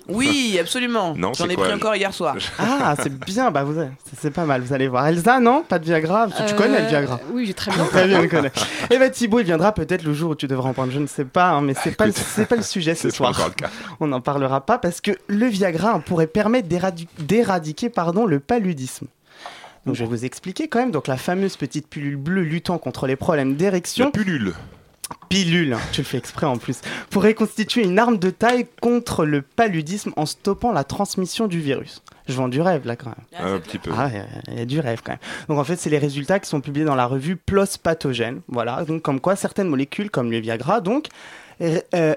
Oui, 0.09 0.59
absolument. 0.61 1.15
Non, 1.17 1.33
J'en 1.33 1.49
ai 1.49 1.55
quoi, 1.55 1.65
pris 1.67 1.75
encore 1.75 1.97
hier 1.97 2.13
soir. 2.13 2.37
Ah, 2.59 2.95
c'est 3.03 3.13
bien, 3.19 3.51
bah 3.51 3.65
vous, 3.65 3.75
c'est- 4.21 4.31
pas 4.31 4.45
mal, 4.45 4.61
vous 4.63 4.73
allez 4.73 4.89
voir. 4.89 5.07
Elsa, 5.07 5.41
non? 5.41 5.63
Pas 5.67 5.79
de 5.79 5.85
Viagra? 5.85 6.27
Parce 6.29 6.43
que 6.43 6.49
Tu 6.49 6.55
Euh, 6.55 6.57
connais 6.59 6.83
le 6.83 6.89
Viagra 6.89 7.21
Oui, 7.33 7.47
j'ai 7.47 7.55
très 7.55 7.71
bien. 7.75 7.85
Très 7.85 8.07
bien, 8.07 8.27
connaît. 8.29 8.53
Et 8.91 8.99
bah 8.99 9.09
Thibaut, 9.11 9.39
il 9.41 9.45
viendra 9.47 9.73
peut-être 9.73 10.03
le 10.03 10.13
jour 10.13 10.33
où 10.33 10.35
tu 10.35 10.47
devras 10.47 10.69
en 10.71 10.73
prendre, 10.73 10.93
je 10.93 10.99
ne 10.99 11.07
sais 11.07 11.25
pas, 11.25 11.51
hein, 11.51 11.61
mais 11.63 11.75
c'est 11.75 11.97
pas, 11.97 12.11
c'est 12.13 12.47
pas 12.47 12.57
le 12.57 12.63
sujet 12.63 12.95
ce 12.95 13.09
pas 13.09 13.15
soir. 13.15 13.31
encore 13.31 13.49
le 13.49 13.55
cas. 13.55 13.71
On 14.01 14.07
n'en 14.07 14.21
parlera 14.21 14.61
pas 14.65 14.79
parce 14.79 15.01
que 15.01 15.13
le 15.29 15.47
Viagra 15.47 15.99
pourrait 16.01 16.27
permettre 16.27 16.69
d'éradi- 16.69 17.09
d'éradiquer 17.19 17.89
pardon, 17.89 18.27
le 18.27 18.41
paludisme. 18.41 19.07
Donc 19.87 19.95
je 19.97 20.03
vais 20.05 20.09
vous 20.09 20.25
expliquer 20.25 20.69
quand 20.69 20.79
même. 20.79 20.91
Donc 20.91 21.07
la 21.09 21.17
fameuse 21.19 21.57
petite 21.57 21.89
pilule 21.89 22.17
bleue 22.17 22.43
luttant 22.43 22.79
contre 22.79 23.07
les 23.07 23.17
problèmes 23.17 23.51
La 23.51 23.57
d'érection. 23.57 24.11
pullule. 24.11 24.39
pilule, 24.39 24.55
tu 25.93 26.01
le 26.01 26.05
fais 26.05 26.19
exprès 26.19 26.47
en 26.47 26.57
plus, 26.57 26.81
pourrait 27.11 27.35
constituer 27.35 27.83
une 27.83 27.99
arme 27.99 28.19
de 28.19 28.31
taille 28.31 28.67
contre 28.81 29.25
le 29.25 29.43
paludisme 29.43 30.13
en 30.17 30.27
stoppant 30.27 30.73
la 30.73 30.85
transmission 30.85 31.47
du 31.47 31.61
virus. 31.61 32.03
Je 32.29 32.35
vends 32.35 32.49
du 32.49 32.61
rêve 32.61 32.87
là 32.87 32.97
quand 32.97 33.11
même. 33.11 33.47
Un 33.47 33.59
petit 33.59 33.79
peu. 33.79 33.91
Ah, 33.97 34.09
il 34.49 34.59
y 34.59 34.63
a 34.63 34.65
du 34.65 34.81
rêve 34.81 35.03
quand 35.05 35.13
même. 35.13 35.21
Donc 35.49 35.59
en 35.59 35.65
fait, 35.65 35.77
c'est 35.77 35.91
les 35.91 35.99
résultats 35.99 36.39
qui 36.39 36.49
sont 36.49 36.61
publiés 36.61 36.87
dans 36.87 36.95
la 36.95 37.07
revue 37.07 37.37
PLOS 37.37 37.79
Pathogène. 37.83 38.41
Voilà, 38.49 38.85
donc 38.85 39.03
comme 39.03 39.21
quoi 39.21 39.37
certaines 39.37 39.69
molécules 39.69 40.11
comme 40.11 40.31
le 40.31 40.39
Viagra 40.39 40.81
donc 40.81 41.09
euh, 41.61 42.15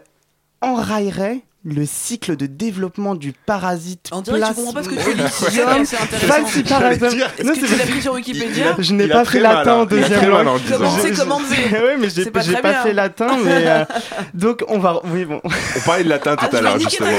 enrayeraient 0.61 1.41
le 1.69 1.85
cycle 1.85 2.37
de 2.37 2.45
développement 2.45 3.13
du 3.15 3.33
parasite. 3.33 4.09
On 4.13 4.21
dirait 4.21 4.39
que 4.39 4.47
tu 4.47 4.53
comprends 4.53 4.73
pas 4.73 4.83
ce 4.83 4.89
que 4.89 4.95
tu 4.95 5.15
dis. 5.15 5.23
C'est 5.29 5.61
intéressant. 5.61 6.35
Est-ce 6.37 7.51
que 7.51 7.59
c'est 7.59 7.67
tu 7.67 7.77
l'as 7.77 7.85
pris 7.85 8.01
sur 8.01 8.13
Wikipédia 8.13 8.75
Je 8.79 8.93
n'ai 8.93 9.03
Il 9.05 9.11
a 9.11 9.15
pas 9.15 9.25
fait 9.25 9.39
latin 9.39 9.73
en 9.73 9.85
deuxième 9.85 10.29
langue. 10.29 10.47
en 10.47 10.57
disant. 10.57 10.77
Comment 10.77 10.97
c'est 11.01 11.11
comment 11.11 11.39
c'est 11.47 11.77
Oui, 11.81 11.89
mais 11.99 12.09
j'ai 12.09 12.23
C'est 12.23 12.31
pas 12.31 12.41
fait 12.83 12.93
latin, 12.93 13.27
mais 13.43 13.67
euh, 13.67 13.85
donc 14.33 14.63
on 14.69 14.79
va. 14.79 15.01
Oui, 15.05 15.25
bon. 15.25 15.41
On 15.43 15.79
parlait 15.85 16.03
de 16.03 16.09
latin 16.09 16.35
tout 16.35 16.45
Ah, 16.45 16.49
tu 16.49 16.55
à 16.55 16.61
l'heure, 16.61 16.79
justement. 16.79 17.09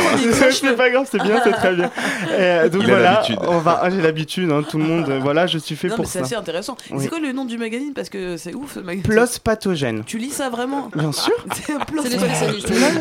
c'est 0.50 0.76
pas 0.76 0.90
grave, 0.90 1.06
c'est 1.10 1.22
bien, 1.22 1.40
c'est 1.44 1.52
très 1.52 1.74
bien. 1.74 1.90
Euh, 2.32 2.68
donc 2.68 2.84
voilà, 2.84 3.22
on 3.48 3.58
va. 3.58 3.82
J'ai 3.90 4.00
l'habitude, 4.00 4.50
hein, 4.50 4.62
tout 4.68 4.78
le 4.78 4.84
monde. 4.84 5.08
euh, 5.10 5.18
Voilà, 5.20 5.46
je 5.46 5.58
suis 5.58 5.76
fait 5.76 5.88
pour 5.88 6.06
c'est 6.06 6.20
ça. 6.20 6.24
assez 6.24 6.34
intéressant. 6.34 6.76
C'est 6.98 7.08
quoi 7.08 7.18
le 7.20 7.32
nom 7.32 7.44
du 7.44 7.58
magazine? 7.58 7.92
Parce 7.94 8.08
que 8.08 8.36
c'est 8.36 8.54
ouf 8.54 8.74
ce 8.74 8.80
magazine. 8.80 9.02
Plus 9.02 9.38
pathogène. 9.38 10.04
Tu 10.06 10.18
lis 10.18 10.30
ça 10.30 10.48
vraiment? 10.48 10.90
Bien 10.94 11.12
sûr. 11.12 11.32
C'est 11.54 11.74
C'est 12.08 12.18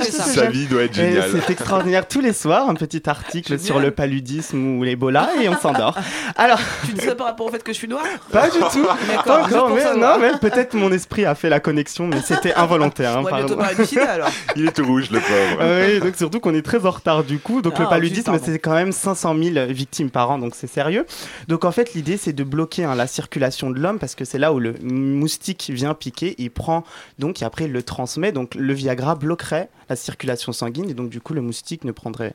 C'est 0.04 0.12
ça. 0.12 0.24
Sa 0.24 0.46
vie 0.48 0.66
doit 0.66 0.84
être 0.84 0.94
géniale. 0.94 1.37
C'est 1.46 1.54
extraordinaire. 1.54 2.08
Tous 2.08 2.22
les 2.22 2.34
soirs, 2.34 2.70
un 2.70 2.76
petit 2.76 3.08
article 3.10 3.60
sur 3.60 3.80
le 3.80 3.92
paludisme 3.92 4.78
ou 4.78 4.84
l'Ebola 4.84 5.30
et 5.42 5.50
on 5.50 5.58
s'endort. 5.58 5.96
Alors, 6.36 6.60
Tu 6.86 6.94
dis 6.94 7.02
ça 7.06 7.16
par 7.16 7.28
rapport 7.28 7.48
au 7.48 7.50
fait 7.52 7.64
que 7.64 7.72
je 7.74 7.78
suis 7.78 7.88
noire? 7.88 8.04
Pas 8.32 8.50
du 8.50 8.60
tout. 8.60 8.86
Pas 9.26 9.44
encore, 9.44 9.70
mais 9.70 9.96
non, 9.96 10.18
mais 10.20 10.32
peut-être 10.40 10.74
mon 10.76 10.92
esprit 10.92 11.26
a 11.26 11.36
fait 11.36 11.50
la 11.50 11.60
connexion, 11.60 12.08
mais 12.08 12.22
c'était 12.22 12.54
involontaire. 12.56 13.18
hein, 13.18 13.84
sida 13.86 14.12
alors. 14.12 14.30
Il 14.56 14.68
est 14.68 14.72
tout 14.72 14.86
rouge, 14.86 15.10
le 15.12 15.20
pauvre. 15.20 15.58
Ah 15.62 15.86
oui, 15.88 16.00
donc 16.00 16.16
surtout 16.16 16.40
qu'on 16.40 16.54
est 16.54 16.62
très 16.62 16.86
en 16.86 16.92
retard 16.92 17.24
du 17.24 17.40
coup. 17.40 17.62
Donc 17.62 17.74
Ah, 17.78 17.84
le 17.84 17.90
paludisme, 17.90 18.38
c'est 18.44 18.60
quand 18.60 18.74
même 18.74 18.92
500 18.92 19.36
000 19.42 19.66
victimes 19.68 20.10
par 20.10 20.32
an, 20.32 20.38
donc 20.40 20.54
c'est 20.56 20.68
sérieux. 20.68 21.06
Donc 21.48 21.66
en 21.66 21.72
fait, 21.72 21.94
l'idée, 21.94 22.18
c'est 22.18 22.34
de 22.34 22.44
bloquer 22.44 22.84
hein, 22.86 22.96
la 22.96 23.08
circulation 23.08 23.70
de 23.70 23.80
l'homme 23.80 24.00
parce 24.00 24.16
que 24.16 24.26
c'est 24.26 24.38
là 24.40 24.54
où 24.54 24.60
le 24.60 24.76
moustique 24.82 25.70
vient 25.74 25.94
piquer. 25.94 26.36
Il 26.38 26.52
prend 26.52 26.84
donc 27.20 27.42
et 27.42 27.46
après 27.46 27.66
il 27.66 27.72
le 27.72 27.84
transmet. 27.84 28.32
Donc 28.32 28.56
le 28.56 28.74
Viagra 28.74 29.16
bloquerait 29.16 29.70
la 29.90 29.96
circulation 29.96 30.52
sanguine 30.52 30.90
et 30.90 30.94
donc 30.94 31.10
du 31.10 31.22
coup 31.22 31.27
le 31.34 31.42
moustique 31.42 31.84
ne 31.84 31.92
prendrait 31.92 32.34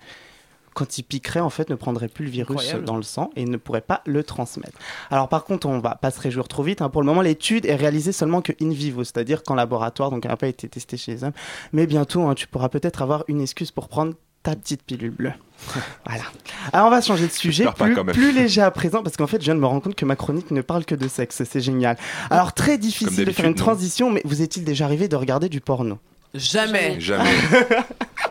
quand 0.75 0.99
il 0.99 1.03
piquerait, 1.03 1.41
en 1.41 1.51
fait, 1.51 1.69
ne 1.69 1.75
prendrait 1.75 2.09
plus 2.09 2.25
le 2.25 2.31
virus 2.31 2.57
Incroyable. 2.57 2.85
dans 2.85 2.97
le 2.97 3.03
sang 3.03 3.31
et 3.37 3.45
ne 3.45 3.57
pourrait 3.57 3.83
pas 3.83 4.01
le 4.07 4.23
transmettre. 4.25 4.79
Alors, 5.11 5.29
par 5.29 5.45
contre, 5.45 5.67
on 5.67 5.81
va 5.81 5.97
pas 5.97 6.11
se 6.11 6.21
réjouir 6.21 6.49
trop 6.49 6.63
vite. 6.63 6.81
hein. 6.81 6.89
Pour 6.89 7.03
le 7.03 7.07
moment, 7.07 7.21
l'étude 7.21 7.67
est 7.67 7.75
réalisée 7.77 8.13
seulement 8.13 8.41
que 8.41 8.53
in 8.61 8.71
vivo, 8.71 9.05
c'est-à-dire 9.05 9.43
qu'en 9.43 9.55
laboratoire, 9.55 10.11
donc 10.11 10.25
elle 10.25 10.31
n'a 10.31 10.37
pas 10.37 10.47
été 10.47 10.69
testée 10.69 10.97
chez 10.97 11.13
les 11.13 11.25
hommes. 11.25 11.33
Mais 11.73 11.87
bientôt, 11.87 12.23
hein, 12.23 12.35
tu 12.35 12.47
pourras 12.47 12.71
peut-être 12.71 13.03
avoir 13.03 13.25
une 13.29 13.43
excuse 13.43 13.71
pour 13.71 13.89
prendre 13.89 14.15
ta 14.43 14.57
petite 14.57 14.83
pilule 14.83 15.11
bleue. 15.11 15.33
voilà. 16.07 16.25
Alors, 16.73 16.87
on 16.87 16.91
va 16.91 17.01
changer 17.03 17.27
de 17.27 17.33
sujet, 17.33 17.65
plus, 17.77 17.95
quand 17.95 18.05
même. 18.05 18.15
plus 18.15 18.33
léger 18.33 18.63
à 18.63 18.71
présent, 18.71 19.03
parce 19.03 19.17
qu'en 19.19 19.27
fait, 19.27 19.41
je 19.41 19.45
viens 19.45 19.55
de 19.55 19.61
me 19.61 19.67
rendre 19.67 19.83
compte 19.83 19.95
que 19.95 20.07
ma 20.07 20.17
chronique 20.17 20.51
ne 20.53 20.63
parle 20.63 20.87
que 20.87 20.95
de 20.95 21.07
sexe. 21.07 21.43
C'est 21.45 21.61
génial. 21.61 21.99
Alors, 22.31 22.55
très 22.55 22.79
difficile 22.79 23.27
de 23.27 23.31
faire 23.31 23.45
une 23.45 23.51
non 23.51 23.57
transition, 23.59 24.11
mais 24.11 24.23
vous 24.25 24.41
est-il 24.41 24.65
déjà 24.65 24.87
arrivé 24.87 25.07
de 25.07 25.17
regarder 25.17 25.51
du 25.51 25.61
porno? 25.61 25.99
Jamais. 26.35 26.99
Jamais. 26.99 27.29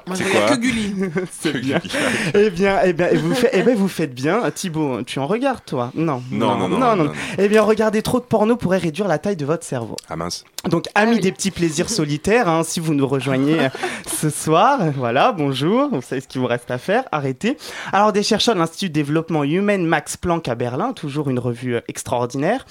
Moi 0.08 0.16
je 0.16 0.24
C'est 0.24 0.30
regarde 0.30 0.56
que 0.56 0.62
Gulli. 0.62 0.96
C'est 1.32 1.60
bien. 1.60 1.80
eh 2.34 2.50
bien, 2.50 2.80
eh 2.84 2.94
bien, 2.94 3.10
vous, 3.14 3.34
faites, 3.34 3.52
eh 3.54 3.62
bien, 3.64 3.76
vous 3.76 3.88
faites 3.88 4.14
bien. 4.14 4.50
Thibaut, 4.52 5.04
tu 5.04 5.20
en 5.20 5.28
regardes, 5.28 5.66
toi 5.66 5.92
non 5.96 6.24
Non, 6.32 6.58
non, 6.58 6.68
non, 6.68 6.78
non, 6.80 6.96
non. 6.96 7.12
Eh 7.38 7.48
bien, 7.48 7.62
regarder 7.62 8.02
trop 8.02 8.20
de 8.20 8.26
porno 8.26 8.56
pourrait 8.56 8.78
réduire 8.78 9.08
la 9.08 9.18
taille 9.18 9.36
de 9.36 9.46
votre 9.46 9.66
cerveau. 9.66 9.96
Ah 10.10 10.16
mince. 10.16 10.44
Donc, 10.70 10.86
amis 10.94 11.20
des 11.20 11.32
petits 11.32 11.50
plaisirs 11.50 11.90
solitaires, 11.90 12.48
hein, 12.48 12.64
si 12.64 12.80
vous 12.80 12.94
nous 12.94 13.08
rejoignez 13.08 13.62
euh, 13.62 13.70
ce 14.08 14.30
soir, 14.30 14.80
voilà, 14.96 15.32
bonjour, 15.32 15.90
vous 15.92 16.02
savez 16.02 16.22
ce 16.22 16.28
qu'il 16.28 16.40
vous 16.40 16.48
reste 16.48 16.70
à 16.70 16.78
faire, 16.78 17.06
arrêtez. 17.12 17.58
Alors, 17.92 18.14
des 18.14 18.22
chercheurs 18.22 18.54
de 18.54 18.60
l'Institut 18.60 18.90
de 18.90 18.94
développement 18.94 19.44
humain 19.44 19.80
Max 19.80 20.18
Planck 20.18 20.48
à 20.48 20.56
Berlin, 20.56 20.94
toujours 20.94 21.30
une 21.30 21.40
revue 21.40 21.76
euh, 21.76 21.82
extraordinaire, 21.88 22.66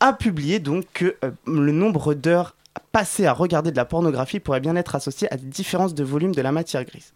a 0.00 0.12
publié 0.12 0.58
donc 0.58 0.84
que 0.92 1.14
euh, 1.24 1.30
le 1.46 1.70
nombre 1.70 2.14
d'heures 2.14 2.55
passées 2.92 3.26
à 3.26 3.32
regarder 3.32 3.70
de 3.70 3.76
la 3.76 3.84
pornographie 3.84 4.40
pourrait 4.40 4.60
bien 4.60 4.76
être 4.76 4.94
associé 4.94 5.32
à 5.32 5.36
des 5.36 5.46
différences 5.46 5.94
de 5.94 6.04
volume 6.04 6.34
de 6.34 6.42
la 6.42 6.52
matière 6.52 6.84
grise. 6.84 7.12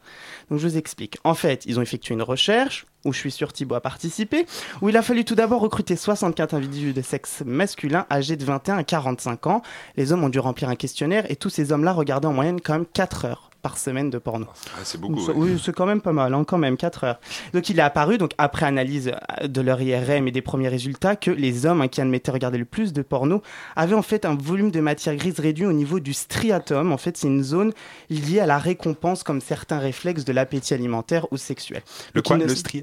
Donc 0.51 0.59
je 0.59 0.67
vous 0.67 0.77
explique. 0.77 1.19
En 1.25 1.35
fait, 1.35 1.65
ils 1.67 1.79
ont 1.79 1.83
effectué 1.83 2.15
une 2.15 2.23
recherche, 2.23 2.87
où 3.05 3.13
je 3.13 3.19
suis 3.19 3.31
sûr 3.31 3.53
Thibaut 3.53 3.75
a 3.75 3.81
participé, 3.81 4.47
où 4.83 4.89
il 4.89 4.97
a 4.97 5.03
fallu 5.03 5.25
tout 5.25 5.35
d'abord 5.35 5.61
recruter 5.61 5.97
64 5.97 6.55
individus 6.55 6.93
de 6.93 7.03
sexe 7.03 7.43
masculin 7.45 8.07
âgés 8.11 8.37
de 8.37 8.45
21 8.45 8.79
à 8.79 8.85
45 8.85 9.47
ans. 9.47 9.63
Les 9.97 10.13
hommes 10.13 10.25
ont 10.25 10.29
dû 10.29 10.39
remplir 10.39 10.69
un 10.69 10.77
questionnaire 10.77 11.31
et 11.31 11.37
tous 11.37 11.51
ces 11.51 11.73
hommes-là 11.73 11.93
regardaient 11.93 12.29
en 12.29 12.33
moyenne 12.33 12.61
quand 12.61 12.75
même 12.75 12.87
4 12.87 13.25
heures 13.25 13.49
par 13.63 13.79
semaine 13.79 14.11
de 14.11 14.19
porno. 14.19 14.47
Ah, 14.75 14.81
c'est 14.85 14.99
beaucoup. 15.01 15.15
Donc, 15.17 15.29
ouais. 15.29 15.35
Oui, 15.37 15.63
c'est 15.63 15.75
quand 15.75 15.87
même 15.87 16.01
pas 16.01 16.13
mal, 16.13 16.33
hein, 16.35 16.45
quand 16.45 16.59
même, 16.59 16.77
4 16.77 17.05
heures. 17.05 17.21
Donc 17.53 17.69
il 17.69 17.79
est 17.79 17.83
apparu, 17.83 18.19
donc 18.19 18.33
après 18.39 18.67
analyse 18.67 19.13
euh, 19.43 19.47
de 19.49 19.61
leur 19.61 19.81
IRM 19.81 20.27
et 20.29 20.31
des 20.33 20.43
premiers 20.43 20.69
résultats, 20.69 21.17
que 21.17 21.31
les 21.31 21.67
hommes 21.67 21.81
hein, 21.83 21.89
qui 21.89 22.01
admettaient 22.01 22.31
regarder 22.31 22.59
le 22.59 22.65
plus 22.65 22.93
de 22.93 23.03
porno 23.03 23.43
avaient 23.77 23.95
en 23.95 24.03
fait 24.03 24.25
un 24.25 24.35
volume 24.35 24.71
de 24.71 24.81
matière 24.81 25.15
grise 25.17 25.39
réduit 25.41 25.67
au 25.67 25.73
niveau 25.73 26.01
du 26.01 26.13
striatum. 26.13 26.93
En 26.93 26.97
fait, 26.99 27.17
c'est 27.17 27.27
une 27.29 27.43
zone 27.43 27.73
liée 28.09 28.41
à 28.41 28.47
la 28.47 28.59
récompense 28.59 29.23
comme 29.23 29.41
certains 29.41 29.79
réflexes 29.79 30.25
de 30.25 30.33
l'appétit 30.33 30.75
alimentaire 30.75 31.27
ou 31.33 31.37
sexuel. 31.37 31.83
Le 32.15 32.21
Donc, 32.21 32.27
quoi 32.27 32.37
il 32.37 32.43
ne- 32.43 32.49
Le 32.49 32.55
stri 32.55 32.83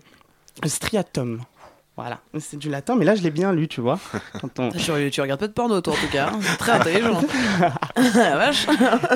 Le 0.63 0.69
striatum. 0.69 1.41
Voilà, 1.97 2.19
c'est 2.39 2.57
du 2.57 2.69
latin, 2.69 2.95
mais 2.95 3.05
là 3.05 3.15
je 3.15 3.23
l'ai 3.23 3.31
bien 3.31 3.51
lu, 3.51 3.67
tu 3.67 3.81
vois. 3.81 3.97
Quand 4.39 4.59
on- 4.59 4.69
Tu, 4.69 5.09
tu 5.09 5.19
regardes 5.21 5.39
pas 5.39 5.47
de 5.47 5.51
porno 5.53 5.81
toi 5.81 5.93
en 5.93 5.95
tout 5.95 6.11
cas. 6.11 6.27
hein. 6.31 6.39
C'est 6.43 6.57
très 6.57 6.73
intelligent. 6.73 7.21
Vache. 7.97 8.67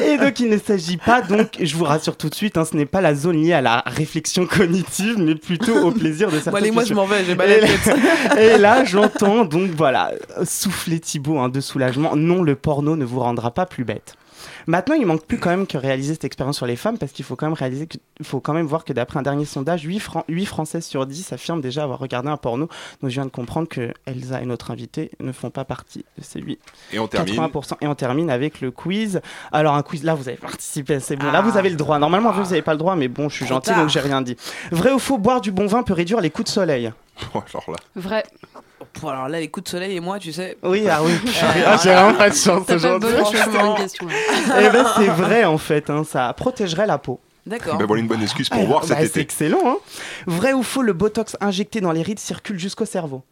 Et 0.03 0.17
donc 0.17 0.39
il 0.39 0.49
ne 0.49 0.57
s'agit 0.57 0.97
pas, 0.97 1.21
donc 1.21 1.57
je 1.61 1.75
vous 1.77 1.83
rassure 1.85 2.17
tout 2.17 2.27
de 2.29 2.33
suite, 2.33 2.57
hein, 2.57 2.65
ce 2.65 2.75
n'est 2.75 2.87
pas 2.87 3.01
la 3.01 3.13
zone 3.13 3.37
liée 3.43 3.53
à 3.53 3.61
la 3.61 3.83
réflexion 3.85 4.47
cognitive, 4.47 5.15
mais 5.19 5.35
plutôt 5.35 5.75
au 5.75 5.91
plaisir 5.91 6.29
de 6.31 6.39
certaines 6.39 6.55
allez, 6.55 6.71
moi 6.71 6.83
je 6.83 6.95
m'en 6.95 7.05
vais, 7.05 7.23
j'ai 7.23 7.35
mal 7.35 7.51
à 7.51 7.57
la 7.57 7.57
Et 7.57 7.61
là- 7.61 7.67
tête. 7.83 8.37
Et 8.39 8.57
là, 8.57 8.83
j'entends 8.83 9.45
donc 9.45 9.69
voilà, 9.77 10.11
souffler 10.43 10.99
Thibaut 10.99 11.37
hein, 11.37 11.49
de 11.49 11.61
soulagement. 11.61 12.15
Non, 12.15 12.41
le 12.41 12.55
porno 12.55 12.95
ne 12.95 13.05
vous 13.05 13.19
rendra 13.19 13.51
pas 13.51 13.67
plus 13.67 13.83
bête. 13.83 14.15
Maintenant, 14.67 14.95
il 14.95 15.05
manque 15.05 15.25
plus 15.25 15.37
quand 15.37 15.49
même 15.49 15.67
que 15.67 15.77
réaliser 15.77 16.13
cette 16.13 16.23
expérience 16.25 16.57
sur 16.57 16.65
les 16.65 16.75
femmes 16.75 16.97
parce 16.97 17.11
qu'il 17.11 17.25
faut 17.25 17.35
quand 17.35 17.45
même 17.47 17.53
réaliser 17.53 17.87
que, 17.87 17.97
faut 18.23 18.39
quand 18.39 18.53
même 18.53 18.65
voir 18.65 18.85
que 18.85 18.93
d'après 18.93 19.19
un 19.19 19.21
dernier 19.23 19.45
sondage, 19.45 19.83
8, 19.83 19.99
Fran- 19.99 20.25
8 20.27 20.45
Françaises 20.45 20.85
sur 20.85 21.05
10 21.05 21.33
affirment 21.33 21.61
déjà 21.61 21.83
avoir 21.83 21.99
regardé 21.99 22.29
un 22.29 22.37
porno. 22.37 22.67
Donc 23.01 23.09
je 23.09 23.15
viens 23.15 23.25
de 23.25 23.31
comprendre 23.31 23.67
que 23.67 23.91
Elsa 24.05 24.41
et 24.41 24.45
notre 24.45 24.71
invité 24.71 25.11
ne 25.19 25.31
font 25.31 25.49
pas 25.49 25.65
partie 25.65 26.05
de 26.17 26.23
ces 26.23 26.39
8. 26.41 26.59
Et 26.93 26.99
on 26.99 27.07
termine. 27.07 27.35
80%. 27.35 27.73
Et 27.81 27.87
on 27.87 27.95
termine 27.95 28.29
avec 28.29 28.61
le 28.61 28.71
quiz. 28.71 29.21
Alors 29.51 29.75
un 29.75 29.83
quiz, 29.83 30.03
là 30.03 30.13
vous 30.15 30.27
avez 30.27 30.37
participé, 30.37 30.99
c'est 30.99 31.15
bon. 31.15 31.31
Là 31.31 31.41
vous 31.41 31.57
avez 31.57 31.69
le 31.69 31.75
droit. 31.75 31.97
Normalement 31.99 32.31
vous 32.31 32.43
n'avez 32.43 32.61
pas 32.61 32.73
le 32.73 32.79
droit, 32.79 32.95
mais 32.95 33.07
bon, 33.07 33.29
je 33.29 33.35
suis 33.37 33.45
gentil 33.47 33.71
tard. 33.71 33.79
donc 33.81 33.89
j'ai 33.89 33.99
rien 33.99 34.21
dit. 34.21 34.37
Vrai 34.71 34.91
ou 34.91 34.99
faux, 34.99 35.17
boire 35.17 35.41
du 35.41 35.51
bon 35.51 35.65
vin 35.67 35.83
peut 35.83 35.93
réduire 35.93 36.21
les 36.21 36.29
coups 36.29 36.45
de 36.49 36.53
soleil? 36.53 36.91
alors 37.33 37.69
là. 37.69 37.77
Vrai. 37.95 38.23
Bon, 39.01 39.09
alors 39.09 39.27
là, 39.29 39.39
les 39.39 39.47
coups 39.49 39.65
de 39.65 39.69
soleil 39.69 39.95
et 39.95 39.99
moi, 39.99 40.19
tu 40.19 40.33
sais. 40.33 40.57
Oui, 40.63 40.87
ah 40.89 41.01
oui. 41.03 41.11
Euh, 41.11 41.29
Ah, 41.65 41.77
j'ai 41.81 41.91
vraiment 41.93 42.13
pas 42.17 42.29
de 42.29 42.35
chance 42.35 42.69
aujourd'hui. 42.69 43.09
Eh 44.59 44.69
ben 44.69 44.85
c'est 44.97 45.07
vrai 45.07 45.43
en 45.45 45.57
fait, 45.57 45.89
hein, 45.89 46.03
ça 46.03 46.33
protégerait 46.33 46.87
la 46.87 46.97
peau. 46.97 47.19
D'accord. 47.45 47.77
Ben 47.77 47.85
voilà 47.85 48.01
une 48.01 48.07
bonne 48.07 48.21
excuse 48.21 48.49
pour 48.49 48.61
Ah, 48.61 48.65
voir 48.65 48.81
bah, 48.81 48.87
cet 48.87 48.97
c'est 48.99 49.05
été. 49.07 49.19
excellent. 49.21 49.61
Hein. 49.65 49.77
Vrai 50.27 50.53
ou 50.53 50.61
faux, 50.63 50.81
le 50.83 50.93
botox 50.93 51.37
injecté 51.41 51.81
dans 51.81 51.91
les 51.91 52.01
rides 52.01 52.19
circule 52.19 52.59
jusqu'au 52.59 52.85
cerveau 52.85 53.23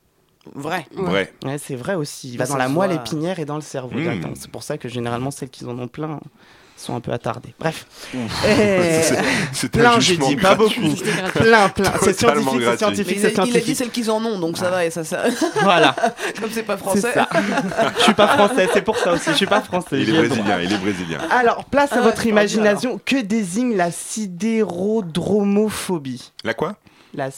Vrai. 0.56 0.88
Vrai. 0.96 1.32
Ouais, 1.46 1.58
c'est 1.58 1.76
vrai 1.76 1.96
aussi. 1.96 2.32
Il 2.32 2.38
va 2.38 2.46
Ça 2.46 2.54
dans 2.54 2.58
la 2.58 2.70
moelle 2.70 2.94
épinière 2.94 3.40
et 3.40 3.46
dans 3.46 3.56
le 3.56 3.62
cerveau. 3.62 3.96
Mmh. 3.98 4.02
directement. 4.02 4.34
C'est 4.36 4.50
pour 4.50 4.64
ça 4.64 4.78
que 4.78 4.88
généralement 4.90 5.30
celles 5.32 5.50
qui 5.50 5.66
en 5.66 5.78
ont 5.78 5.88
plein 5.88 6.20
sont 6.80 6.96
un 6.96 7.00
peu 7.02 7.12
attardées. 7.12 7.54
Bref. 7.60 7.86
Eh, 8.14 8.18
C'est- 9.54 9.70
plein, 9.70 10.00
j'ai 10.00 10.18
dit, 10.18 10.36
pas 10.36 10.56
beaucoup. 10.56 10.72
Plein, 11.36 11.70
plein. 11.70 11.92
C'est 12.02 12.18
scientifique, 12.18 12.62
c'est 12.64 12.78
scientifique, 12.78 13.18
c'est 13.22 13.34
il, 13.34 13.40
a, 13.40 13.46
il 13.46 13.58
a 13.58 13.60
dit 13.60 13.76
celles 13.76 13.90
qu'ils 13.92 14.10
en 14.12 14.24
ont, 14.24 14.40
donc 14.40 14.58
ça 14.58 14.70
va 14.70 14.86
et 14.86 14.92
ça, 14.92 15.04
ça... 15.04 15.24
Voilà, 15.62 15.96
Comme 16.42 16.50
c'est 16.52 16.64
pas 16.64 16.78
c'est 16.78 16.84
français. 16.84 17.14
ça. 17.14 17.28
Je 17.98 18.04
suis 18.04 18.14
pas 18.14 18.28
français, 18.28 18.70
c'est 18.74 18.82
pour 18.82 18.98
ça 18.98 19.14
aussi. 19.14 19.30
Je 19.32 19.36
suis 19.36 19.46
pas 19.46 19.62
français. 19.62 20.00
Il 20.02 20.10
est 20.10 20.14
brésilien, 20.18 20.60
il 20.62 20.72
est 20.74 20.78
brésilien. 20.78 21.18
Alors, 21.32 21.66
place 21.66 21.92
à 21.92 21.98
Ah, 21.98 22.02
votre 22.02 22.26
imagination. 22.26 23.00
Que 23.06 23.22
désigne 23.22 23.76
la 23.76 23.92
sidérodromophobie? 23.92 26.32
La 26.44 26.54
quoi? 26.54 26.76
La 27.14 27.30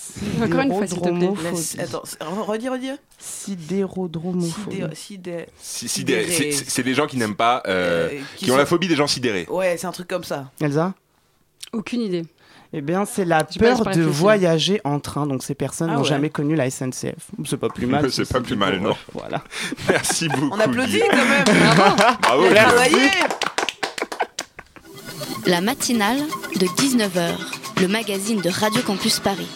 Encore 0.43 0.59
une 0.61 0.73
fois, 0.73 0.85
s'il 0.87 0.97
te 0.99 1.09
plaît. 1.09 1.11
sidérodromophobie. 1.55 1.81
Attends, 1.81 2.01
c'est- 2.03 2.17
redis, 2.23 2.69
redis. 2.69 2.91
Sidérodromophobie. 3.19 4.83
Sidé- 4.93 5.45
sidé- 5.61 6.83
les 6.83 6.93
gens 6.93 7.07
qui 7.07 7.17
n'aiment 7.17 7.35
pas, 7.35 7.63
euh, 7.67 8.09
Euh, 8.11 8.19
qui, 8.35 8.45
qui 8.45 8.51
ont 8.51 8.55
sont- 8.55 8.57
la 8.57 8.65
phobie 8.65 8.87
des 8.89 8.95
gens 8.95 9.07
sidérés. 9.07 9.45
Ouais, 9.49 9.77
c'est 9.77 9.87
un 9.87 9.91
truc 9.91 10.07
comme 10.09 10.23
ça. 10.25 10.51
Elsa 10.59 10.93
Aucune 11.73 12.01
idée. 12.01 12.25
Eh 12.73 12.81
bien, 12.81 13.05
c'est 13.05 13.23
la 13.25 13.43
peur 13.45 13.85
de 13.85 14.01
voyager 14.01 14.79
en 14.83 14.99
train. 14.99 15.25
Donc, 15.27 15.43
ces 15.43 15.55
personnes 15.55 15.89
Ah 15.89 15.95
n'ont 15.95 16.01
ouais. 16.03 16.07
jamais 16.07 16.29
connu 16.29 16.55
la 16.55 16.69
SNCF. 16.69 17.27
C'est 17.45 17.57
pas 17.57 17.69
plus 17.69 17.85
mal. 17.87 18.11
C'est 18.11 18.27
pas 18.29 18.41
plus 18.41 18.55
mal, 18.57 18.79
non. 18.79 18.95
Voilà. 19.13 19.41
Merci 19.89 20.27
beaucoup. 20.27 20.49
On 20.53 20.59
applaudit 20.59 20.99
quand 20.99 21.15
même. 21.15 21.45
Bravo. 22.21 22.43
Travaillé. 22.55 23.09
La 25.47 25.59
matinale 25.61 26.19
de 26.59 26.65
19h, 26.65 27.31
le 27.81 27.87
magazine 27.87 28.41
de 28.41 28.49
Radio 28.49 28.81
Campus 28.83 29.19
Paris. 29.19 29.47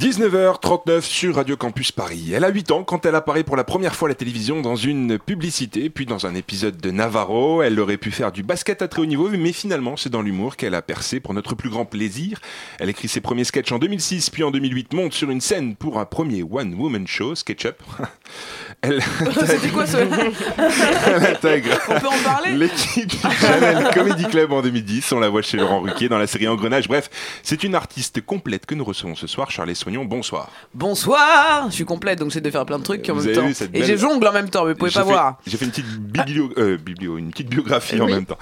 19h39 0.00 1.02
sur 1.02 1.34
Radio 1.34 1.58
Campus 1.58 1.92
Paris. 1.92 2.32
Elle 2.34 2.44
a 2.44 2.48
8 2.48 2.70
ans 2.70 2.84
quand 2.84 3.04
elle 3.04 3.14
apparaît 3.14 3.44
pour 3.44 3.54
la 3.54 3.64
première 3.64 3.94
fois 3.94 4.08
à 4.08 4.12
la 4.12 4.14
télévision 4.14 4.62
dans 4.62 4.74
une 4.74 5.18
publicité, 5.18 5.90
puis 5.90 6.06
dans 6.06 6.24
un 6.24 6.34
épisode 6.34 6.78
de 6.78 6.90
Navarro. 6.90 7.60
Elle 7.60 7.78
aurait 7.78 7.98
pu 7.98 8.10
faire 8.10 8.32
du 8.32 8.42
basket 8.42 8.80
à 8.80 8.88
très 8.88 9.02
haut 9.02 9.06
niveau, 9.06 9.28
mais 9.28 9.52
finalement 9.52 9.98
c'est 9.98 10.08
dans 10.08 10.22
l'humour 10.22 10.56
qu'elle 10.56 10.74
a 10.74 10.80
percé 10.80 11.20
pour 11.20 11.34
notre 11.34 11.54
plus 11.54 11.68
grand 11.68 11.84
plaisir. 11.84 12.40
Elle 12.78 12.88
écrit 12.88 13.08
ses 13.08 13.20
premiers 13.20 13.44
sketchs 13.44 13.72
en 13.72 13.78
2006, 13.78 14.30
puis 14.30 14.42
en 14.42 14.50
2008 14.50 14.94
monte 14.94 15.12
sur 15.12 15.30
une 15.30 15.42
scène 15.42 15.76
pour 15.76 15.98
un 15.98 16.06
premier 16.06 16.42
One 16.50 16.72
Woman 16.72 17.06
Show, 17.06 17.34
SketchUp. 17.34 17.76
Elle 18.82 19.02
C'était 19.46 19.68
quoi 19.68 19.86
ce 19.86 19.96
elle 19.98 21.26
intègre 21.26 21.78
On 21.88 22.00
peut 22.00 22.06
en 22.06 22.22
parler? 22.24 22.52
l'équipe 22.52 23.06
du 23.10 23.36
Chanel 23.36 23.90
Comedy 23.92 24.24
Club 24.24 24.52
en 24.52 24.62
2010. 24.62 25.12
On 25.12 25.20
la 25.20 25.28
voit 25.28 25.42
chez 25.42 25.58
Laurent 25.58 25.80
Ruquier 25.80 26.08
dans 26.08 26.16
la 26.16 26.26
série 26.26 26.48
Engrenage. 26.48 26.88
Bref, 26.88 27.10
c'est 27.42 27.62
une 27.62 27.74
artiste 27.74 28.22
complète 28.22 28.64
que 28.64 28.74
nous 28.74 28.84
recevons 28.84 29.14
ce 29.14 29.26
soir. 29.26 29.50
Charles 29.50 29.68
Bonsoir. 30.04 30.50
Bonsoir 30.74 31.66
Je 31.70 31.74
suis 31.74 31.84
complète, 31.84 32.18
donc 32.18 32.28
j'essaie 32.30 32.40
de 32.40 32.50
faire 32.50 32.64
plein 32.66 32.78
de 32.78 32.84
trucs 32.84 33.08
en 33.08 33.14
Vous 33.14 33.24
même 33.24 33.34
temps. 33.34 33.46
Et 33.74 33.82
j'ai 33.84 33.96
jongle 33.96 34.26
en 34.26 34.32
même 34.32 34.48
temps, 34.50 34.64
mais 34.64 34.72
vous 34.72 34.78
pouvez 34.78 34.90
pas 34.90 35.00
fait- 35.04 35.10
voir. 35.10 35.38
J'ai 35.46 35.56
fait 35.56 35.64
une 35.64 35.70
petite 35.70 35.86
biblio, 35.98 36.50
euh, 36.58 36.76
biblio, 36.76 37.18
une 37.18 37.30
petite 37.30 37.48
biographie 37.48 38.00
en 38.00 38.06
même 38.06 38.26
temps. 38.26 38.38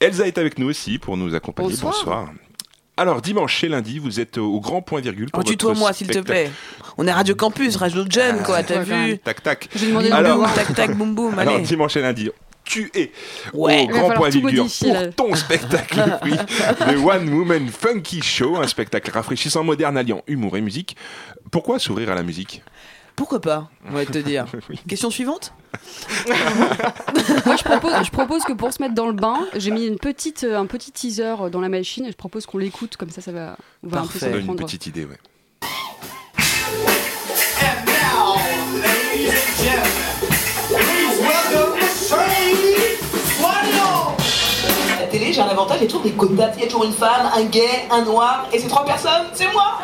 Elsa 0.00 0.26
est 0.26 0.38
avec 0.38 0.58
nous 0.58 0.68
aussi 0.68 0.98
pour 0.98 1.16
nous 1.16 1.34
accompagner. 1.34 1.74
Bonsoir. 1.80 2.28
Alors 2.96 3.20
dimanche 3.20 3.64
et 3.64 3.68
lundi, 3.68 3.98
vous 3.98 4.20
êtes 4.20 4.38
au 4.38 4.60
grand 4.60 4.80
point 4.80 5.00
virgule. 5.00 5.28
pour 5.30 5.40
Oh, 5.40 5.42
tutoie-moi, 5.42 5.88
votre 5.88 5.96
s'il 5.98 6.06
te 6.06 6.20
plaît. 6.20 6.48
On 6.96 7.04
est 7.08 7.12
Radio 7.12 7.34
Campus, 7.34 7.74
Radio 7.74 8.04
Jeune, 8.08 8.40
quoi, 8.44 8.62
t'as 8.62 8.82
vu 8.82 8.92
même. 8.92 9.18
Tac 9.18 9.42
tac. 9.42 9.68
J'ai 9.74 9.88
demandé 9.88 10.12
Alors, 10.12 10.54
tac 10.54 10.72
tac, 10.74 10.96
boum 10.96 11.12
boum, 11.12 11.36
alors 11.38 11.54
allez. 11.56 11.64
dimanche 11.64 11.96
et 11.96 12.02
lundi, 12.02 12.30
tu 12.64 12.90
es 12.94 13.12
Ouais. 13.52 13.80
au 13.80 13.84
Il 13.84 13.92
va 13.92 13.98
grand 13.98 14.10
point 14.14 14.30
modifier, 14.30 14.92
pour 14.92 15.28
ton 15.28 15.34
spectacle 15.34 15.96
le 16.06 16.18
prix 16.18 16.36
The 16.36 16.96
One 17.04 17.28
Woman 17.32 17.68
Funky 17.68 18.22
Show, 18.22 18.56
un 18.56 18.66
spectacle 18.66 19.10
rafraîchissant, 19.10 19.64
moderne, 19.64 19.96
alliant 19.96 20.22
humour 20.26 20.56
et 20.56 20.60
musique. 20.60 20.96
Pourquoi 21.50 21.78
s'ouvrir 21.78 22.10
à 22.10 22.14
la 22.14 22.22
musique? 22.22 22.62
Pourquoi 23.16 23.40
pas 23.40 23.70
On 23.88 23.92
va 23.92 24.04
te 24.04 24.18
dire. 24.18 24.46
Question 24.88 25.08
suivante? 25.10 25.52
Moi, 26.26 27.56
je 27.56 27.62
propose, 27.62 27.92
je 28.04 28.10
propose 28.10 28.42
que 28.42 28.52
pour 28.52 28.72
se 28.72 28.82
mettre 28.82 28.94
dans 28.94 29.06
le 29.06 29.12
bain, 29.12 29.46
j'ai 29.54 29.70
mis 29.70 29.86
une 29.86 29.98
petite, 29.98 30.42
euh, 30.44 30.58
un 30.58 30.66
petit 30.66 30.90
teaser 30.90 31.34
dans 31.52 31.60
la 31.60 31.68
machine 31.68 32.06
et 32.06 32.10
je 32.10 32.16
propose 32.16 32.46
qu'on 32.46 32.58
l'écoute, 32.58 32.96
comme 32.96 33.10
ça, 33.10 33.20
ça 33.20 33.30
va, 33.30 33.56
on 33.84 33.88
va 33.88 34.00
un 34.00 34.06
peu 34.06 34.40
une 34.40 34.56
petite 34.56 34.86
idée, 34.86 35.04
ouais. 35.04 35.18
La 39.64 39.93
j'ai 45.34 45.40
un 45.40 45.48
avantage, 45.48 45.78
il 45.80 45.82
y 45.82 45.86
a 45.86 45.88
toujours 45.88 46.04
des 46.04 46.12
quotas. 46.12 46.52
Il 46.56 46.60
y 46.60 46.64
a 46.64 46.66
toujours 46.66 46.84
une 46.84 46.92
femme, 46.92 47.30
un 47.36 47.42
gay, 47.44 47.88
un 47.90 48.02
noir, 48.02 48.46
et 48.52 48.58
ces 48.58 48.68
trois 48.68 48.84
personnes, 48.84 49.26
c'est 49.32 49.50
moi. 49.52 49.78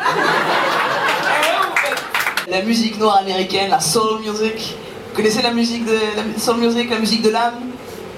La 2.47 2.61
musique 2.61 2.97
noire 2.97 3.17
américaine, 3.17 3.69
la 3.69 3.79
soul 3.79 4.21
music. 4.21 4.77
Vous 5.09 5.15
connaissez 5.15 5.41
la 5.41 5.51
musique 5.51 5.85
de 5.85 5.99
la 6.15 6.39
soul 6.39 6.57
music, 6.57 6.89
la 6.89 6.99
musique 6.99 7.21
de 7.21 7.29
l'âme? 7.29 7.55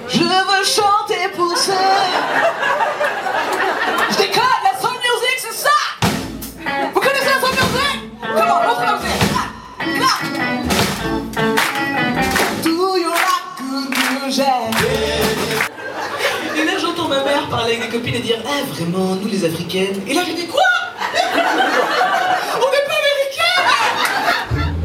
Je 0.08 0.20
veux 0.20 0.64
chanter 0.64 1.30
pour 1.36 1.58
ça. 1.58 1.74
Je 4.12 4.18
déconne, 4.18 4.44
la 4.64 4.80
soul 4.80 4.92
music, 4.92 5.38
c'est 5.38 5.56
ça. 5.56 5.70
Vous 6.94 7.00
connaissez 7.00 7.26
la 7.26 7.40
soul 7.42 7.50
music? 7.50 8.12
Comment 8.22 8.62
mère 17.24 17.48
parler 17.50 17.76
avec 17.76 17.90
des 17.92 17.98
copines 17.98 18.16
et 18.16 18.20
dire 18.20 18.38
Eh, 18.44 18.64
vraiment, 18.74 19.16
nous 19.16 19.28
les 19.28 19.46
africaines. 19.46 20.02
Et 20.08 20.14
là, 20.14 20.22
j'ai 20.26 20.34
dit 20.36 20.48
Quoi? 20.48 20.62
On 22.56 22.70
n'est 22.72 22.86
pas 22.88 23.00
américaines 23.02 24.76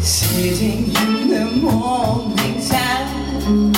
Sitting 0.00 0.92
in 0.96 1.28
the 1.28 1.44
morning 1.62 2.60
time. 2.60 3.72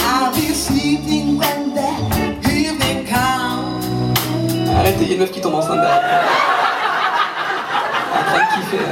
I'll 0.00 0.32
be 0.34 0.52
sleeping 0.54 1.38
when 1.38 1.74
the 1.74 1.90
evening 2.50 3.04
comes. 3.06 4.14
Arrête, 4.78 4.96
il 5.00 5.08
y 5.08 5.10
a 5.12 5.14
une 5.14 5.20
meuf 5.20 5.30
qui 5.30 5.40
tombe 5.40 5.54
enceinte. 5.54 5.78
En 8.12 8.22
train 8.24 8.38
de 8.38 8.48
kiffer. 8.54 8.84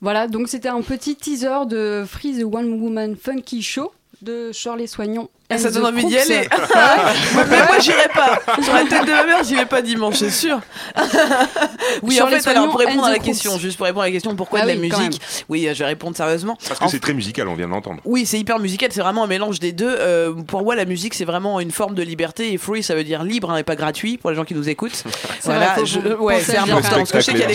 Voilà, 0.00 0.28
donc 0.28 0.48
c'était 0.48 0.68
un 0.68 0.82
petit 0.82 1.16
teaser 1.16 1.66
de 1.66 2.04
Free 2.06 2.38
the 2.38 2.44
One 2.44 2.80
Woman 2.80 3.16
Funky 3.16 3.62
Show 3.62 3.92
de 4.20 4.52
Shirley 4.52 4.86
Soignon. 4.86 5.28
Ah, 5.50 5.58
ça 5.58 5.70
the 5.70 5.74
donne 5.74 5.86
envie 5.86 6.04
d'y 6.06 6.16
aller. 6.18 6.48
Ouais, 7.34 7.42
mais 7.50 7.56
moi, 7.58 7.78
j'irai 7.80 8.08
pas. 8.14 8.40
Sur 8.62 8.72
la 8.72 8.84
tête 8.84 9.04
de 9.06 9.10
ma 9.10 9.24
mère, 9.24 9.44
j'y 9.44 9.54
vais 9.54 9.66
pas 9.66 9.82
dimanche, 9.82 10.16
c'est 10.16 10.30
sûr. 10.30 10.60
oui, 12.02 12.14
Sur 12.16 12.26
en 12.26 12.28
fait, 12.28 12.46
alors, 12.48 12.70
pour 12.70 12.78
répondre 12.80 13.04
à 13.04 13.10
la 13.10 13.18
question, 13.18 13.58
juste 13.58 13.76
pour 13.76 13.86
répondre 13.86 14.02
à 14.02 14.06
la 14.06 14.12
question, 14.12 14.34
pourquoi 14.36 14.60
Ah 14.62 14.66
de 14.66 14.68
la 14.68 14.74
oui, 14.76 14.88
musique 14.90 15.20
Oui, 15.48 15.68
je 15.72 15.78
vais 15.78 15.84
répondre 15.84 16.16
sérieusement. 16.16 16.56
Parce 16.66 16.80
que 16.80 16.84
En 16.84 16.88
c'est 16.88 16.98
très 17.00 17.14
musical, 17.14 17.48
on 17.48 17.54
vient 17.54 17.66
de 17.66 17.72
l'entendre. 17.72 18.00
Oui, 18.04 18.26
c'est 18.26 18.38
hyper 18.38 18.58
musical, 18.58 18.90
c'est 18.92 19.00
vraiment 19.02 19.24
un 19.24 19.26
mélange 19.26 19.60
des 19.60 19.72
deux. 19.72 19.94
Euh, 19.98 20.32
pour 20.32 20.62
moi, 20.62 20.74
la 20.74 20.84
musique, 20.86 21.14
c'est 21.14 21.24
vraiment 21.24 21.60
une 21.60 21.70
forme 21.70 21.94
de 21.94 22.02
liberté 22.02 22.52
et 22.52 22.58
free, 22.58 22.82
ça 22.82 22.94
veut 22.94 23.04
dire 23.04 23.22
libre 23.22 23.50
hein, 23.50 23.58
et 23.58 23.64
pas 23.64 23.76
gratuit 23.76 24.16
pour 24.16 24.30
les 24.30 24.36
gens 24.36 24.44
qui 24.44 24.54
nous 24.54 24.68
écoutent. 24.68 25.04
voilà, 25.44 25.76
je- 25.84 25.98
ouais, 26.16 26.40
c'est 26.40 26.56
important 26.56 26.96
parce 26.96 27.12
que 27.12 27.20
je 27.20 27.24
sais 27.24 27.32
qu'il 27.32 27.40
y 27.40 27.44
a 27.44 27.46
des. 27.48 27.54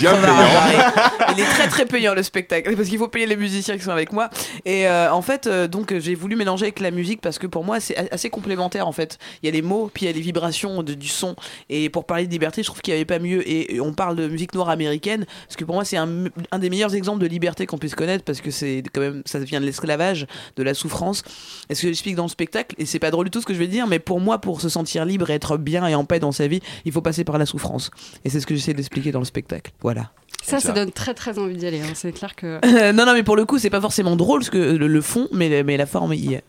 Il 1.36 1.40
est 1.40 1.46
très 1.48 1.68
très 1.68 1.86
payant 1.86 2.14
le 2.14 2.24
spectacle 2.24 2.76
parce 2.76 2.88
qu'il 2.90 2.98
faut 2.98 3.08
payer 3.08 3.26
les 3.26 3.36
musiciens 3.36 3.78
qui 3.78 3.84
sont 3.84 3.92
avec 3.92 4.12
moi. 4.12 4.30
Et 4.66 4.88
euh, 4.88 5.12
en 5.12 5.22
fait, 5.22 5.48
euh, 5.48 5.68
donc 5.68 5.94
j'ai 5.98 6.16
voulu 6.16 6.36
mélanger 6.36 6.66
avec 6.66 6.80
la 6.80 6.92
musique 6.92 7.22
parce 7.22 7.40
que 7.40 7.48
pour 7.48 7.64
moi, 7.64 7.79
c'est 7.80 7.98
a- 7.98 8.08
assez 8.12 8.30
complémentaire 8.30 8.88
en 8.88 8.92
fait. 8.92 9.18
Il 9.42 9.46
y 9.48 9.50
a 9.50 9.52
les 9.52 9.62
mots, 9.62 9.90
puis 9.94 10.06
il 10.06 10.08
y 10.08 10.12
a 10.12 10.14
les 10.14 10.22
vibrations 10.22 10.84
de- 10.84 10.94
du 10.94 11.08
son. 11.08 11.36
Et 11.70 11.90
pour 11.90 12.06
parler 12.06 12.26
de 12.28 12.32
liberté, 12.32 12.62
je 12.64 12.68
trouve 12.68 12.82
qu'il 12.82 12.94
n'y 12.94 12.98
avait 12.98 13.06
pas 13.06 13.20
mieux. 13.20 13.48
Et, 13.50 13.76
et 13.76 13.82
on 13.82 13.94
parle 13.94 14.16
de 14.16 14.28
musique 14.28 14.54
noire 14.54 14.70
américaine 14.70 15.26
parce 15.48 15.56
que 15.56 15.64
pour 15.66 15.76
moi, 15.76 15.86
c'est 15.86 15.98
un, 15.98 16.26
un 16.52 16.60
des 16.60 16.70
meilleurs 16.70 16.96
exemples 16.96 17.22
de 17.22 17.28
liberté 17.28 17.66
qu'on 17.66 17.78
puisse 17.78 17.96
connaître 17.96 18.24
parce 18.24 18.42
que 18.42 18.52
c'est 18.52 18.84
quand 18.94 19.02
même 19.02 19.22
ça 19.26 19.40
vient 19.40 19.60
de 19.62 19.66
l'esclavage, 19.66 20.28
de 20.56 20.64
la 20.64 20.74
souffrance. 20.74 21.24
Et 21.70 21.76
ce 21.76 21.82
que 21.84 21.88
j'explique 21.88 22.16
dans 22.16 22.24
le 22.24 22.30
spectacle, 22.30 22.76
et 22.78 22.86
c'est 22.86 23.00
pas 23.00 23.12
drôle 23.12 23.26
du 23.26 23.32
tout 23.32 23.42
ce 23.42 23.46
que 23.46 23.54
je 23.54 23.60
vais 23.60 23.68
dire, 23.68 23.88
mais 23.88 24.00
pour 24.00 24.20
moi, 24.20 24.40
pour 24.40 24.62
se 24.62 24.70
sentir 24.70 25.06
libre 25.06 25.30
et 25.30 25.34
être 25.34 25.58
bien 25.58 25.86
et 25.88 25.96
en 25.96 26.06
paix 26.06 26.20
dans 26.20 26.32
sa 26.32 26.48
vie, 26.48 26.60
il 26.86 26.92
faut 26.92 27.02
passer 27.02 27.24
par 27.24 27.38
la 27.38 27.46
souffrance. 27.46 27.92
Et 28.26 28.30
c'est 28.30 28.40
ce 28.40 28.46
que 28.48 28.56
j'essaie 28.56 28.74
d'expliquer 28.74 29.12
dans 29.12 29.20
le 29.20 29.26
spectacle. 29.26 29.72
Voilà. 29.82 30.12
Ça, 30.44 30.60
ça 30.60 30.72
donne 30.72 30.92
très 30.92 31.14
très 31.14 31.38
envie 31.38 31.58
d'y 31.58 31.68
aller. 31.68 31.82
hein. 31.82 31.92
C'est 31.94 32.12
clair 32.12 32.36
que. 32.36 32.60
non, 32.94 33.06
non, 33.06 33.14
mais 33.14 33.24
pour 33.24 33.36
le 33.36 33.46
coup, 33.46 33.60
c'est 33.60 33.70
pas 33.70 33.82
forcément 33.82 34.16
drôle 34.16 34.44
ce 34.44 34.50
que 34.50 34.58
le, 34.58 34.88
le 34.88 35.02
fond, 35.02 35.28
mais, 35.32 35.64
mais 35.64 35.78
la 35.78 35.86
forme 35.86 36.14
y 36.14 36.34
est. 36.34 36.44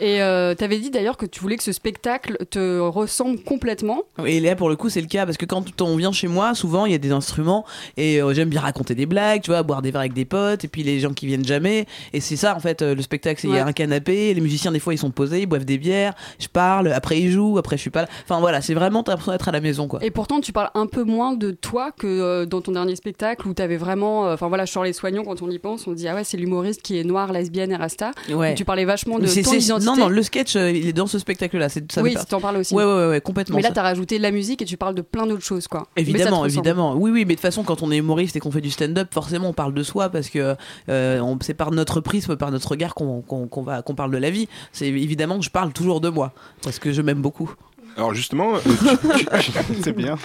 Et 0.00 0.22
euh, 0.22 0.54
t'avais 0.54 0.78
dit 0.78 0.90
d'ailleurs 0.90 1.18
que 1.18 1.26
tu 1.26 1.40
voulais 1.40 1.56
que 1.56 1.62
ce 1.62 1.72
spectacle 1.72 2.38
te 2.50 2.78
ressemble 2.78 3.38
complètement. 3.42 4.02
Et 4.24 4.40
là, 4.40 4.56
pour 4.56 4.70
le 4.70 4.76
coup, 4.76 4.88
c'est 4.88 5.02
le 5.02 5.06
cas 5.06 5.26
parce 5.26 5.36
que 5.36 5.44
quand 5.44 5.82
on 5.82 5.96
vient 5.96 6.12
chez 6.12 6.26
moi, 6.26 6.54
souvent 6.54 6.86
il 6.86 6.92
y 6.92 6.94
a 6.94 6.98
des 6.98 7.12
instruments 7.12 7.66
et 7.98 8.22
euh, 8.22 8.32
j'aime 8.32 8.48
bien 8.48 8.62
raconter 8.62 8.94
des 8.94 9.04
blagues, 9.04 9.42
tu 9.42 9.50
vois, 9.50 9.62
boire 9.62 9.82
des 9.82 9.90
verres 9.90 10.00
avec 10.00 10.14
des 10.14 10.24
potes 10.24 10.64
et 10.64 10.68
puis 10.68 10.82
les 10.82 11.00
gens 11.00 11.12
qui 11.12 11.26
viennent 11.26 11.44
jamais. 11.44 11.86
Et 12.14 12.20
c'est 12.20 12.36
ça 12.36 12.56
en 12.56 12.60
fait, 12.60 12.80
euh, 12.80 12.94
le 12.94 13.02
spectacle, 13.02 13.40
c'est 13.40 13.48
il 13.48 13.54
y 13.54 13.58
a 13.58 13.66
un 13.66 13.72
canapé, 13.72 14.32
les 14.32 14.40
musiciens 14.40 14.72
des 14.72 14.80
fois 14.80 14.94
ils 14.94 14.98
sont 14.98 15.10
posés, 15.10 15.42
ils 15.42 15.46
boivent 15.46 15.66
des 15.66 15.76
bières, 15.76 16.14
je 16.38 16.48
parle, 16.48 16.92
après 16.92 17.20
ils 17.20 17.30
jouent, 17.30 17.58
après 17.58 17.76
je 17.76 17.82
suis 17.82 17.90
pas 17.90 18.02
là. 18.02 18.08
Enfin 18.24 18.40
voilà, 18.40 18.62
c'est 18.62 18.74
vraiment 18.74 19.02
t'as 19.02 19.12
l'impression 19.12 19.32
d'être 19.32 19.48
à 19.48 19.52
la 19.52 19.60
maison 19.60 19.86
quoi. 19.86 20.02
Et 20.02 20.10
pourtant, 20.10 20.40
tu 20.40 20.52
parles 20.52 20.70
un 20.74 20.86
peu 20.86 21.04
moins 21.04 21.34
de 21.34 21.50
toi 21.50 21.92
que 21.92 22.06
euh, 22.06 22.46
dans 22.46 22.62
ton 22.62 22.72
dernier 22.72 22.96
spectacle 22.96 23.46
où 23.46 23.52
t'avais 23.52 23.76
vraiment. 23.76 24.30
Enfin 24.30 24.48
voilà, 24.48 24.64
sur 24.64 24.82
les 24.82 24.94
soignants, 24.94 25.24
quand 25.24 25.42
on 25.42 25.50
y 25.50 25.58
pense, 25.58 25.86
on 25.86 25.92
dit 25.92 26.08
ah 26.08 26.14
ouais, 26.14 26.24
c'est 26.24 26.38
l'humoriste 26.38 26.80
qui 26.80 26.98
est 26.98 27.04
noir, 27.04 27.32
lesbienne 27.32 27.72
et 27.72 27.76
rasta. 27.76 28.12
Ouais. 28.32 28.54
Tu 28.54 28.64
parlais 28.64 28.86
vachement 28.86 29.18
de 29.18 29.26
ton 29.26 29.59
Non, 29.84 29.96
non, 29.96 30.08
le 30.08 30.22
sketch, 30.22 30.56
euh, 30.56 30.70
il 30.70 30.86
est 30.88 30.92
dans 30.92 31.06
ce 31.06 31.18
spectacle-là. 31.18 31.68
oui, 32.02 32.14
pas- 32.14 32.24
t'en 32.24 32.40
parles 32.40 32.58
aussi. 32.58 32.74
Ouais, 32.74 32.84
ouais, 32.84 33.08
ouais, 33.08 33.20
complètement. 33.20 33.56
Mais 33.56 33.62
là, 33.62 33.70
t'as 33.72 33.82
rajouté 33.82 34.18
la 34.18 34.30
musique 34.30 34.62
et 34.62 34.64
tu 34.64 34.76
parles 34.76 34.94
de 34.94 35.02
plein 35.02 35.26
d'autres 35.26 35.44
choses, 35.44 35.68
quoi. 35.68 35.86
Évidemment, 35.96 36.44
évidemment. 36.46 36.94
Oui, 36.94 37.10
oui, 37.10 37.20
mais 37.20 37.26
de 37.26 37.30
toute 37.34 37.40
façon, 37.40 37.62
quand 37.62 37.82
on 37.82 37.90
est 37.90 37.96
humoriste 37.98 38.36
et 38.36 38.40
qu'on 38.40 38.50
fait 38.50 38.60
du 38.60 38.70
stand-up, 38.70 39.08
forcément, 39.12 39.48
on 39.48 39.52
parle 39.52 39.74
de 39.74 39.82
soi 39.82 40.08
parce 40.08 40.28
que 40.30 40.54
euh, 40.88 41.34
c'est 41.40 41.54
par 41.54 41.70
notre 41.70 42.00
prisme, 42.00 42.36
par 42.36 42.50
notre 42.50 42.68
regard 42.68 42.94
qu'on 42.94 43.20
qu'on 43.22 43.62
va 43.62 43.82
qu'on 43.82 43.94
parle 43.94 44.10
de 44.10 44.18
la 44.18 44.30
vie. 44.30 44.48
C'est 44.72 44.88
évidemment 44.88 45.38
que 45.38 45.44
je 45.44 45.50
parle 45.50 45.72
toujours 45.72 46.00
de 46.00 46.08
moi 46.08 46.32
parce 46.62 46.78
que 46.78 46.92
je 46.92 47.02
m'aime 47.02 47.20
beaucoup. 47.22 47.54
Alors 47.96 48.14
justement, 48.14 48.54
euh, 48.54 48.58
tu, 49.16 49.24
tu- 49.52 49.52
C'est 49.84 49.92
bien. 49.96 50.16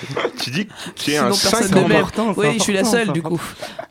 tu 0.42 0.50
dis 0.52 0.68
que 0.68 0.72
tu 0.96 1.12
es 1.12 1.16
Sinon, 1.16 1.26
un 1.26 1.30
personne 1.30 1.64
5 1.64 1.72
ne 1.72 1.78
ans. 1.82 1.88
m'aime. 1.88 1.98
important, 1.98 2.34
c'est 2.34 2.40
Oui, 2.48 2.54
je 2.58 2.64
suis 2.64 2.74
la 2.74 2.84
seule 2.84 3.12
du 3.12 3.22
coup. 3.22 3.42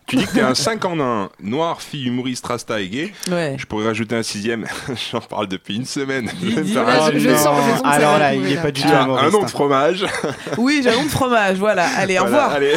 Tu 0.07 0.17
dis 0.17 0.27
que 0.27 0.33
t'es 0.35 0.41
un 0.43 0.55
5 0.55 0.85
en 0.85 1.01
1, 1.01 1.31
noir, 1.43 1.81
fille, 1.83 2.07
humoriste, 2.07 2.47
rasta 2.47 2.81
et 2.81 2.89
gay. 2.89 3.13
Ouais. 3.31 3.57
Je 3.59 3.65
pourrais 3.67 3.87
rajouter 3.87 4.15
un 4.17 4.23
sixième, 4.23 4.67
j'en 5.13 5.21
parle 5.21 5.49
depuis 5.49 5.77
une 5.77 5.87
semaine. 5.87 6.31
Je- 6.43 6.51
je 6.51 6.75
sens- 6.75 7.11
je 7.15 7.29
sens 7.31 7.43
ça 7.83 7.89
Alors 7.89 8.19
là, 8.19 8.35
il 8.35 8.47
est 8.51 8.55
là. 8.57 8.63
pas 8.63 8.71
du 8.71 8.83
tout 8.83 8.89
Tu 8.89 8.95
un 8.95 9.07
nom 9.07 9.41
de 9.41 9.45
hein. 9.45 9.49
fromage. 9.49 10.05
Oui, 10.59 10.81
j'ai 10.83 10.91
un 10.91 10.97
nom 10.97 11.05
de 11.05 11.09
fromage, 11.09 11.57
voilà. 11.59 11.87
Allez, 11.97 12.19
au 12.19 12.25
revoir. 12.25 12.53
allez. 12.53 12.75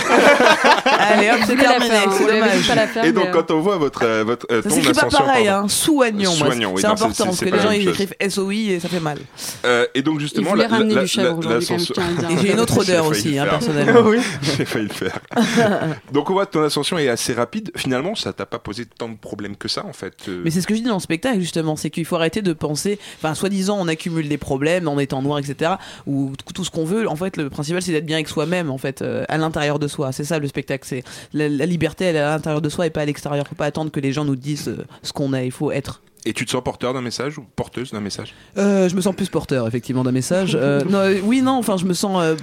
Allez, 0.85 1.29
hop, 1.31 1.37
c'est 1.45 1.55
terminé, 1.55 1.95
c'est 2.17 2.25
dommage. 2.27 2.87
faire, 2.93 3.05
Et 3.05 3.11
donc, 3.11 3.31
quand 3.31 3.51
on 3.51 3.59
voit 3.59 3.77
votre, 3.77 4.03
euh, 4.03 4.23
votre 4.25 4.47
euh, 4.51 4.61
ton 4.61 4.69
s'écrit 4.69 4.93
pas 4.93 5.01
ascension, 5.01 5.25
pareil, 5.25 5.47
hein. 5.47 5.65
Soignon, 5.67 6.31
c'est 6.77 6.85
important 6.85 7.25
parce 7.25 7.39
que 7.39 7.45
les 7.45 7.59
gens 7.59 7.71
ils 7.71 7.87
écrivent 7.89 8.13
SOI 8.29 8.53
et 8.53 8.79
ça 8.79 8.87
fait 8.89 8.99
mal. 8.99 9.17
Euh, 9.65 9.85
et 9.93 10.01
donc 10.01 10.19
justement, 10.19 10.53
la- 10.55 10.67
la- 10.95 11.01
du 11.01 11.07
chèvre 11.07 11.37
aujourd'hui, 11.37 11.67
j'ai 12.41 12.51
une 12.53 12.59
autre 12.59 12.77
odeur 12.79 13.05
aussi, 13.07 13.37
hein, 13.37 13.45
personnellement. 13.49 14.01
Oui. 14.07 14.19
J'ai 14.41 14.65
failli 14.65 14.87
le 14.87 14.93
faire. 14.93 15.19
Donc 16.13 16.29
on 16.29 16.33
voit 16.33 16.45
que 16.45 16.51
ton 16.51 16.63
ascension 16.63 16.97
est 16.97 17.09
assez 17.09 17.33
rapide. 17.33 17.71
Finalement, 17.75 18.15
ça 18.15 18.33
t'a 18.33 18.45
pas 18.45 18.59
posé 18.59 18.85
tant 18.85 19.09
de 19.09 19.17
problèmes 19.17 19.55
que 19.55 19.67
ça 19.67 19.85
en 19.85 19.93
fait. 19.93 20.13
Euh, 20.29 20.41
Mais 20.43 20.51
c'est 20.51 20.61
ce 20.61 20.67
que 20.67 20.73
je 20.75 20.79
dis 20.81 20.87
dans 20.87 20.95
le 20.95 20.99
spectacle 21.01 21.39
justement, 21.39 21.75
c'est 21.75 21.89
qu'il 21.89 22.05
faut 22.05 22.15
arrêter 22.15 22.41
de 22.41 22.53
penser, 22.53 22.99
enfin 23.17 23.33
soi-disant 23.33 23.77
on 23.79 23.87
accumule 23.87 24.27
des 24.29 24.37
problèmes 24.37 24.87
en 24.87 24.97
étant 24.99 25.21
noir, 25.21 25.39
etc. 25.39 25.71
Ou 26.05 26.33
tout 26.53 26.63
ce 26.63 26.71
qu'on 26.71 26.85
veut. 26.85 27.07
En 27.09 27.15
fait, 27.15 27.37
le 27.37 27.49
principal 27.49 27.81
c'est 27.81 27.91
d'être 27.91 28.05
bien 28.05 28.17
avec 28.17 28.27
soi-même, 28.27 28.69
en 28.69 28.77
fait, 28.77 29.01
euh, 29.01 29.25
à 29.29 29.37
l'intérieur 29.37 29.79
de 29.79 29.87
soi. 29.87 30.11
C'est 30.11 30.23
ça 30.23 30.39
le 30.39 30.47
spectacle. 30.47 30.85
C'est 30.87 31.03
la, 31.33 31.49
la 31.49 31.65
liberté, 31.65 32.05
elle 32.05 32.15
est 32.15 32.19
à 32.19 32.29
l'intérieur 32.31 32.61
de 32.61 32.69
soi 32.69 32.85
et 32.87 32.89
pas 32.89 33.01
à 33.01 33.05
l'extérieur. 33.05 33.47
Faut 33.47 33.55
pas 33.55 33.65
attendre 33.65 33.91
que 33.91 33.99
les 33.99 34.11
gens 34.13 34.25
nous 34.25 34.35
disent 34.35 34.67
euh, 34.69 34.85
ce 35.03 35.13
qu'on 35.13 35.33
est. 35.33 35.45
Il 35.45 35.51
faut 35.51 35.71
être. 35.71 36.01
Et 36.27 36.33
tu 36.33 36.45
te 36.45 36.51
sens 36.51 36.61
porteur 36.61 36.93
d'un 36.93 36.99
message 37.01 37.37
ou 37.37 37.45
porteuse 37.55 37.91
d'un 37.91 38.01
message? 38.01 38.33
Euh, 38.57 38.89
je 38.89 38.95
me 38.97 39.01
sens 39.01 39.15
plus 39.15 39.29
porteur 39.29 39.65
effectivement 39.65 40.03
d'un 40.03 40.11
message. 40.11 40.57
Euh, 40.59 40.81
non, 40.89 40.97
euh, 40.97 41.19
oui, 41.23 41.41
non, 41.41 41.53
enfin 41.53 41.77
je 41.77 41.85
me 41.85 41.93
sens. 41.93 42.35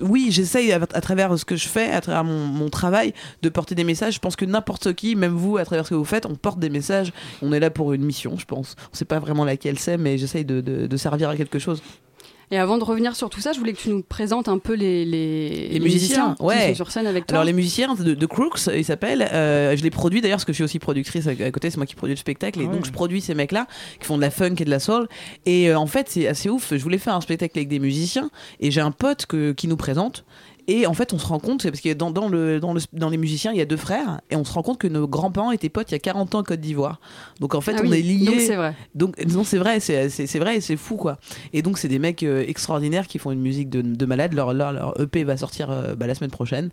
oui, 0.00 0.28
j'essaye 0.30 0.72
à, 0.72 0.76
à 0.76 1.00
travers 1.02 1.38
ce 1.38 1.44
que 1.44 1.54
je 1.54 1.68
fais, 1.68 1.90
à 1.92 2.00
travers 2.00 2.24
mon, 2.24 2.46
mon 2.46 2.70
travail, 2.70 3.12
de 3.42 3.48
porter 3.50 3.74
des 3.74 3.84
messages. 3.84 4.14
Je 4.14 4.18
pense 4.18 4.34
que 4.34 4.46
n'importe 4.46 4.94
qui, 4.94 5.14
même 5.14 5.34
vous, 5.34 5.58
à 5.58 5.64
travers 5.66 5.84
ce 5.84 5.90
que 5.90 5.94
vous 5.94 6.04
faites, 6.06 6.24
on 6.24 6.36
porte 6.36 6.58
des 6.58 6.70
messages. 6.70 7.12
On 7.42 7.52
est 7.52 7.60
là 7.60 7.68
pour 7.68 7.92
une 7.92 8.02
mission, 8.04 8.36
je 8.38 8.46
pense. 8.46 8.76
On 8.92 8.96
sait 8.96 9.04
pas 9.04 9.18
vraiment 9.18 9.44
laquelle 9.44 9.78
c'est, 9.78 9.98
mais 9.98 10.16
j'essaye 10.16 10.46
de, 10.46 10.62
de- 10.62 10.86
de 10.86 10.96
servir 10.96 11.28
à 11.28 11.36
quelque 11.36 11.58
chose. 11.58 11.82
Et 12.50 12.58
avant 12.58 12.78
de 12.78 12.84
revenir 12.84 13.14
sur 13.14 13.28
tout 13.30 13.40
ça, 13.40 13.52
je 13.52 13.58
voulais 13.58 13.72
que 13.74 13.78
tu 13.78 13.90
nous 13.90 14.02
présentes 14.02 14.48
un 14.48 14.58
peu 14.58 14.74
les, 14.74 15.04
les, 15.04 15.68
Les 15.68 15.80
musiciens, 15.80 16.34
qui 16.38 16.44
ouais. 16.44 16.68
sont 16.70 16.74
sur 16.76 16.90
scène 16.90 17.06
avec 17.06 17.26
toi. 17.26 17.36
Alors 17.36 17.44
les 17.44 17.52
musiciens 17.52 17.94
de, 17.94 18.14
de 18.14 18.26
Crooks, 18.26 18.68
ils 18.74 18.84
s'appellent. 18.84 19.28
euh, 19.32 19.76
je 19.76 19.82
les 19.82 19.90
produis 19.90 20.20
d'ailleurs 20.20 20.36
parce 20.38 20.44
que 20.46 20.52
je 20.52 20.56
suis 20.56 20.64
aussi 20.64 20.78
productrice 20.78 21.26
à, 21.26 21.30
à 21.30 21.50
côté. 21.50 21.70
C'est 21.70 21.76
moi 21.76 21.86
qui 21.86 21.94
produis 21.94 22.14
le 22.14 22.18
spectacle 22.18 22.60
et 22.60 22.66
Ah 22.70 22.72
donc 22.74 22.86
je 22.86 22.90
produis 22.90 23.20
ces 23.20 23.34
mecs-là 23.34 23.66
qui 24.00 24.06
font 24.06 24.16
de 24.16 24.22
la 24.22 24.30
funk 24.30 24.54
et 24.60 24.64
de 24.64 24.70
la 24.70 24.80
soul. 24.80 25.08
Et 25.46 25.68
euh, 25.70 25.78
en 25.78 25.86
fait, 25.86 26.08
c'est 26.08 26.26
assez 26.26 26.48
ouf. 26.48 26.72
Je 26.74 26.82
voulais 26.82 26.98
faire 26.98 27.14
un 27.14 27.20
spectacle 27.20 27.58
avec 27.58 27.68
des 27.68 27.78
musiciens 27.78 28.30
et 28.60 28.70
j'ai 28.70 28.80
un 28.80 28.92
pote 28.92 29.26
que, 29.26 29.52
qui 29.52 29.68
nous 29.68 29.76
présente. 29.76 30.24
Et 30.70 30.86
en 30.86 30.92
fait, 30.94 31.12
on 31.14 31.18
se 31.18 31.26
rend 31.26 31.38
compte, 31.40 31.62
c'est 31.62 31.70
parce 31.70 31.80
que 31.80 31.92
dans, 31.94 32.10
dans, 32.10 32.28
le, 32.28 32.60
dans, 32.60 32.74
le, 32.74 32.80
dans 32.92 33.08
les 33.08 33.16
musiciens, 33.16 33.52
il 33.52 33.58
y 33.58 33.60
a 33.60 33.64
deux 33.64 33.76
frères, 33.78 34.20
et 34.30 34.36
on 34.36 34.44
se 34.44 34.52
rend 34.52 34.62
compte 34.62 34.78
que 34.78 34.86
nos 34.86 35.08
grands-parents 35.08 35.50
étaient 35.50 35.70
potes 35.70 35.90
il 35.90 35.94
y 35.94 35.96
a 35.96 35.98
40 35.98 36.34
ans 36.34 36.38
en 36.40 36.42
Côte 36.44 36.60
d'Ivoire. 36.60 37.00
Donc 37.40 37.54
en 37.54 37.60
fait, 37.62 37.74
Ah 37.78 37.82
on 37.84 37.88
oui, 37.90 37.98
est 37.98 38.02
liés. 38.02 38.26
donc 38.26 38.40
c'est 38.40 38.54
vrai. 38.56 38.74
Donc 38.94 39.16
non, 39.32 39.44
c'est 39.44 39.58
vrai, 39.58 39.80
c'est 39.80 40.10
c'est- 40.10 40.26
c'est 40.26 40.38
vrai 40.38 40.58
et 40.58 40.60
c'est 40.60 40.76
fou 40.76 40.96
quoi. 40.96 41.18
Et 41.54 41.62
donc 41.62 41.78
c'est 41.78 41.88
des 41.88 41.98
mecs 41.98 42.22
euh, 42.22 42.44
extraordinaires 42.46 43.06
qui 43.06 43.18
font 43.18 43.30
une 43.32 43.40
musique 43.40 43.70
de, 43.70 43.80
de 43.82 44.06
malade. 44.06 44.34
Leur, 44.34 44.52
leur, 44.52 44.72
leur 44.72 45.00
EP 45.00 45.24
va 45.24 45.36
sortir 45.38 45.70
euh, 45.70 45.94
bah, 45.94 46.06
la 46.06 46.14
semaine 46.14 46.30
prochaine. 46.30 46.68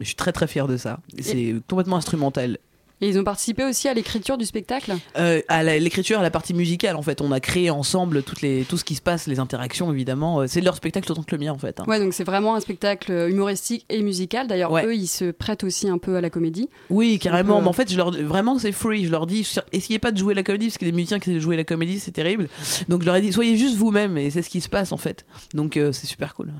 Je 0.00 0.04
suis 0.04 0.16
très 0.16 0.32
très 0.32 0.46
fier 0.46 0.66
de 0.68 0.76
ça. 0.76 1.00
Et 1.16 1.22
C'est 1.22 1.54
complètement 1.66 1.96
instrumental. 1.96 2.58
Et 3.00 3.08
ils 3.08 3.18
ont 3.18 3.24
participé 3.24 3.64
aussi 3.64 3.88
à 3.88 3.94
l'écriture 3.94 4.36
du 4.36 4.44
spectacle. 4.44 4.94
Euh, 5.16 5.40
à 5.48 5.62
l'écriture, 5.64 6.18
à 6.18 6.22
la 6.22 6.30
partie 6.30 6.52
musicale 6.54 6.96
en 6.96 7.02
fait, 7.02 7.20
on 7.20 7.32
a 7.32 7.40
créé 7.40 7.70
ensemble 7.70 8.22
toutes 8.22 8.42
les, 8.42 8.64
tout 8.64 8.76
ce 8.76 8.84
qui 8.84 8.94
se 8.94 9.00
passe, 9.00 9.26
les 9.26 9.38
interactions 9.38 9.90
évidemment. 9.92 10.40
Euh, 10.42 10.46
C'est 10.46 10.60
leur 10.60 10.76
spectacle 10.76 11.10
autant 11.10 11.22
que 11.22 11.34
le 11.34 11.38
mien 11.42 11.52
en 11.52 11.58
fait. 11.58 11.80
hein. 11.80 11.84
Ouais, 11.86 11.98
donc 11.98 12.12
c'est 12.12 12.24
vraiment 12.24 12.54
un 12.54 12.60
spectacle 12.60 13.10
humoristique 13.30 13.86
et 13.88 14.02
musical. 14.02 14.46
D'ailleurs, 14.48 14.76
eux, 14.76 14.94
ils 14.94 15.06
se 15.06 15.30
prêtent 15.30 15.64
aussi 15.64 15.88
un 15.88 15.98
peu 15.98 16.16
à 16.16 16.20
la 16.20 16.30
comédie. 16.30 16.68
Oui, 16.90 17.18
carrément. 17.18 17.58
Euh, 17.58 17.62
Mais 17.62 17.68
en 17.68 17.72
fait, 17.72 17.90
je 17.90 17.96
leur, 17.96 18.10
vraiment, 18.12 18.58
c'est 18.58 18.72
free. 18.72 19.04
Je 19.06 19.10
leur 19.10 19.26
dis, 19.26 19.48
essayez 19.72 19.98
pas 19.98 20.12
de 20.12 20.18
jouer 20.18 20.34
la 20.34 20.42
comédie 20.42 20.66
parce 20.66 20.78
que 20.78 20.84
les 20.84 20.92
musiciens 20.92 21.18
qui 21.18 21.30
essaient 21.30 21.36
de 21.38 21.42
jouer 21.42 21.56
la 21.56 21.64
comédie, 21.64 22.00
c'est 22.00 22.10
terrible. 22.12 22.48
Donc 22.88 23.00
je 23.00 23.06
leur 23.06 23.16
ai 23.16 23.20
dit, 23.22 23.32
soyez 23.32 23.56
juste 23.56 23.76
vous-même 23.76 24.18
et 24.18 24.30
c'est 24.30 24.42
ce 24.42 24.50
qui 24.50 24.60
se 24.60 24.68
passe 24.68 24.92
en 24.92 24.96
fait. 24.98 25.24
Donc 25.54 25.76
euh, 25.76 25.92
c'est 25.92 26.06
super 26.06 26.34
cool. 26.34 26.52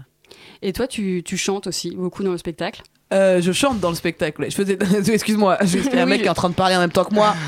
Et 0.63 0.73
toi, 0.73 0.87
tu, 0.87 1.23
tu 1.25 1.37
chantes 1.37 1.67
aussi 1.67 1.91
beaucoup 1.95 2.23
dans 2.23 2.33
le 2.33 2.39
spectacle. 2.39 2.83
Euh, 3.13 3.41
je 3.43 3.51
chante 3.53 3.81
dans 3.81 3.89
le 3.91 3.97
spectacle. 3.97 4.45
Je 4.49 4.55
faisais. 4.55 4.79
Excuse-moi, 5.13 5.59
il 5.65 5.95
y 5.95 5.99
a 5.99 6.03
un 6.03 6.07
mec 6.07 6.21
qui 6.21 6.27
est 6.27 6.31
en 6.31 6.35
train 6.35 6.49
de 6.49 6.55
parler 6.55 6.77
en 6.77 6.81
même 6.81 6.93
temps 6.93 7.05
que 7.05 7.15
moi. 7.15 7.35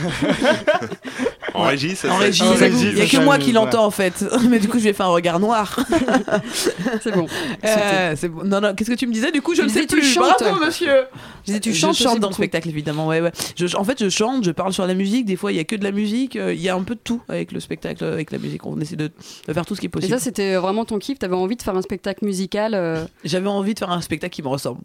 En 1.54 1.64
régie, 1.64 1.94
ça 1.96 2.10
En 2.10 2.16
régie, 2.16 2.42
il 2.46 2.96
y 2.98 3.02
a 3.02 3.06
que 3.06 3.18
moi 3.22 3.36
qui 3.36 3.52
l'entends 3.52 3.84
en 3.84 3.90
fait. 3.90 4.24
Mais 4.48 4.58
du 4.58 4.68
coup, 4.68 4.78
je 4.78 4.84
vais 4.84 4.94
faire 4.94 5.06
un 5.06 5.10
regard 5.10 5.38
noir. 5.38 5.78
c'est 7.02 7.12
bon. 7.12 7.26
Euh, 7.64 8.14
c'est 8.16 8.28
bon. 8.28 8.42
Non, 8.44 8.60
non, 8.62 8.74
qu'est-ce 8.74 8.90
que 8.90 8.96
tu 8.96 9.06
me 9.06 9.12
disais 9.12 9.30
Du 9.32 9.42
coup, 9.42 9.54
je 9.54 9.60
ne 9.62 9.68
sais 9.68 9.86
plus. 9.86 10.02
chantes. 10.02 10.36
Bravo, 10.40 10.64
monsieur. 10.64 11.04
Je 11.42 11.46
disais, 11.46 11.60
tu 11.60 11.74
chantes 11.74 11.96
chante 11.96 12.20
dans 12.20 12.28
le 12.28 12.34
spectacle, 12.34 12.68
évidemment. 12.70 13.06
Ouais, 13.06 13.20
ouais. 13.20 13.32
Je- 13.56 13.76
en 13.76 13.84
fait, 13.84 14.02
je 14.02 14.08
chante, 14.08 14.44
je 14.44 14.50
parle 14.50 14.72
sur 14.72 14.86
la 14.86 14.94
musique. 14.94 15.26
Des 15.26 15.36
fois, 15.36 15.52
il 15.52 15.56
y 15.56 15.60
a 15.60 15.64
que 15.64 15.76
de 15.76 15.84
la 15.84 15.92
musique. 15.92 16.36
euh, 16.36 16.54
Il 16.54 16.60
y 16.60 16.70
a 16.70 16.74
un 16.74 16.82
peu 16.84 16.94
de 16.94 17.00
tout 17.04 17.20
avec 17.28 17.52
le 17.52 17.60
spectacle, 17.60 18.02
avec 18.04 18.30
la 18.32 18.38
musique. 18.38 18.64
On 18.64 18.80
essaie 18.80 18.96
de, 18.96 19.10
de 19.46 19.52
faire 19.52 19.66
tout 19.66 19.74
ce 19.74 19.80
qui 19.80 19.86
est 19.86 19.88
Et 19.88 19.90
possible. 19.90 20.12
ça, 20.14 20.20
c'était 20.20 20.56
vraiment 20.56 20.84
ton 20.86 20.98
kiff. 20.98 21.18
T'avais 21.18 21.34
envie 21.36 21.56
de 21.56 21.62
faire 21.62 21.76
un 21.76 21.82
spectacle 21.82 22.24
musical. 22.24 22.72
euh, 22.74 23.04
J'avais 23.24 23.48
envie 23.48 23.74
de 23.74 23.78
faire 23.78 23.90
un 23.90 24.00
spectacle 24.00 24.34
qui 24.34 24.42
me 24.42 24.48
ressemble. 24.48 24.80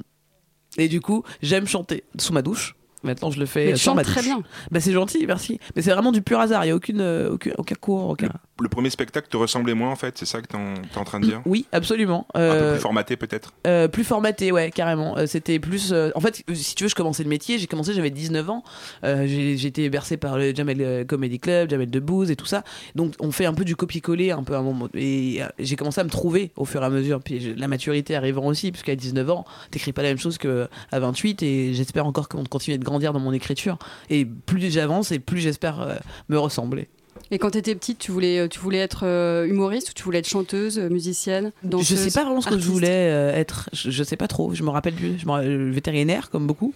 Et 0.77 0.87
du 0.87 1.01
coup, 1.01 1.23
j'aime 1.41 1.67
chanter 1.67 2.03
sous 2.17 2.33
ma 2.33 2.41
douche. 2.41 2.75
Maintenant, 3.03 3.29
je 3.31 3.39
le 3.39 3.45
fais 3.45 3.67
Mais 3.67 3.73
euh, 3.73 3.77
sans 3.77 3.95
ma 3.95 4.03
très 4.03 4.15
douche. 4.21 4.25
bien. 4.25 4.43
Bah, 4.71 4.79
c'est 4.79 4.91
gentil, 4.91 5.25
merci. 5.27 5.59
Mais 5.75 5.81
c'est 5.81 5.91
vraiment 5.91 6.11
du 6.11 6.21
pur 6.21 6.39
hasard. 6.39 6.63
Il 6.65 6.67
n'y 6.67 6.71
a 6.71 6.75
aucune, 6.75 7.01
euh, 7.01 7.31
aucun, 7.31 7.51
aucun 7.57 7.75
cours. 7.75 8.09
Aucun... 8.09 8.29
Le 8.59 8.69
premier 8.69 8.89
spectacle 8.89 9.27
te 9.29 9.37
ressemblait 9.37 9.73
moins 9.75 9.91
en 9.91 9.95
fait, 9.95 10.17
c'est 10.17 10.25
ça 10.25 10.41
que 10.41 10.55
en, 10.55 10.73
t'es 10.91 10.97
en 10.97 11.03
train 11.03 11.19
de 11.19 11.25
dire? 11.25 11.41
Oui, 11.45 11.65
absolument. 11.71 12.25
Un 12.33 12.39
peu 12.39 12.45
Euh, 12.45 12.71
plus 12.73 12.81
formaté 12.81 13.15
peut-être? 13.17 13.53
Euh, 13.67 13.87
plus 13.87 14.03
formaté, 14.03 14.51
ouais, 14.51 14.71
carrément. 14.71 15.17
Euh, 15.17 15.25
C'était 15.27 15.59
plus. 15.59 15.91
euh, 15.93 16.09
en 16.15 16.19
fait, 16.21 16.43
si 16.53 16.75
tu 16.75 16.83
veux, 16.83 16.89
je 16.89 16.95
commençais 16.95 17.23
le 17.23 17.29
métier. 17.29 17.59
J'ai 17.59 17.67
commencé, 17.67 17.93
j'avais 17.93 18.09
19 18.09 18.49
ans. 18.49 18.63
Euh, 19.03 19.25
été 19.27 19.89
bercé 19.89 20.17
par 20.17 20.37
le 20.37 20.55
Jamel 20.55 20.81
euh, 20.81 21.05
Comedy 21.05 21.39
Club, 21.39 21.69
Jamel 21.69 21.89
Debbouze 21.89 22.31
et 22.31 22.35
tout 22.35 22.45
ça. 22.45 22.63
Donc, 22.95 23.13
on 23.19 23.31
fait 23.31 23.45
un 23.45 23.53
peu 23.53 23.63
du 23.65 23.75
copier-coller, 23.75 24.31
un 24.31 24.43
peu 24.43 24.55
à 24.55 24.59
un 24.59 24.63
moment. 24.63 24.87
Et 24.93 25.37
euh, 25.43 25.47
j'ai 25.59 25.75
commencé 25.75 26.01
à 26.01 26.03
me 26.03 26.09
trouver 26.09 26.51
au 26.55 26.65
fur 26.65 26.81
et 26.81 26.85
à 26.85 26.89
mesure. 26.89 27.19
Puis 27.21 27.53
la 27.55 27.67
maturité 27.67 28.15
arrivant 28.15 28.45
aussi, 28.45 28.71
puisqu'à 28.71 28.95
19 28.95 29.29
ans, 29.29 29.45
t'écris 29.71 29.93
pas 29.93 30.01
la 30.01 30.09
même 30.09 30.17
chose 30.17 30.37
qu'à 30.37 30.67
28. 30.91 31.43
Et 31.43 31.73
j'espère 31.73 32.05
encore 32.07 32.27
qu'on 32.29 32.43
continue 32.45 32.77
de 32.77 32.83
grandir 32.83 33.13
dans 33.13 33.19
mon 33.19 33.33
écriture. 33.33 33.77
Et 34.09 34.25
plus 34.25 34.71
j'avance, 34.71 35.11
et 35.11 35.19
plus 35.19 35.39
j'espère 35.39 35.79
euh, 35.81 35.95
me 36.29 36.37
ressembler. 36.39 36.87
Et 37.31 37.37
quand 37.39 37.51
t'étais 37.51 37.75
petite, 37.75 37.99
tu 37.99 38.11
voulais, 38.11 38.47
tu 38.49 38.59
voulais 38.59 38.77
être 38.79 39.01
euh, 39.05 39.45
humoriste 39.45 39.89
ou 39.89 39.93
tu 39.93 40.03
voulais 40.03 40.19
être 40.19 40.29
chanteuse, 40.29 40.79
euh, 40.79 40.89
musicienne, 40.89 41.51
danseuse 41.63 41.97
Je 41.97 42.09
sais 42.09 42.19
pas 42.19 42.23
vraiment 42.25 42.41
ce 42.41 42.49
que 42.49 42.57
je 42.57 42.67
voulais 42.67 42.87
euh, 43.11 43.35
être. 43.35 43.69
Je, 43.73 43.91
je 43.91 44.03
sais 44.03 44.15
pas 44.17 44.27
trop. 44.27 44.53
Je 44.53 44.63
me 44.63 44.69
rappelle 44.69 44.93
plus. 44.95 45.19
Je 45.19 45.25
me, 45.25 45.31
euh, 45.33 45.71
vétérinaire, 45.71 46.29
comme 46.29 46.47
beaucoup. 46.47 46.73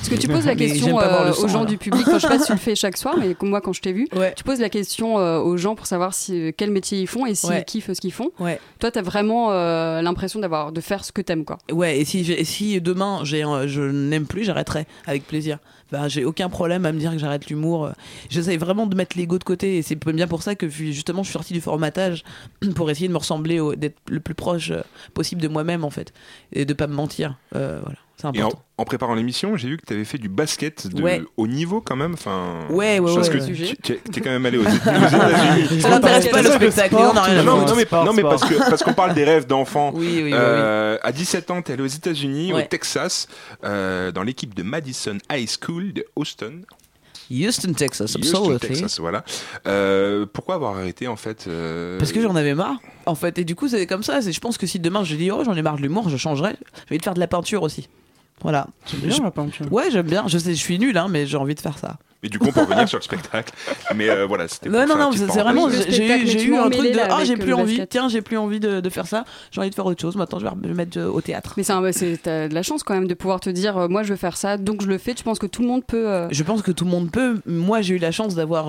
Est-ce 0.00 0.10
que 0.10 0.16
tu 0.16 0.26
poses 0.26 0.46
la 0.46 0.56
question 0.56 0.98
euh, 1.00 1.32
sang, 1.32 1.44
aux 1.44 1.48
gens 1.48 1.54
alors. 1.58 1.66
du 1.66 1.78
public 1.78 2.02
Enfin, 2.08 2.18
Je 2.18 2.22
sais 2.22 2.28
pas 2.28 2.38
si 2.40 2.46
tu 2.46 2.52
le 2.52 2.58
fais 2.58 2.74
chaque 2.74 2.96
soir, 2.96 3.14
mais 3.20 3.34
comme 3.34 3.50
moi 3.50 3.60
quand 3.60 3.72
je 3.72 3.80
t'ai 3.80 3.92
vu, 3.92 4.08
tu 4.36 4.42
poses 4.44 4.58
la 4.60 4.68
question 4.68 5.18
euh, 5.20 5.38
aux 5.38 5.56
gens 5.56 5.76
pour 5.76 5.86
savoir 5.86 6.12
si, 6.14 6.48
euh, 6.48 6.50
quel 6.56 6.72
métier 6.72 7.00
ils 7.00 7.06
font 7.06 7.24
et 7.24 7.36
s'ils 7.36 7.50
Ouais. 7.50 7.64
kiffent 7.64 7.92
ce 7.92 8.00
qu'ils 8.00 8.12
font. 8.12 8.30
Ouais. 8.40 8.58
Toi, 8.80 8.90
t'as 8.90 9.02
vraiment 9.02 9.52
euh, 9.52 10.02
l'impression 10.02 10.40
d'avoir 10.40 10.72
de 10.72 10.80
faire 10.80 11.04
ce 11.04 11.12
que 11.12 11.20
t'aimes, 11.22 11.44
quoi. 11.44 11.58
Ouais, 11.70 11.98
et 12.00 12.04
si, 12.04 12.20
et 12.32 12.44
si 12.44 12.80
demain 12.80 13.20
je 13.24 13.80
n'aime 13.80 14.26
plus, 14.26 14.42
j'arrêterai 14.42 14.86
avec 15.06 15.26
plaisir. 15.26 15.58
J'ai 16.06 16.24
aucun 16.24 16.48
problème 16.48 16.86
à 16.86 16.92
me 16.92 16.98
dire 16.98 17.12
que 17.12 17.18
j'arrête 17.18 17.46
l'humour. 17.46 17.90
J'essaye 18.28 18.56
vraiment 18.56 18.86
de 18.86 18.96
mettre 18.96 19.16
l'ego 19.16 19.38
de 19.38 19.44
côté 19.44 19.78
et 19.78 19.82
c'est 19.82 19.96
bien 19.96 20.26
pour 20.26 20.42
ça 20.42 20.54
que 20.54 20.68
justement 20.68 21.22
je 21.22 21.28
suis 21.28 21.32
sorti 21.32 21.52
du 21.52 21.60
formatage 21.60 22.24
pour 22.74 22.90
essayer 22.90 23.08
de 23.08 23.12
me 23.12 23.18
ressembler, 23.18 23.60
d'être 23.76 23.98
le 24.08 24.20
plus 24.20 24.34
proche 24.34 24.70
euh, 24.70 24.82
possible 25.14 25.40
de 25.40 25.48
moi-même 25.48 25.84
en 25.84 25.90
fait 25.90 26.12
et 26.52 26.64
de 26.64 26.74
pas 26.74 26.86
me 26.86 26.94
mentir. 26.94 27.36
Euh, 27.54 27.80
voilà, 27.82 27.98
Et 28.34 28.42
en, 28.42 28.84
préparant 28.84 29.14
l'émission, 29.14 29.56
j'ai 29.56 29.68
vu 29.68 29.76
que 29.76 29.86
tu 29.86 29.92
avais 29.92 30.04
fait 30.04 30.18
du 30.18 30.28
basket 30.28 30.86
de 30.88 31.02
Ouais. 31.02 31.22
haut 31.36 31.46
niveau 31.46 31.80
quand 31.80 31.96
même. 31.96 32.14
Enfin, 32.14 32.60
Ouais, 32.70 32.98
ouais, 32.98 33.10
ouais, 33.16 33.28
que 33.28 33.36
ouais. 33.38 33.76
tu- 33.82 33.92
es 33.92 34.20
quand 34.20 34.30
même 34.30 34.44
allé 34.46 34.58
aux, 34.58 34.62
États-Unis. 34.66 35.80
Ça 35.80 35.90
n'intéresse 35.90 36.28
pas 36.28 36.42
le 36.42 36.50
spectacle, 36.50 36.96
à 36.96 36.98
Non, 36.98 37.12
foutre. 37.14 37.44
non, 37.44 37.76
mais, 37.76 37.82
Sport, 37.84 38.04
non, 38.04 38.12
mais 38.12 38.18
sport. 38.22 38.30
parce 38.38 38.44
que 38.48 38.58
parce 38.70 38.82
qu'on 38.82 38.92
parle 38.94 39.14
des 39.14 39.24
rêves 39.24 39.46
d'enfants. 39.46 39.92
Oui, 39.94 40.06
oui, 40.14 40.22
oui, 40.24 40.30
Euh, 40.34 40.98
À 41.02 41.12
17 41.12 41.50
ans, 41.50 41.62
tu 41.62 41.70
es 41.70 41.74
allé 41.74 41.82
aux 41.82 41.86
États-Unis, 41.86 42.52
Ouais. 42.52 42.64
au 42.64 42.66
Texas, 42.66 43.28
euh, 43.64 44.12
dans 44.12 44.22
l'équipe 44.22 44.54
de 44.54 44.62
Madison 44.62 45.18
High 45.30 45.48
School 45.62 45.92
de 45.92 46.04
Houston. 46.16 46.60
Houston, 47.30 47.72
Texas, 47.72 48.14
Houston, 48.14 48.38
absolutely. 48.52 48.68
Texas, 48.68 49.00
voilà. 49.00 49.24
Euh, 49.66 50.26
pourquoi 50.30 50.56
avoir 50.56 50.76
arrêté 50.76 51.08
en 51.08 51.16
fait 51.16 51.46
euh, 51.48 51.98
Parce 51.98 52.12
que 52.12 52.20
j'en 52.20 52.36
avais 52.36 52.54
marre, 52.54 52.76
en 53.06 53.14
fait. 53.14 53.38
Et 53.38 53.44
du 53.44 53.54
coup, 53.54 53.68
c'est 53.68 53.86
comme 53.86 54.02
ça. 54.02 54.20
Je 54.20 54.38
pense 54.38 54.58
que 54.58 54.66
si 54.66 54.78
demain 54.80 55.02
je 55.02 55.14
dis, 55.16 55.30
oh, 55.30 55.42
j'en 55.44 55.54
ai 55.54 55.62
marre 55.62 55.76
de 55.76 55.82
l'humour, 55.82 56.10
je 56.10 56.16
changerai. 56.18 56.56
J'ai 56.88 56.92
envie 56.94 56.98
de 56.98 57.04
faire 57.04 57.14
de 57.14 57.20
la 57.20 57.28
peinture 57.28 57.62
aussi. 57.62 57.88
Voilà. 58.42 58.66
bien, 58.94 59.16
la 59.22 59.30
peinture. 59.30 59.72
Ouais, 59.72 59.90
j'aime 59.90 60.06
bien. 60.06 60.24
Je 60.26 60.38
sais, 60.38 60.50
je 60.54 60.60
suis 60.60 60.78
nul, 60.78 60.96
hein, 60.98 61.06
mais 61.10 61.26
j'ai 61.26 61.36
envie 61.36 61.54
de 61.54 61.60
faire 61.60 61.78
ça. 61.78 61.96
Et 62.24 62.28
du 62.28 62.38
coup, 62.38 62.46
on 62.50 62.52
peut 62.52 62.60
revenir 62.60 62.88
sur 62.88 62.98
le 62.98 63.02
spectacle. 63.02 63.52
Mais 63.96 64.08
euh, 64.08 64.26
voilà, 64.26 64.46
c'était. 64.46 64.68
Non, 64.68 64.86
non, 64.86 64.96
non, 64.96 65.10
c'est 65.10 65.26
vraiment. 65.26 65.68
J'ai 65.68 66.06
eu, 66.06 66.08
mais 66.08 66.42
eu 66.44 66.54
un 66.56 66.70
truc 66.70 66.92
de. 66.92 66.98
Ah, 67.10 67.24
j'ai 67.24 67.36
plus 67.36 67.52
envie. 67.52 67.84
Tiens, 67.90 68.08
j'ai 68.08 68.22
plus 68.22 68.36
envie 68.36 68.60
de, 68.60 68.78
de 68.80 68.90
faire 68.90 69.08
ça. 69.08 69.24
J'ai 69.50 69.60
envie 69.60 69.70
de 69.70 69.74
faire 69.74 69.86
autre 69.86 70.00
chose. 70.00 70.14
Maintenant, 70.14 70.38
je 70.38 70.44
vais 70.44 70.68
me 70.68 70.72
mettre 70.72 70.98
euh, 71.00 71.08
au 71.10 71.20
théâtre. 71.20 71.54
Mais 71.56 71.64
c'est 71.64 72.24
de 72.48 72.54
la 72.54 72.62
chance 72.62 72.84
quand 72.84 72.94
même 72.94 73.08
de 73.08 73.14
pouvoir 73.14 73.40
te 73.40 73.50
dire, 73.50 73.76
euh, 73.76 73.88
moi 73.88 74.04
je 74.04 74.10
veux 74.10 74.16
faire 74.16 74.36
ça, 74.36 74.56
donc 74.56 74.82
je 74.82 74.86
le 74.86 74.98
fais. 74.98 75.14
Tu 75.14 75.24
penses 75.24 75.40
que 75.40 75.48
tout 75.48 75.62
le 75.62 75.68
monde 75.68 75.84
peut. 75.84 76.08
euh, 76.08 76.28
Je 76.30 76.42
pense 76.44 76.62
que 76.62 76.70
tout 76.70 76.84
le 76.84 76.92
monde 76.92 77.10
peut. 77.10 77.40
Moi, 77.44 77.80
j'ai 77.80 77.96
eu 77.96 77.98
la 77.98 78.12
chance 78.12 78.36
d'avoir 78.36 78.68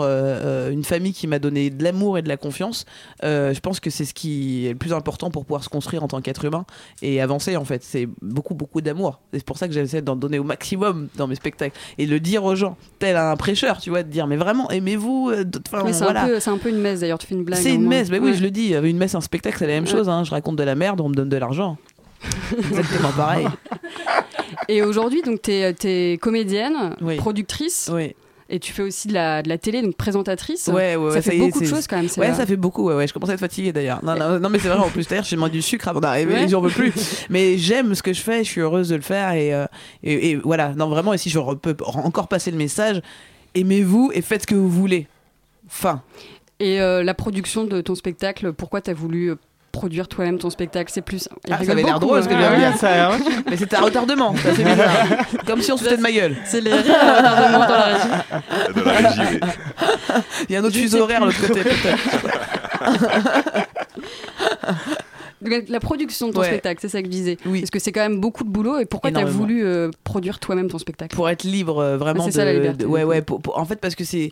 une 0.71 0.83
famille 0.83 1.13
qui 1.13 1.27
m'a 1.27 1.37
donné 1.37 1.69
de 1.69 1.83
l'amour 1.83 2.17
et 2.17 2.23
de 2.23 2.29
la 2.29 2.37
confiance. 2.37 2.85
Euh, 3.23 3.53
je 3.53 3.59
pense 3.59 3.79
que 3.79 3.91
c'est 3.91 4.05
ce 4.05 4.15
qui 4.15 4.65
est 4.65 4.69
le 4.71 4.77
plus 4.77 4.93
important 4.93 5.29
pour 5.29 5.45
pouvoir 5.45 5.63
se 5.63 5.69
construire 5.69 6.03
en 6.03 6.07
tant 6.07 6.21
qu'être 6.21 6.43
humain 6.45 6.65
et 7.03 7.21
avancer. 7.21 7.55
En 7.55 7.65
fait, 7.65 7.83
c'est 7.83 8.07
beaucoup, 8.23 8.55
beaucoup 8.55 8.81
d'amour. 8.81 9.19
C'est 9.31 9.45
pour 9.45 9.59
ça 9.63 9.67
que 9.67 9.73
j'essaie 9.73 10.01
d'en 10.01 10.15
donner 10.15 10.39
au 10.39 10.43
maximum 10.43 11.07
dans 11.15 11.27
mes 11.27 11.35
spectacles 11.35 11.77
et 11.97 12.05
le 12.05 12.19
dire 12.19 12.43
aux 12.43 12.55
gens, 12.55 12.77
tel 12.99 13.15
un 13.17 13.35
prêcheur, 13.35 13.79
tu 13.79 13.89
vois, 13.89 14.03
de 14.03 14.09
dire 14.09 14.27
mais 14.27 14.35
vraiment 14.37 14.69
aimez-vous. 14.69 15.29
euh, 15.31 15.43
enfin, 15.73 15.83
c'est 15.91 16.03
voilà. 16.03 16.23
un, 16.23 16.27
peu- 16.27 16.39
c'est 16.39 16.49
un 16.49 16.57
peu 16.57 16.69
une 16.69 16.79
messe 16.79 16.99
d'ailleurs, 16.99 17.17
tu 17.17 17.27
fais 17.27 17.35
une 17.35 17.43
blague. 17.43 17.59
C'est 17.59 17.73
une 17.73 17.87
messe, 17.87 18.09
bah 18.09 18.17
oui, 18.21 18.29
Ouais. 18.31 18.33
je 18.37 18.43
le 18.43 18.51
dis. 18.51 18.73
Une 18.73 18.97
messe, 18.97 19.15
un 19.15 19.21
spectacle, 19.21 19.57
c'est 19.59 19.67
la 19.67 19.73
même 19.73 19.85
Ouais. 19.85 19.89
chose. 19.89 20.09
hein. 20.09 20.23
Je 20.23 20.31
raconte 20.31 20.55
de 20.57 20.63
la 20.63 20.75
merde, 20.75 21.01
on 21.01 21.09
me 21.09 21.15
donne 21.15 21.29
de 21.29 21.37
l'argent. 21.37 21.77
Exactement 22.57 23.09
pareil. 23.15 23.47
Et 24.69 24.81
aujourd'hui, 24.81 25.21
donc, 25.23 25.41
tu 25.41 25.51
es, 25.51 26.17
comédienne, 26.21 26.95
productrice. 27.17 27.89
Et 28.53 28.59
tu 28.59 28.71
fais 28.71 28.83
aussi 28.83 29.07
de 29.07 29.13
la, 29.13 29.41
de 29.41 29.49
la 29.49 29.57
télé, 29.57 29.81
donc 29.81 29.95
présentatrice. 29.95 30.67
Ouais, 30.67 30.95
ouais, 30.95 31.11
ça 31.11 31.23
fait 31.23 31.37
est, 31.37 31.39
beaucoup 31.39 31.59
de 31.59 31.65
choses 31.65 31.87
quand 31.87 31.95
même. 31.95 32.07
Ouais, 32.17 32.35
ça 32.35 32.45
fait 32.45 32.55
beaucoup. 32.55 32.85
Ouais, 32.85 32.93
ouais. 32.93 33.07
Je 33.07 33.13
commence 33.13 33.31
à 33.31 33.33
être 33.33 33.39
fatiguée 33.39 33.73
d'ailleurs. 33.73 34.05
Non, 34.05 34.15
non, 34.15 34.39
non, 34.39 34.47
mais 34.47 34.59
c'est 34.59 34.67
vrai. 34.67 34.77
En 34.77 34.91
plus, 34.91 35.07
d'ailleurs, 35.07 35.23
j'ai 35.23 35.35
mangé 35.35 35.53
du 35.53 35.63
sucre 35.63 35.87
avant 35.87 35.99
d'arriver. 35.99 36.35
Ouais. 36.35 36.47
J'en 36.47 36.61
veux 36.61 36.69
plus. 36.69 36.93
Mais 37.31 37.57
j'aime 37.57 37.95
ce 37.95 38.03
que 38.03 38.13
je 38.13 38.21
fais. 38.21 38.43
Je 38.43 38.49
suis 38.51 38.61
heureuse 38.61 38.89
de 38.89 38.95
le 38.95 39.01
faire. 39.01 39.31
Et, 39.31 39.55
euh, 39.55 39.65
et, 40.03 40.29
et 40.29 40.35
voilà. 40.35 40.75
Non, 40.75 40.87
vraiment. 40.87 41.15
Et 41.15 41.17
si 41.17 41.31
je 41.31 41.39
peux 41.55 41.75
encore 41.81 42.27
passer 42.27 42.51
le 42.51 42.57
message, 42.57 43.01
aimez-vous 43.55 44.11
et 44.13 44.21
faites 44.21 44.43
ce 44.43 44.47
que 44.47 44.53
vous 44.53 44.69
voulez. 44.69 45.07
Fin. 45.67 46.03
Et 46.59 46.79
euh, 46.79 47.01
la 47.01 47.15
production 47.15 47.63
de 47.63 47.81
ton 47.81 47.95
spectacle, 47.95 48.53
pourquoi 48.53 48.81
tu 48.81 48.91
as 48.91 48.93
voulu 48.93 49.31
euh, 49.31 49.35
produire 49.73 50.07
toi-même 50.07 50.37
ton 50.39 50.49
spectacle 50.49 50.89
C'est 50.93 51.01
plus. 51.01 51.27
Ah, 51.51 51.61
ça 51.63 51.73
avait 51.73 51.83
l'air 51.83 51.99
drôle 51.99 52.23
ce 52.23 52.29
que 52.29 52.33
hein. 52.33 52.37
j'ai 52.57 52.63
Ouais. 52.63 52.71
dit. 52.71 52.77
Ça, 52.77 53.09
hein. 53.11 53.17
Mais 53.49 53.57
c'était 53.57 53.75
un 53.75 53.81
retardement. 53.81 54.33
C'est 54.41 54.49
assez 54.51 54.63
bizarre. 54.63 54.89
Comme 55.45 55.61
si 55.61 55.71
on 55.73 55.77
se 55.77 55.83
foutait 55.83 55.97
de 55.97 56.01
ma 56.01 56.11
gueule. 56.11 56.37
C'est 56.45 56.61
les 56.61 56.71
rires 56.73 56.95
à 56.95 57.17
retardement 57.17 57.59
dans 57.59 57.67
la 57.67 57.83
régie. 57.85 58.07
Dans 58.75 58.85
la 58.85 59.09
régie, 59.09 59.21
oui. 59.33 59.39
Il 60.49 60.53
y 60.53 60.55
a 60.55 60.59
un 60.59 60.63
autre 60.63 60.77
fuseau 60.77 61.01
horaire 61.01 61.19
de 61.21 61.25
l'autre 61.25 61.45
côté, 61.47 61.63
peut-être. 61.63 61.97
La 65.69 65.79
production 65.79 66.27
de 66.27 66.33
ton 66.33 66.39
Ouais. 66.41 66.47
spectacle, 66.47 66.79
c'est 66.81 66.89
ça 66.89 66.99
que 67.01 67.05
je 67.07 67.11
disais. 67.11 67.37
Parce 67.43 67.69
que 67.69 67.79
c'est 67.79 67.91
quand 67.91 68.01
même 68.01 68.19
beaucoup 68.19 68.43
de 68.43 68.49
boulot. 68.49 68.79
Et 68.79 68.85
pourquoi 68.85 69.11
tu 69.11 69.17
as 69.17 69.25
voulu 69.25 69.63
euh, 69.65 69.89
produire 70.03 70.39
toi-même 70.39 70.69
ton 70.69 70.77
spectacle? 70.77 71.15
Pour 71.15 71.29
être 71.29 71.43
libre, 71.43 71.79
euh, 71.79 71.97
vraiment. 71.97 72.25
Ouais, 72.25 72.31
c'est 72.31 72.37
ça, 72.39 72.45
la 72.45 72.53
liberté. 72.53 72.83
de- 72.83 72.87
ouais, 72.87 73.03
ouais. 73.03 73.21
pour- 73.21 73.41
pour- 73.41 73.57
en 73.57 73.65
fait, 73.65 73.77
parce 73.77 73.95
que 73.95 74.03
c'est. 74.03 74.31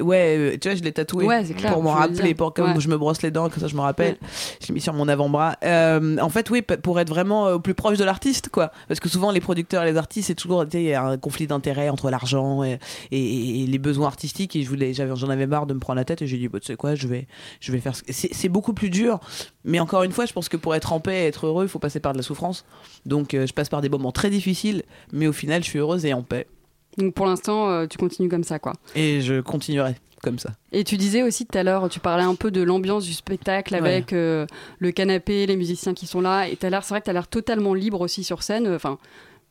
Ouais, 0.00 0.36
euh, 0.38 0.56
tu 0.60 0.68
vois, 0.68 0.76
je 0.76 0.82
l'ai 0.82 0.92
tatoué. 0.92 1.24
Ouais, 1.24 1.44
c'est 1.44 1.54
clair, 1.54 1.72
Pour 1.72 1.82
m'en 1.82 1.92
rappeler, 1.92 2.34
pour 2.34 2.52
comme 2.54 2.72
Ouais. 2.74 2.80
je 2.80 2.88
me 2.88 2.96
brosse 2.96 3.22
les 3.22 3.30
dents, 3.30 3.48
comme 3.48 3.60
ça 3.60 3.68
je 3.68 3.74
me 3.76 3.80
rappelle. 3.80 4.16
Je 4.60 4.68
l'ai 4.68 4.74
mis 4.74 4.80
sur 4.80 4.92
mon 4.92 5.08
avant-bras. 5.08 5.56
Euh, 5.64 6.16
en 6.18 6.28
fait, 6.28 6.48
oui, 6.50 6.62
pour 6.62 6.98
être 7.00 7.08
vraiment 7.08 7.46
euh, 7.46 7.54
au 7.54 7.60
plus 7.60 7.74
proche 7.74 7.98
de 7.98 8.04
l'artiste, 8.04 8.48
quoi. 8.48 8.70
Parce 8.88 9.00
que 9.00 9.08
souvent, 9.08 9.30
les 9.30 9.40
producteurs 9.40 9.82
et 9.84 9.90
les 9.92 9.96
artistes, 9.98 10.28
c'est 10.28 10.34
toujours. 10.34 10.64
tu 10.64 10.72
sais, 10.72 10.82
Il 10.82 10.88
y 10.88 10.94
a 10.94 11.04
un 11.04 11.18
conflit 11.18 11.46
d'intérêts 11.46 11.88
entre 11.88 12.10
l'argent 12.10 12.62
et, 12.64 12.78
et- 13.10 13.62
et 13.62 13.66
les 13.66 13.78
besoins 13.78 14.06
artistiques. 14.06 14.56
Et 14.56 14.62
je 14.62 14.68
voulais, 14.68 14.92
j'en 14.94 15.28
avais 15.28 15.46
marre 15.46 15.66
de 15.66 15.74
me 15.74 15.80
prendre 15.80 15.96
la 15.98 16.04
tête. 16.04 16.22
Et 16.22 16.26
j'ai 16.26 16.36
dit, 16.38 16.48
bah, 16.48 16.60
tu 16.60 16.66
sais 16.66 16.76
quoi, 16.76 16.94
je 16.94 17.06
vais, 17.08 17.26
je 17.60 17.72
vais 17.72 17.78
faire. 17.80 17.94
ce- 17.96 18.02
C'est, 18.08 18.32
c'est 18.32 18.48
beaucoup 18.48 18.72
plus 18.72 18.90
dur. 18.90 19.20
Mais 19.64 19.80
encore 19.80 20.02
une 20.02 20.12
fois, 20.12 20.24
je 20.26 20.32
pense 20.32 20.47
que 20.48 20.56
pour 20.56 20.74
être 20.74 20.92
en 20.92 21.00
paix 21.00 21.24
et 21.24 21.26
être 21.26 21.46
heureux, 21.46 21.64
il 21.64 21.68
faut 21.68 21.78
passer 21.78 22.00
par 22.00 22.12
de 22.12 22.18
la 22.18 22.22
souffrance. 22.22 22.64
Donc, 23.06 23.34
euh, 23.34 23.46
je 23.46 23.52
passe 23.52 23.68
par 23.68 23.80
des 23.80 23.88
moments 23.88 24.12
très 24.12 24.30
difficiles. 24.30 24.82
Mais 25.12 25.26
au 25.26 25.32
final, 25.32 25.62
je 25.62 25.68
suis 25.68 25.78
heureuse 25.78 26.04
et 26.04 26.12
en 26.12 26.22
paix. 26.22 26.46
Donc 26.98 27.14
pour 27.14 27.26
l'instant, 27.26 27.70
euh, 27.70 27.86
tu 27.86 27.96
continues 27.96 28.28
comme 28.28 28.44
ça, 28.44 28.58
quoi. 28.58 28.72
Et 28.96 29.20
je 29.20 29.40
continuerai 29.40 29.94
comme 30.22 30.38
ça. 30.38 30.50
Et 30.72 30.82
tu 30.82 30.96
disais 30.96 31.22
aussi 31.22 31.46
tout 31.46 31.56
à 31.56 31.62
l'heure, 31.62 31.88
tu 31.88 32.00
parlais 32.00 32.24
un 32.24 32.34
peu 32.34 32.50
de 32.50 32.60
l'ambiance 32.60 33.04
du 33.04 33.14
spectacle 33.14 33.74
avec 33.76 34.12
euh, 34.12 34.46
le 34.80 34.90
canapé, 34.90 35.46
les 35.46 35.56
musiciens 35.56 35.94
qui 35.94 36.08
sont 36.08 36.20
là. 36.20 36.48
Et 36.48 36.56
t'as 36.56 36.70
l'air, 36.70 36.82
c'est 36.82 36.94
vrai 36.94 37.00
que 37.00 37.04
tu 37.04 37.10
as 37.10 37.14
l'air 37.14 37.28
totalement 37.28 37.72
libre 37.72 38.00
aussi 38.00 38.24
sur 38.24 38.42
scène. 38.42 38.66
Enfin, 38.74 38.98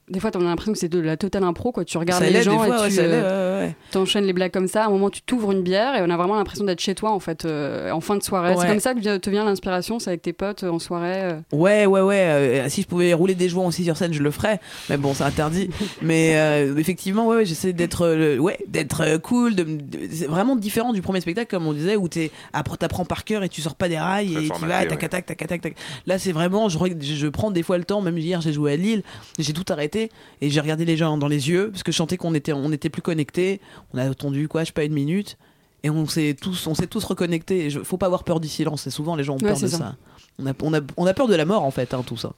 des 0.10 0.20
fois, 0.20 0.32
tu 0.32 0.38
as 0.38 0.42
l'impression 0.42 0.72
que 0.72 0.80
c'est 0.80 0.88
de 0.88 1.00
la 1.00 1.18
totale 1.18 1.44
impro. 1.44 1.72
Quoi. 1.72 1.84
Tu 1.84 1.98
regardes 1.98 2.24
Ça 2.24 2.30
les 2.30 2.42
gens 2.42 2.58
fois, 2.60 2.88
et 2.88 2.92
tu 2.92 3.00
euh, 3.00 3.58
ouais, 3.58 3.62
ouais, 3.62 3.66
ouais. 3.68 3.76
t'enchaînes 3.92 4.24
les 4.26 4.34
blagues 4.34 4.52
comme 4.54 4.68
ça. 4.68 4.84
À 4.84 4.88
un 4.88 4.90
moment, 4.90 5.10
tu 5.10 5.22
t'ouvres 5.22 5.52
une 5.52 5.64
bière 5.64 5.96
et 5.96 6.02
on 6.02 6.10
a 6.10 6.16
vraiment 6.16 6.36
l'impression 6.36 6.64
d'être 6.64 6.80
chez 6.80 6.96
toi 6.96 7.12
en 7.12 7.20
fait, 7.20 7.44
euh, 7.46 7.92
en 7.92 8.00
fin 8.00 8.16
de 8.16 8.24
soirée. 8.24 8.56
C'est 8.58 8.68
comme 8.68 8.80
ça 8.80 8.94
que 8.94 9.18
te 9.18 9.30
vient 9.30 9.44
l'inspiration, 9.44 10.00
c'est 10.00 10.10
avec 10.12 10.22
tes 10.22 10.32
potes 10.34 10.64
euh, 10.64 10.70
en 10.70 10.80
soirée. 10.80 11.24
euh. 11.24 11.40
Ouais, 11.52 11.86
ouais, 11.86 12.02
ouais. 12.02 12.16
euh, 12.20 12.70
si 12.70 12.84
je 12.84 12.88
pouvais 12.88 13.14
rouler 13.14 13.36
des 13.36 13.50
joints 13.50 13.66
aussi 13.66 13.84
sur 13.84 13.98
scène, 13.98 14.14
je 14.14 14.24
le 14.24 14.32
ferais. 14.32 14.60
Mais 14.90 14.96
bon, 14.98 15.14
c'est 15.14 15.24
interdit. 15.26 15.70
Mais 16.02 16.38
euh, 16.38 16.78
effectivement, 16.78 17.28
ouais, 17.28 17.38
ouais, 17.38 17.46
j'essaie 17.46 17.74
d'être, 17.74 18.04
euh, 18.06 18.38
ouais, 18.38 18.60
d'être 18.68 19.02
euh, 19.02 19.18
cool. 19.18 19.56
De, 19.56 19.64
me- 19.66 19.78
de- 19.82 20.00
c'est 20.12 20.28
vraiment 20.28 20.56
différent 20.56 20.94
du 20.94 21.02
premier 21.02 21.20
spectacle, 21.20 21.50
comme 21.50 21.68
on 21.68 21.74
disait, 21.74 21.98
où 21.98 22.08
t'es, 22.08 22.32
t'apprends 22.80 23.06
par 23.06 23.26
cœur 23.26 23.44
et 23.44 23.50
tu 23.50 23.62
sors 23.62 23.76
pas 23.76 23.90
des 23.90 23.98
rails 23.98 24.34
et 24.46 24.50
tu 24.50 24.66
vas, 24.66 24.86
tac, 24.86 25.00
tac, 25.10 25.26
tac, 25.26 25.48
tac, 25.48 25.62
tac. 25.62 25.76
Là, 26.06 26.18
c'est 26.18 26.32
vraiment, 26.32 26.70
je 26.70 27.28
prends 27.28 27.52
des 27.52 27.64
fois 27.64 27.78
le 27.78 27.84
temps. 27.84 28.00
Même 28.02 28.18
hier, 28.18 28.40
j'ai 28.40 28.54
joué 28.54 28.74
à 28.74 28.76
Lille, 28.78 29.04
j'ai 29.40 29.52
tout 29.54 29.66
arrêté 29.70 29.97
et 30.42 30.50
j'ai 30.50 30.60
regardé 30.62 30.86
les 30.86 30.98
gens 30.98 31.18
dans 31.18 31.28
les 31.28 31.50
yeux 31.50 31.70
parce 31.72 31.84
que 31.84 31.92
je 31.92 31.98
sentais 31.98 32.18
qu'on 32.18 32.34
était, 32.34 32.54
on 32.54 32.72
était 32.72 32.90
plus 32.90 33.02
connectés. 33.02 33.60
On 33.94 33.98
a 33.98 34.04
attendu 34.10 34.48
quoi, 34.48 34.62
je 34.64 34.68
sais 34.68 34.74
pas 34.74 34.84
une 34.84 34.94
minute. 34.94 35.38
Et 35.84 35.90
on 35.90 36.06
s'est 36.08 36.36
tous, 36.40 36.66
on 36.68 36.74
s'est 36.76 36.88
tous 36.88 37.04
reconnectés. 37.04 37.66
Et 37.66 37.70
je- 37.70 37.80
faut 37.82 37.98
pas 37.98 38.08
avoir 38.08 38.24
peur 38.24 38.40
du 38.40 38.48
silence. 38.48 38.88
Et 38.88 38.90
souvent, 38.90 39.16
les 39.16 39.24
gens 39.24 39.34
ont 39.36 39.38
Ouais, 39.38 39.50
peur 39.50 39.60
de 39.60 39.68
ça. 39.68 39.78
ça. 39.78 39.96
On 40.40 40.46
a, 40.48 40.54
on, 40.62 40.74
a, 40.74 40.80
on 40.98 41.06
a 41.06 41.14
peur 41.14 41.28
de 41.28 41.36
la 41.36 41.46
mort 41.46 41.64
en 41.64 41.72
fait, 41.72 41.94
hein, 41.94 42.04
tout 42.06 42.18
ça. 42.18 42.32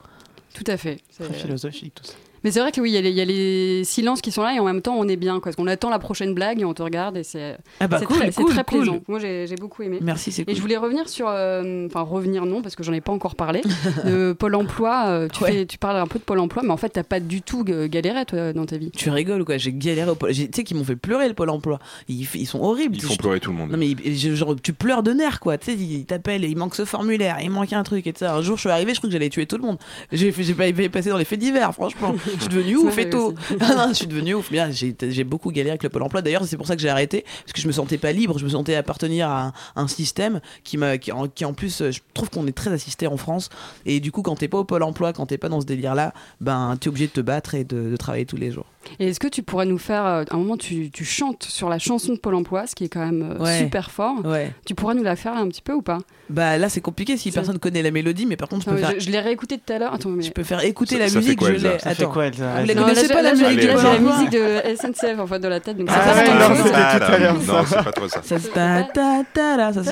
Tout 0.54 0.64
à 0.66 0.76
fait. 0.76 0.98
C'est- 1.10 1.24
Très 1.24 1.34
philosophique 1.34 1.94
tout 1.94 2.04
ça. 2.04 2.14
Mais 2.44 2.50
c'est 2.50 2.60
vrai 2.60 2.72
que 2.72 2.80
oui, 2.80 2.90
il 2.90 2.94
y, 2.94 2.98
a 2.98 3.00
les- 3.02 3.10
il 3.10 3.16
y 3.16 3.20
a 3.20 3.24
les 3.24 3.84
silences 3.84 4.20
qui 4.20 4.30
sont 4.30 4.42
là 4.42 4.54
et 4.54 4.58
en 4.58 4.64
même 4.64 4.80
temps 4.82 4.94
on 4.98 5.06
est 5.08 5.16
bien, 5.16 5.34
quoi, 5.34 5.42
parce 5.44 5.56
qu'on 5.56 5.66
attend 5.66 5.90
la 5.90 5.98
prochaine 5.98 6.34
blague 6.34 6.60
et 6.60 6.64
on 6.64 6.74
te 6.74 6.82
regarde 6.82 7.16
et 7.16 7.22
c'est 7.22 7.56
Ah 7.80 7.88
bah 7.88 8.00
cool, 8.00 8.16
très, 8.16 8.32
cool, 8.32 8.50
très 8.52 8.64
cool. 8.64 8.78
plaisant. 8.80 9.00
Moi 9.08 9.18
j'ai 9.20 9.54
beaucoup 9.60 9.82
aimé. 9.82 9.98
Merci, 10.00 10.32
c'est 10.32 10.42
Et 10.42 10.44
cool. 10.46 10.54
je 10.56 10.60
voulais 10.60 10.76
revenir 10.76 11.08
sur, 11.08 11.26
euh, 11.28 11.86
enfin 11.86 12.00
revenir 12.00 12.46
non 12.46 12.62
parce 12.62 12.76
que 12.76 12.82
j'en 12.82 12.92
ai 12.92 13.00
pas 13.00 13.12
encore 13.12 13.34
parlé, 13.36 13.60
de 14.06 14.32
Pôle 14.32 14.54
Emploi. 14.54 15.04
euh, 15.08 15.28
tu, 15.28 15.44
Ouais. 15.44 15.52
fais, 15.52 15.66
tu 15.66 15.78
parles 15.78 15.96
un 15.96 16.06
peu 16.06 16.18
de 16.18 16.24
Pôle 16.24 16.38
Emploi, 16.38 16.62
mais 16.64 16.70
en 16.72 16.76
fait 16.76 16.88
t'as 16.90 17.02
pas 17.02 17.20
du 17.20 17.42
tout 17.42 17.64
galéré 17.64 18.24
toi 18.24 18.52
dans 18.52 18.66
ta 18.66 18.76
vie. 18.78 18.90
Tu 18.90 19.10
rigoles 19.10 19.42
ou 19.42 19.44
quoi? 19.44 19.58
J'ai 19.58 19.72
galéré 19.72 20.10
au 20.10 20.14
pôle. 20.14 20.32
Tu 20.32 20.48
sais 20.54 20.64
qu'ils 20.64 20.76
m'ont 20.76 20.84
fait 20.84 20.96
pleurer 20.96 21.28
le 21.28 21.34
pôle 21.34 21.50
emploi. 21.50 21.78
Ils, 22.08 22.26
ils 22.34 22.46
sont 22.46 22.60
horribles. 22.62 22.96
Ils 22.96 23.02
Je- 23.02 23.06
font 23.06 23.16
pleurer 23.16 23.40
tout 23.40 23.50
le 23.50 23.56
monde. 23.58 23.70
Non 23.70 23.78
mais 23.78 23.94
genre, 24.14 24.56
tu 24.62 24.72
pleures 24.72 25.02
de 25.02 25.12
nerfs 25.12 25.40
quoi. 25.40 25.58
Tu 25.58 25.72
sais 25.72 25.76
ils 25.76 26.04
t'appellent, 26.06 26.44
et 26.44 26.48
il 26.48 26.56
manque 26.56 26.74
ce 26.74 26.84
formulaire, 26.84 27.36
il 27.42 27.50
manque 27.50 27.72
un 27.72 27.82
truc 27.82 28.06
et 28.06 28.12
tout 28.12 28.20
ça. 28.20 28.34
Un 28.34 28.42
jour 28.42 28.56
je 28.56 28.60
suis 28.62 28.70
arrivé, 28.70 28.94
je 28.94 28.98
crois 29.00 29.08
que 29.08 29.12
j'allais 29.12 29.28
tuer 29.30 29.46
tout 29.46 29.56
le 29.56 29.62
monde. 29.62 29.78
J'ai 30.12 30.32
pas 30.54 30.64
passé 30.90 31.10
dans 31.10 31.18
les 31.18 31.24
faits 31.24 31.38
divers 31.38 31.72
franchement. 31.74 32.14
Je 32.36 32.40
suis 32.40 32.48
devenu 32.48 32.74
Ça 32.76 32.80
ouf 32.86 32.98
et 32.98 33.10
tout. 33.10 33.34
non, 33.60 33.88
je 33.88 33.94
suis 33.94 34.06
devenu 34.06 34.34
ouf. 34.34 34.50
Bien, 34.50 34.70
j'ai 34.70 35.24
beaucoup 35.24 35.50
galéré 35.50 35.70
avec 35.70 35.82
le 35.82 35.88
pôle 35.88 36.02
emploi. 36.02 36.22
D'ailleurs 36.22 36.44
c'est 36.44 36.56
pour 36.56 36.66
ça 36.66 36.76
que 36.76 36.82
j'ai 36.82 36.88
arrêté 36.88 37.24
parce 37.44 37.52
que 37.52 37.60
je 37.60 37.66
me 37.66 37.72
sentais 37.72 37.98
pas 37.98 38.12
libre. 38.12 38.38
Je 38.38 38.44
me 38.44 38.50
sentais 38.50 38.74
appartenir 38.74 39.28
à 39.28 39.46
un, 39.46 39.52
un 39.76 39.88
système 39.88 40.40
qui 40.64 40.76
m'a 40.76 40.98
qui, 40.98 41.12
en- 41.12 41.28
qui 41.28 41.44
en 41.44 41.52
plus 41.52 41.82
euh, 41.82 41.90
je 41.90 42.00
trouve 42.14 42.30
qu'on 42.30 42.46
est 42.46 42.52
très 42.52 42.70
assisté 42.72 43.06
en 43.06 43.16
France 43.16 43.48
et 43.86 44.00
du 44.00 44.12
coup 44.12 44.22
quand 44.22 44.36
t'es 44.36 44.48
pas 44.48 44.58
au 44.58 44.64
pôle 44.64 44.82
emploi, 44.82 45.12
quand 45.12 45.26
t'es 45.26 45.38
pas 45.38 45.48
dans 45.48 45.60
ce 45.60 45.66
délire 45.66 45.94
là, 45.94 46.12
ben 46.40 46.76
t'es 46.80 46.88
obligé 46.88 47.06
de 47.06 47.12
te 47.12 47.20
battre 47.20 47.54
et 47.54 47.64
de- 47.64 47.90
de 47.90 47.96
travailler 47.96 48.26
tous 48.26 48.36
les 48.36 48.50
jours. 48.50 48.66
Et 48.98 49.08
est-ce 49.08 49.20
que 49.20 49.28
tu 49.28 49.42
pourrais 49.42 49.66
nous 49.66 49.76
faire, 49.78 50.04
euh, 50.06 50.24
un 50.30 50.36
moment 50.38 50.56
tu, 50.56 50.90
tu 50.90 51.04
chantes 51.04 51.42
sur 51.44 51.68
la 51.68 51.78
chanson 51.78 52.14
de 52.14 52.18
Pôle 52.18 52.34
Emploi, 52.34 52.66
ce 52.66 52.74
qui 52.74 52.84
est 52.84 52.88
quand 52.88 53.04
même 53.04 53.36
euh, 53.38 53.42
Ouais. 53.44 53.58
super 53.58 53.90
fort. 53.90 54.24
Ouais. 54.24 54.52
Tu 54.64 54.74
pourrais 54.74 54.94
nous 54.94 55.02
la 55.02 55.16
faire 55.16 55.34
un 55.36 55.46
petit 55.48 55.60
peu 55.60 55.74
ou 55.74 55.82
pas? 55.82 55.98
Bah 56.30 56.56
là 56.58 56.68
c'est 56.68 56.80
compliqué 56.80 57.16
si 57.16 57.30
personne 57.30 57.58
connaît 57.58 57.82
la 57.82 57.90
mélodie, 57.90 58.24
mais 58.24 58.36
par 58.36 58.48
contre 58.48 58.64
je 58.64 58.70
peux 58.70 58.76
faire. 58.78 58.92
je, 58.98 59.00
je 59.04 59.10
l'ai 59.10 59.18
réécouté 59.20 59.58
tout 59.58 59.72
à 59.72 59.78
l'heure. 59.78 59.92
Attends, 59.94 60.08
mais... 60.10 60.22
Je 60.22 60.30
peux 60.32 60.44
faire 60.44 60.64
écouter 60.64 60.94
Ça- 60.96 61.00
la 61.02 61.08
ça 61.08 61.12
fait 61.14 61.18
musique, 61.20 61.38
quoi, 61.38 61.48
je 61.48 61.54
l'ai. 61.54 61.60
Ça 61.60 61.78
fait 61.78 61.88
Attends. 62.04 62.12
quoi, 62.12 62.30
Vous 62.30 62.40
la 62.66 62.74
connaissez 62.74 63.08
pas 63.08 63.22
la 63.22 63.32
musique 63.34 63.62
là, 63.64 63.76
j'ai 63.76 63.82
la 63.82 63.98
musique 63.98 64.30
de 64.30 64.76
SNCF 64.76 65.18
en 65.18 65.26
fait 65.26 65.38
dans 65.40 65.48
la 65.50 65.60
tête. 65.60 65.76
Donc 65.76 65.88
Ah 65.90 66.14
ça, 66.14 66.22
ouais, 66.22 66.28
non, 66.48 66.54
c'était 66.56 66.70
tout 66.70 67.12
à 67.12 67.18
l'heure, 67.18 67.34
Non, 67.34 67.64
ça. 67.64 67.64
c'est 67.66 67.84
pas 67.84 67.92
toi 67.92 68.08
ça. 68.08 68.22
Ça, 68.22 68.38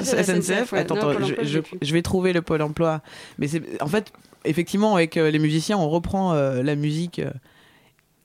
c'est 0.02 0.22
SNCF. 0.24 0.72
Attends, 0.72 0.96
je, 1.82 1.92
vais 1.92 2.02
trouver 2.02 2.32
le 2.32 2.40
Pôle 2.42 2.62
emploi. 2.62 3.00
Mais 3.38 3.48
c'est 3.48 3.62
en 3.82 3.86
fait, 3.86 4.12
effectivement, 4.44 4.94
avec 4.94 5.16
euh, 5.16 5.30
les 5.30 5.38
musiciens, 5.38 5.76
on 5.78 5.88
reprend 5.88 6.32
la 6.34 6.74
musique. 6.74 7.20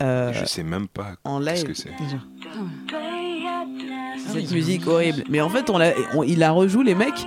Euh, 0.04 0.32
Je 0.34 0.46
sais 0.46 0.64
même 0.64 0.88
pas 0.88 1.14
en 1.24 1.40
ce 1.42 1.46
live. 1.46 1.64
que 1.64 1.74
c'est. 1.74 1.90
Cette 4.32 4.52
musique 4.52 4.88
horrible. 4.88 5.24
Mais 5.30 5.42
en 5.42 5.50
fait, 5.50 5.70
on 5.70 5.78
la, 5.78 5.92
on- 6.16 6.24
il 6.24 6.40
la 6.40 6.52
rejoue, 6.52 6.82
les 6.82 6.96
mecs. 6.96 7.26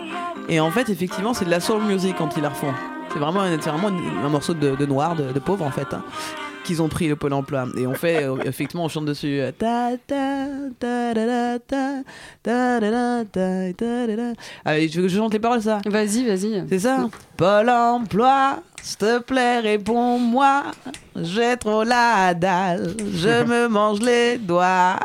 Et 0.49 0.61
en 0.61 0.71
fait, 0.71 0.89
effectivement, 0.89 1.35
c'est 1.35 1.45
de 1.45 1.51
la 1.51 1.61
soul 1.61 1.83
music 1.83 2.15
quand 2.19 2.37
ils 2.37 2.43
la 2.43 2.49
refont. 2.51 2.73
C'est 3.13 3.19
vraiment, 3.19 3.41
un- 3.41 3.61
c'est 3.61 3.71
vraiment 3.71 3.89
un 4.25 4.29
morceau 4.29 4.55
de, 4.55 4.75
de 4.77 4.87
noir, 4.87 5.15
de, 5.17 5.33
de 5.33 5.39
pauvre 5.39 5.65
en 5.65 5.71
fait. 5.71 5.93
hein, 5.95 6.03
qu'ils 6.65 6.83
ont 6.83 6.89
pris 6.89 7.07
le 7.07 7.15
pôle 7.15 7.33
emploi 7.33 7.67
et 7.79 7.87
on 7.87 7.95
fait 7.95 8.25
euh, 8.25 8.37
effectivement 8.45 8.85
on 8.85 8.89
chante 8.89 9.05
dessus 9.05 9.39
euh. 9.41 9.53
Allez, 14.65 14.89
que 14.91 15.09
je 15.09 15.17
chante 15.17 15.33
les 15.33 15.39
paroles 15.39 15.63
ça 15.63 15.79
Vas-y, 15.87 16.27
vas-y. 16.27 16.65
c'est 16.69 16.81
ça 16.81 17.09
Pôle 17.37 17.71
emploi, 17.71 18.59
s'il 18.87 18.99
te 18.99 19.19
plaît, 19.19 19.59
réponds-moi. 19.61 20.63
J'ai 21.17 21.57
trop 21.57 21.83
la 21.83 22.35
dalle, 22.35 22.95
je 23.15 23.43
me 23.51 23.67
mange 23.67 23.99
les 24.01 24.39
doigts. 24.39 24.97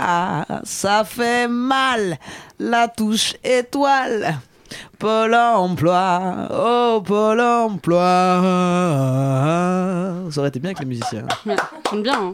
Ça 0.63 1.03
fait 1.03 1.47
mal, 1.47 2.17
la 2.59 2.88
touche 2.88 3.36
étoile. 3.43 4.36
Pôle 4.99 5.34
emploi, 5.34 6.47
oh 6.51 7.01
Pôle 7.03 7.41
emploi. 7.41 8.41
Ça 10.29 10.39
aurait 10.39 10.49
été 10.49 10.59
bien 10.59 10.69
avec 10.69 10.79
les 10.79 10.86
musiciens. 10.86 11.25
Ouais, 11.45 11.55
bien. 12.03 12.32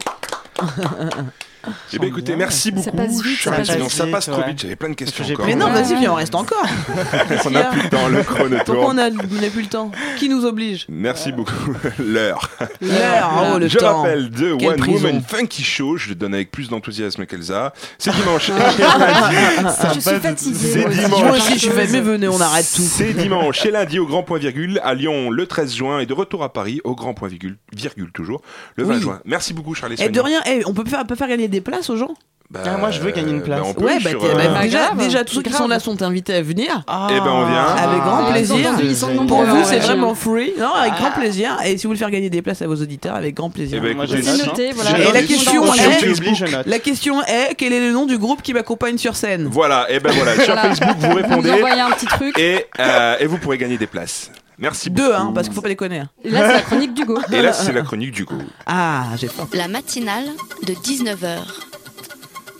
hein. 0.58 0.58
Eh 1.92 1.98
bien 1.98 2.08
écoutez, 2.08 2.36
merci 2.36 2.70
beaucoup. 2.70 2.84
Ça 2.84 2.92
passe 2.92 3.22
vite, 3.22 3.40
ça 3.40 3.50
passe 3.52 3.78
Non, 3.78 3.88
ça 3.88 4.06
passe 4.06 4.26
trop 4.26 4.42
vite, 4.46 4.60
j'avais 4.60 4.76
plein 4.76 4.90
de 4.90 4.94
questions 4.94 5.24
encore. 5.24 5.46
Mais 5.46 5.54
non, 5.54 5.70
vas-y, 5.70 5.96
viens, 5.98 6.12
on 6.12 6.16
reste 6.16 6.34
encore. 6.34 6.66
on 7.46 7.50
n'a 7.50 7.64
plus 7.64 7.82
le 7.82 7.88
temps, 7.88 8.08
le 8.08 8.22
chrono 8.22 8.56
Pourquoi 8.64 8.74
tourne. 8.74 9.00
on 9.00 9.40
n'a 9.40 9.50
plus 9.50 9.62
le 9.62 9.68
temps 9.68 9.90
Qui 10.18 10.28
nous 10.28 10.44
oblige 10.44 10.86
Merci 10.88 11.32
beaucoup. 11.32 11.72
L'heure. 11.98 12.50
L'heure, 12.80 13.50
oh, 13.54 13.58
le 13.58 13.68
Je 13.68 13.78
temps. 13.78 13.98
rappelle 14.02 14.30
The 14.30 14.56
Quelle 14.58 14.68
One 14.68 14.76
prison. 14.76 15.06
Woman 15.08 15.22
Funky 15.26 15.62
Show. 15.62 15.96
Je 15.96 16.10
le 16.10 16.14
donne 16.14 16.34
avec 16.34 16.50
plus 16.50 16.68
d'enthousiasme 16.68 17.26
qu'Elsa. 17.26 17.72
C'est 17.98 18.14
dimanche. 18.14 18.50
Ah, 18.80 19.92
je 19.94 20.00
suis 20.00 20.10
fatiguée, 20.20 20.54
C'est 20.56 20.88
dimanche. 20.88 21.22
Moi 21.22 21.30
aussi, 21.32 21.54
je 21.54 21.58
suis 21.58 21.68
fatiguée. 21.68 21.92
Mais 21.92 22.00
venez, 22.00 22.28
on 22.28 22.40
arrête 22.40 22.66
tout. 22.74 22.82
C'est 22.82 23.12
dimanche 23.12 23.64
et 23.66 23.70
lundi 23.70 23.98
au 23.98 24.06
Grand 24.06 24.22
Point 24.22 24.38
Virgule 24.38 24.80
à 24.82 24.94
Lyon 24.94 25.30
le 25.30 25.46
13 25.46 25.74
juin 25.74 25.98
et 26.00 26.06
de 26.06 26.12
retour 26.12 26.42
à 26.42 26.52
Paris 26.52 26.80
au 26.84 26.94
Grand 26.94 27.14
Point 27.14 27.28
Virgule, 27.28 27.58
virgule 27.72 28.10
toujours 28.12 28.42
le 28.76 28.84
20 28.84 28.94
Oui. 28.94 29.00
juin. 29.00 29.20
Merci 29.24 29.54
beaucoup 29.54 29.74
Charles 29.74 29.94
et 29.98 30.04
Et 30.04 30.08
de 30.08 30.20
rien, 30.20 30.40
eh, 30.46 30.62
on 30.66 30.72
peut 30.74 30.84
faire, 30.88 31.04
faire 31.16 31.30
gagner 31.48 31.60
des 31.60 31.60
places 31.60 31.90
aux 31.90 31.96
gens 31.96 32.14
Bah, 32.50 32.60
Ah, 32.64 32.78
moi, 32.78 32.90
je 32.90 33.00
veux 33.00 33.10
gagner 33.10 33.30
une 33.32 33.42
place. 33.42 33.60
bah, 33.60 33.66
peut 33.76 33.84
ouais, 33.84 33.98
bah, 34.02 34.08
sur, 34.10 34.24
euh, 34.24 34.32
bah, 34.34 34.94
déjà, 34.98 35.22
tous 35.24 35.34
ceux 35.34 35.42
qui 35.42 35.50
Grave. 35.50 35.60
sont 35.62 35.68
là 35.68 35.78
sont 35.80 36.00
invités 36.02 36.34
à 36.34 36.40
venir. 36.42 36.82
Eh 36.88 37.20
ben, 37.20 37.26
on 37.26 37.44
vient. 37.46 37.66
Avec 37.76 38.00
grand 38.00 38.24
Ah, 38.26 38.30
plaisir. 38.32 38.56
ils 38.56 38.64
sont- 38.64 38.82
ils 38.82 38.96
sont 38.96 39.26
Pour 39.26 39.40
nombreux, 39.42 39.58
vous, 39.58 39.64
c'est 39.68 39.80
vraiment 39.80 40.14
free. 40.14 40.52
Non, 40.58 40.72
avec 40.72 40.94
grand 40.94 41.10
plaisir. 41.10 41.58
Et 41.66 41.76
si 41.76 41.82
vous 41.82 41.90
voulez 41.90 41.98
faire 41.98 42.10
gagner 42.10 42.30
des 42.30 42.40
places 42.40 42.62
à 42.62 42.66
vos 42.66 42.76
auditeurs, 42.76 43.16
avec 43.16 43.34
grand 43.34 43.50
plaisir. 43.50 43.78
Eh 43.82 43.86
ben, 43.86 43.96
Moi, 43.96 44.06
noté, 44.06 44.70
voilà. 44.74 44.98
Et 44.98 45.12
la 45.12 45.22
question 45.22 45.74
est, 45.74 46.66
la 46.66 46.78
question 46.78 47.22
est, 47.24 47.54
quel 47.56 47.72
est 47.74 47.80
le 47.80 47.92
nom 47.92 48.06
du 48.06 48.16
groupe 48.16 48.40
qui 48.40 48.54
m'accompagne 48.54 48.96
sur 48.96 49.14
scène? 49.14 49.48
Voilà, 49.50 49.86
et 49.90 50.00
ben 50.00 50.10
voilà, 50.12 50.42
sur. 50.42 50.54
Facebook 50.58 50.96
vous 51.00 51.14
répondez. 51.14 51.50
Vous 51.50 51.54
envoyez 51.56 51.80
un 51.82 51.90
petit 51.90 52.06
truc. 52.06 52.38
Et, 52.38 52.64
euh, 52.80 53.16
et 53.20 53.26
vous 53.26 53.36
pourrez 53.36 53.58
gagner 53.58 53.76
des 53.76 53.86
places. 53.86 54.30
Merci 54.58 54.90
beaucoup. 54.90 55.08
Deux, 55.08 55.14
hein, 55.14 55.32
parce 55.34 55.46
qu'il 55.46 55.54
faut 55.54 55.62
pas 55.62 55.68
déconner. 55.68 56.02
Et 56.24 56.30
là, 56.30 56.46
c'est 56.46 56.52
la 56.54 56.62
chronique 56.62 56.94
d'Hugo. 56.94 57.18
Et 57.32 57.42
là, 57.42 57.52
c'est 57.52 57.72
la 57.72 57.82
chronique 57.82 58.12
du 58.12 58.24
coup. 58.24 58.42
Ah, 58.66 59.06
j'ai 59.16 59.28
faim. 59.28 59.48
La 59.52 59.68
matinale 59.68 60.24
de 60.66 60.72
19h. 60.74 61.38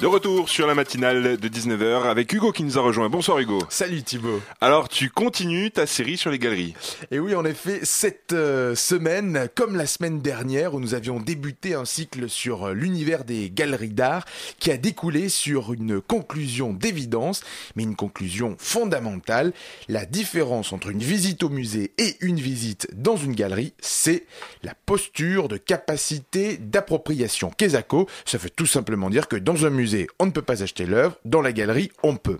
De 0.00 0.06
retour 0.06 0.48
sur 0.48 0.68
la 0.68 0.76
matinale 0.76 1.38
de 1.38 1.48
19h 1.48 2.04
avec 2.04 2.32
Hugo 2.32 2.52
qui 2.52 2.62
nous 2.62 2.78
a 2.78 2.82
rejoint. 2.82 3.08
Bonsoir 3.08 3.40
Hugo. 3.40 3.58
Salut 3.68 4.04
Thibaut. 4.04 4.40
Alors 4.60 4.88
tu 4.88 5.10
continues 5.10 5.72
ta 5.72 5.88
série 5.88 6.16
sur 6.16 6.30
les 6.30 6.38
galeries. 6.38 6.74
Et 7.10 7.18
oui, 7.18 7.34
en 7.34 7.44
effet, 7.44 7.80
cette 7.82 8.32
euh, 8.32 8.76
semaine, 8.76 9.48
comme 9.56 9.74
la 9.74 9.86
semaine 9.86 10.20
dernière, 10.20 10.74
où 10.74 10.80
nous 10.80 10.94
avions 10.94 11.18
débuté 11.18 11.74
un 11.74 11.84
cycle 11.84 12.28
sur 12.28 12.68
euh, 12.68 12.74
l'univers 12.74 13.24
des 13.24 13.50
galeries 13.50 13.88
d'art, 13.88 14.24
qui 14.60 14.70
a 14.70 14.76
découlé 14.76 15.28
sur 15.28 15.72
une 15.72 16.00
conclusion 16.00 16.72
d'évidence, 16.72 17.42
mais 17.74 17.82
une 17.82 17.96
conclusion 17.96 18.54
fondamentale. 18.56 19.52
La 19.88 20.06
différence 20.06 20.72
entre 20.72 20.90
une 20.90 21.02
visite 21.02 21.42
au 21.42 21.48
musée 21.48 21.90
et 21.98 22.14
une 22.20 22.38
visite 22.38 22.86
dans 22.94 23.16
une 23.16 23.34
galerie, 23.34 23.72
c'est 23.80 24.26
la 24.62 24.74
posture 24.86 25.48
de 25.48 25.56
capacité 25.56 26.56
d'appropriation. 26.56 27.50
Kezako, 27.50 28.06
ça 28.24 28.38
veut 28.38 28.50
tout 28.50 28.66
simplement 28.66 29.10
dire 29.10 29.26
que 29.26 29.34
dans 29.34 29.66
un 29.66 29.70
musée, 29.70 29.87
on 30.18 30.26
ne 30.26 30.30
peut 30.30 30.42
pas 30.42 30.62
acheter 30.62 30.86
l'œuvre, 30.86 31.16
dans 31.24 31.42
la 31.42 31.52
galerie, 31.52 31.90
on 32.02 32.16
peut. 32.16 32.38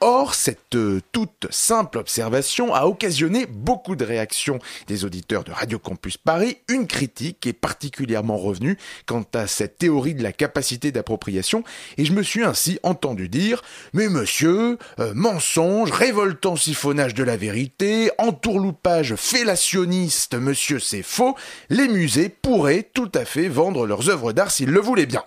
Or, 0.00 0.34
cette 0.34 0.74
euh, 0.74 1.00
toute 1.12 1.46
simple 1.50 1.98
observation 1.98 2.74
a 2.74 2.84
occasionné 2.84 3.46
beaucoup 3.46 3.96
de 3.96 4.04
réactions 4.04 4.58
des 4.86 5.04
auditeurs 5.04 5.44
de 5.44 5.52
Radio 5.52 5.78
Campus 5.78 6.16
Paris, 6.16 6.58
une 6.68 6.86
critique 6.86 7.46
est 7.46 7.52
particulièrement 7.52 8.36
revenue 8.36 8.76
quant 9.06 9.24
à 9.34 9.46
cette 9.46 9.78
théorie 9.78 10.14
de 10.14 10.22
la 10.22 10.32
capacité 10.32 10.92
d'appropriation, 10.92 11.64
et 11.96 12.04
je 12.04 12.12
me 12.12 12.22
suis 12.22 12.44
ainsi 12.44 12.78
entendu 12.82 13.28
dire 13.28 13.62
«Mais 13.92 14.08
monsieur, 14.08 14.78
euh, 14.98 15.12
mensonge, 15.14 15.90
révoltant 15.90 16.56
siphonnage 16.56 17.14
de 17.14 17.24
la 17.24 17.36
vérité, 17.36 18.10
entourloupage 18.18 19.14
fellationniste, 19.14 20.34
monsieur 20.34 20.80
c'est 20.80 21.02
faux, 21.02 21.34
les 21.70 21.88
musées 21.88 22.28
pourraient 22.28 22.90
tout 22.92 23.12
à 23.14 23.24
fait 23.24 23.48
vendre 23.48 23.86
leurs 23.86 24.10
œuvres 24.10 24.32
d'art 24.32 24.50
s'ils 24.50 24.70
le 24.70 24.80
voulaient 24.80 25.06
bien». 25.06 25.24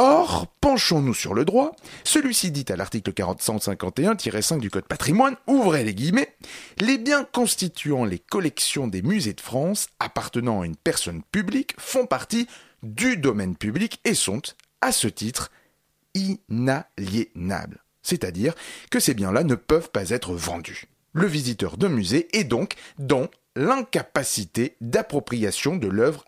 Or, 0.00 0.46
penchons-nous 0.60 1.12
sur 1.12 1.34
le 1.34 1.44
droit. 1.44 1.74
Celui-ci 2.04 2.52
dit 2.52 2.64
à 2.68 2.76
l'article 2.76 3.10
451-5 3.10 4.60
du 4.60 4.70
Code 4.70 4.86
patrimoine, 4.86 5.34
ouvrez 5.48 5.82
les 5.82 5.92
guillemets, 5.92 6.36
les 6.78 6.98
biens 6.98 7.24
constituant 7.24 8.04
les 8.04 8.20
collections 8.20 8.86
des 8.86 9.02
musées 9.02 9.32
de 9.32 9.40
France 9.40 9.88
appartenant 9.98 10.60
à 10.60 10.66
une 10.66 10.76
personne 10.76 11.24
publique 11.32 11.74
font 11.78 12.06
partie 12.06 12.46
du 12.84 13.16
domaine 13.16 13.56
public 13.56 13.98
et 14.04 14.14
sont, 14.14 14.42
à 14.80 14.92
ce 14.92 15.08
titre, 15.08 15.50
inaliénables. 16.14 17.82
C'est-à-dire 18.04 18.54
que 18.92 19.00
ces 19.00 19.14
biens-là 19.14 19.42
ne 19.42 19.56
peuvent 19.56 19.90
pas 19.90 20.10
être 20.10 20.32
vendus. 20.32 20.84
Le 21.12 21.26
visiteur 21.26 21.76
d'un 21.76 21.88
musée 21.88 22.28
est 22.38 22.44
donc 22.44 22.76
dans 23.00 23.26
l'incapacité 23.56 24.76
d'appropriation 24.80 25.74
de 25.74 25.88
l'œuvre 25.88 26.24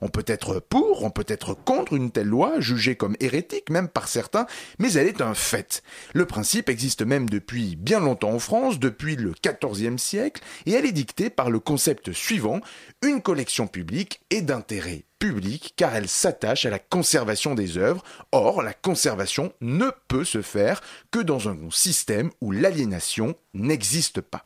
On 0.00 0.08
peut 0.08 0.24
être 0.26 0.60
pour, 0.60 1.04
on 1.04 1.10
peut 1.10 1.26
être 1.28 1.54
contre 1.54 1.92
une 1.92 2.10
telle 2.10 2.26
loi, 2.26 2.60
jugée 2.60 2.96
comme 2.96 3.16
hérétique 3.20 3.70
même 3.70 3.88
par 3.88 4.08
certains, 4.08 4.46
mais 4.78 4.92
elle 4.94 5.06
est 5.06 5.20
un 5.20 5.34
fait. 5.34 5.82
Le 6.14 6.26
principe 6.26 6.68
existe 6.68 7.02
même 7.02 7.28
depuis 7.28 7.76
bien 7.76 8.00
longtemps 8.00 8.32
en 8.32 8.38
France, 8.38 8.78
depuis 8.78 9.16
le 9.16 9.32
XIVe 9.32 9.98
siècle, 9.98 10.42
et 10.66 10.72
elle 10.72 10.86
est 10.86 10.92
dictée 10.92 11.30
par 11.30 11.50
le 11.50 11.60
concept 11.60 12.12
suivant, 12.12 12.60
une 13.02 13.20
collection 13.20 13.66
publique 13.66 14.20
est 14.30 14.42
d'intérêt 14.42 15.04
public 15.18 15.74
car 15.76 15.94
elle 15.94 16.08
s'attache 16.08 16.64
à 16.64 16.70
la 16.70 16.78
conservation 16.78 17.54
des 17.54 17.76
œuvres. 17.76 18.02
Or, 18.32 18.62
la 18.62 18.72
conservation 18.72 19.52
ne 19.60 19.90
peut 20.08 20.24
se 20.24 20.40
faire 20.40 20.80
que 21.10 21.20
dans 21.20 21.48
un 21.48 21.58
système 21.70 22.30
où 22.40 22.52
l'aliénation 22.52 23.34
n'existe 23.52 24.22
pas. 24.22 24.44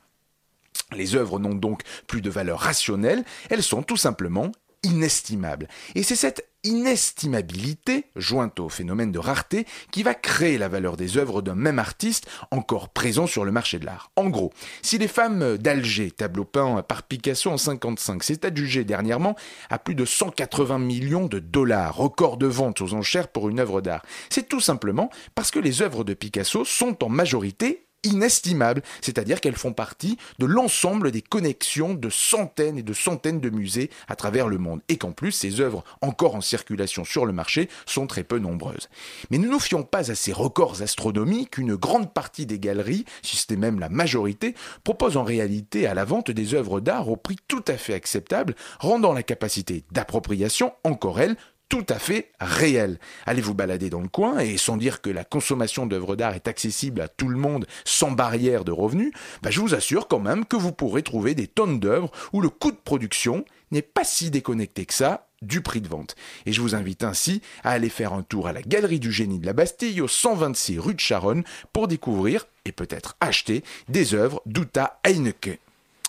Les 0.95 1.15
œuvres 1.15 1.39
n'ont 1.39 1.55
donc 1.55 1.83
plus 2.07 2.23
de 2.23 2.31
valeur 2.31 2.61
rationnelle, 2.61 3.25
elles 3.51 3.63
sont 3.63 3.83
tout 3.83 3.97
simplement 3.97 4.53
inestimables. 4.85 5.69
Et 5.95 6.03
c'est 6.03 6.17
cette 6.17 6.49
inestimabilité, 6.63 8.07
jointe 8.17 8.59
au 8.59 8.69
phénomène 8.69 9.13
de 9.13 9.19
rareté, 9.19 9.67
qui 9.91 10.03
va 10.03 10.15
créer 10.15 10.57
la 10.57 10.69
valeur 10.69 10.97
des 10.97 11.19
œuvres 11.19 11.43
d'un 11.43 11.55
même 11.55 11.79
artiste 11.79 12.27
encore 12.51 12.89
présent 12.89 13.27
sur 13.27 13.45
le 13.45 13.53
marché 13.53 13.79
de 13.79 13.85
l'art. 13.85 14.11
En 14.17 14.31
gros, 14.31 14.53
si 14.81 14.97
les 14.97 15.09
femmes 15.09 15.59
d'Alger, 15.59 16.11
tableau 16.11 16.45
peint 16.45 16.83
par 16.83 17.03
Picasso 17.03 17.51
en 17.51 17.59
55, 17.59 18.23
s'est 18.23 18.47
adjugé 18.47 18.85
dernièrement 18.85 19.37
à 19.69 19.79
plus 19.79 19.95
de 19.95 20.07
180 20.07 20.79
millions 20.79 21.27
de 21.27 21.39
dollars, 21.39 21.97
record 21.97 22.39
de 22.39 22.47
vente 22.47 22.81
aux 22.81 22.95
enchères 22.95 23.29
pour 23.29 23.51
une 23.51 23.61
œuvre 23.61 23.83
d'art, 23.83 24.05
c'est 24.31 24.49
tout 24.49 24.61
simplement 24.61 25.11
parce 25.35 25.51
que 25.51 25.59
les 25.59 25.83
œuvres 25.83 26.05
de 26.05 26.15
Picasso 26.15 26.65
sont 26.65 27.05
en 27.05 27.09
majorité 27.11 27.87
inestimables, 28.05 28.83
c'est-à-dire 29.01 29.41
qu'elles 29.41 29.57
font 29.57 29.73
partie 29.73 30.17
de 30.39 30.47
l'ensemble 30.47 31.11
des 31.11 31.23
connexions 31.23 31.95
de 31.95 32.11
centaines 32.11 32.79
et 32.79 32.83
de 32.83 32.93
centaines 32.93 33.41
de 33.41 33.51
musées 33.51 33.91
à 34.09 34.17
travers 34.17 34.49
le 34.49 34.59
monde, 34.59 34.81
et 34.89 34.97
qu'en 34.97 35.13
plus 35.13 35.33
ces 35.33 35.61
œuvres 35.61 35.85
encore 36.01 36.35
en 36.35 36.41
circulation 36.41 37.05
sur 37.05 37.27
le 37.27 37.33
marché 37.33 37.69
sont 37.87 38.07
très 38.07 38.25
peu 38.25 38.39
nombreuses. 38.39 38.89
Mais 39.31 39.39
ne 39.39 39.49
nous 39.49 39.61
fions 39.61 39.83
pas 39.83 40.11
à 40.11 40.15
ces 40.15 40.33
records 40.33 40.83
astronomiques, 40.83 41.59
une 41.59 41.77
grande 41.77 42.13
partie 42.13 42.47
des 42.47 42.59
galeries, 42.59 43.05
si 43.23 43.37
c'était 43.37 43.57
même 43.57 43.81
la 43.81 43.89
majorité, 43.89 44.55
proposent 44.85 45.17
en 45.17 45.25
réalité 45.25 45.87
à 45.87 45.95
la 45.95 46.05
vente 46.05 46.31
des 46.31 46.55
œuvres 46.55 46.81
d'art 46.81 47.09
au 47.09 47.17
prix 47.17 47.37
tout 47.49 47.65
à 47.69 47.77
fait 47.77 47.95
acceptable, 47.95 48.55
rendant 48.79 49.13
la 49.13 49.23
capacité 49.23 49.85
d'appropriation, 49.93 50.73
encore 50.85 51.21
elle, 51.21 51.37
tout 51.69 51.87
à 51.89 51.99
fait 51.99 52.31
réel. 52.41 52.99
Allez 53.27 53.43
vous 53.43 53.55
balader 53.55 53.91
dans 53.91 54.01
le 54.01 54.09
coin 54.09 54.39
et 54.39 54.57
sans 54.57 54.77
dire 54.77 55.01
que 55.01 55.11
la 55.11 55.25
consommation 55.25 55.87
d'œuvres 55.87 56.17
d'art 56.17 56.35
est 56.35 56.49
accessible 56.49 57.01
à 57.01 57.09
tout 57.09 57.29
le 57.29 57.39
monde 57.39 57.67
sans 57.85 58.13
barrière 58.13 58.65
de 58.65 58.73
revenus, 58.73 59.13
bah, 59.43 59.51
je 59.51 59.61
vous 59.61 59.75
assure 59.75 60.09
quand 60.09 60.21
même 60.21 60.45
que 60.45 60.57
vous 60.57 60.73
pourrez 60.73 61.03
trouver 61.03 61.35
des 61.35 61.47
tonnes 61.47 61.81
d'œuvres 61.81 62.11
où 62.33 62.41
le 62.41 62.49
coût 62.49 62.71
de 62.71 62.77
production 62.77 63.45
n'est 63.71 63.83
pas 63.83 64.05
si 64.05 64.31
déconnecté 64.31 64.87
que 64.87 64.95
ça 64.95 65.27
du 65.43 65.61
prix 65.61 65.81
de 65.81 65.89
vente. 65.89 66.17
Et 66.47 66.53
je 66.53 66.61
vous 66.61 66.75
invite 66.75 67.05
ainsi 67.05 67.43
à 67.63 67.71
aller 67.71 67.89
faire 67.89 68.13
un 68.13 68.23
tour 68.23 68.47
à 68.47 68.53
la 68.53 68.63
Galerie 68.63 69.01
du 69.01 69.13
Génie 69.13 69.39
de 69.39 69.47
la 69.47 69.53
Bastille 69.53 70.01
au 70.01 70.09
126 70.09 70.79
rue 70.79 70.95
de 70.95 71.01
Charonne 71.01 71.45
pour 71.73 71.89
découvrir 71.89 72.47
et 72.65 72.73
peut-être 72.73 73.17
acheter 73.21 73.63
des 73.89 74.15
œuvres 74.15 74.41
d'Uta 74.47 75.01
Heineke. 75.05 75.61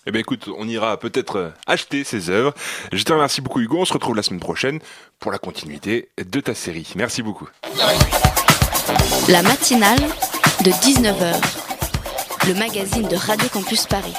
Eh 0.07 0.11
bien 0.11 0.21
écoute, 0.21 0.49
on 0.55 0.67
ira 0.67 0.99
peut-être 0.99 1.37
euh, 1.37 1.49
acheter 1.65 2.03
ces 2.03 2.29
œuvres. 2.29 2.53
Je 2.91 3.03
te 3.03 3.11
remercie 3.11 3.41
beaucoup 3.41 3.59
Hugo, 3.59 3.79
on 3.79 3.85
se 3.85 3.93
retrouve 3.93 4.15
la 4.15 4.21
semaine 4.21 4.39
prochaine 4.39 4.79
pour 5.19 5.31
la 5.31 5.39
continuité 5.39 6.09
de 6.23 6.39
ta 6.39 6.53
série. 6.53 6.91
Merci 6.95 7.23
beaucoup. 7.23 7.49
La 9.27 9.41
matinale 9.41 9.99
de 10.63 10.69
19h. 10.69 11.41
Le 12.47 12.53
magazine 12.53 13.07
de 13.07 13.15
Radio 13.15 13.49
Campus 13.49 13.87
Paris. 13.87 14.13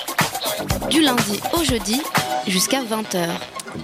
Du 0.91 1.03
lundi 1.03 1.41
au 1.53 1.63
jeudi 1.63 2.03
jusqu'à 2.49 2.83
20h. 2.83 3.29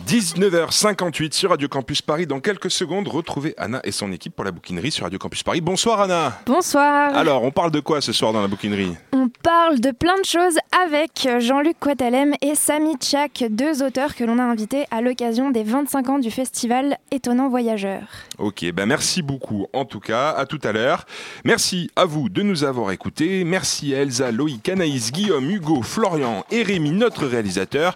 19h58 0.06 1.32
sur 1.32 1.50
Radio 1.50 1.68
Campus 1.68 2.02
Paris. 2.02 2.26
Dans 2.26 2.40
quelques 2.40 2.70
secondes, 2.70 3.08
retrouvez 3.08 3.54
Anna 3.56 3.80
et 3.84 3.92
son 3.92 4.12
équipe 4.12 4.34
pour 4.34 4.44
la 4.44 4.50
bouquinerie 4.50 4.90
sur 4.90 5.04
Radio 5.04 5.18
Campus 5.18 5.42
Paris. 5.42 5.60
Bonsoir 5.60 6.00
Anna. 6.00 6.38
Bonsoir. 6.46 7.14
Alors, 7.14 7.42
on 7.42 7.50
parle 7.50 7.70
de 7.70 7.80
quoi 7.80 8.00
ce 8.00 8.12
soir 8.12 8.32
dans 8.32 8.40
la 8.40 8.48
bouquinerie? 8.48 8.94
On 9.12 9.28
parle 9.28 9.80
de 9.80 9.90
plein 9.90 10.18
de 10.18 10.24
choses 10.24 10.56
avec 10.84 11.28
Jean-Luc 11.38 11.78
Quatalem 11.78 12.34
et 12.40 12.54
Samy 12.54 12.96
Tchak, 12.96 13.44
deux 13.50 13.82
auteurs 13.82 14.14
que 14.14 14.24
l'on 14.24 14.38
a 14.38 14.42
invités 14.42 14.86
à 14.90 15.00
l'occasion 15.00 15.50
des 15.50 15.62
25 15.62 16.08
ans 16.08 16.18
du 16.18 16.30
festival 16.30 16.98
Étonnant 17.10 17.48
Voyageur. 17.48 18.02
Ok, 18.38 18.64
ben 18.72 18.86
merci 18.86 19.22
beaucoup 19.22 19.66
en 19.72 19.84
tout 19.84 20.00
cas, 20.00 20.30
à 20.30 20.46
tout 20.46 20.60
à 20.62 20.72
l'heure. 20.72 21.06
Merci 21.44 21.90
à 21.96 22.04
vous 22.04 22.28
de 22.28 22.42
nous 22.42 22.64
avoir 22.64 22.90
écoutés. 22.92 23.44
Merci 23.44 23.94
à 23.94 24.02
Elsa, 24.02 24.30
Loïc, 24.30 24.68
Anaïs, 24.68 25.12
Guillaume, 25.12 25.50
Hugo, 25.50 25.82
Florian 25.82 26.44
et 26.50 26.62
Rémi, 26.62 26.90
notre 26.90 27.26
réalisateur. 27.26 27.94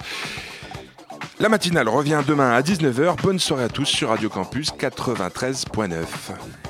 La 1.39 1.49
matinale 1.49 1.89
revient 1.89 2.23
demain 2.27 2.53
à 2.53 2.63
19h. 2.63 3.21
Bonne 3.23 3.39
soirée 3.39 3.65
à 3.65 3.69
tous 3.69 3.85
sur 3.87 4.09
Radio 4.09 4.29
Campus 4.29 4.73
93.9. 4.73 6.66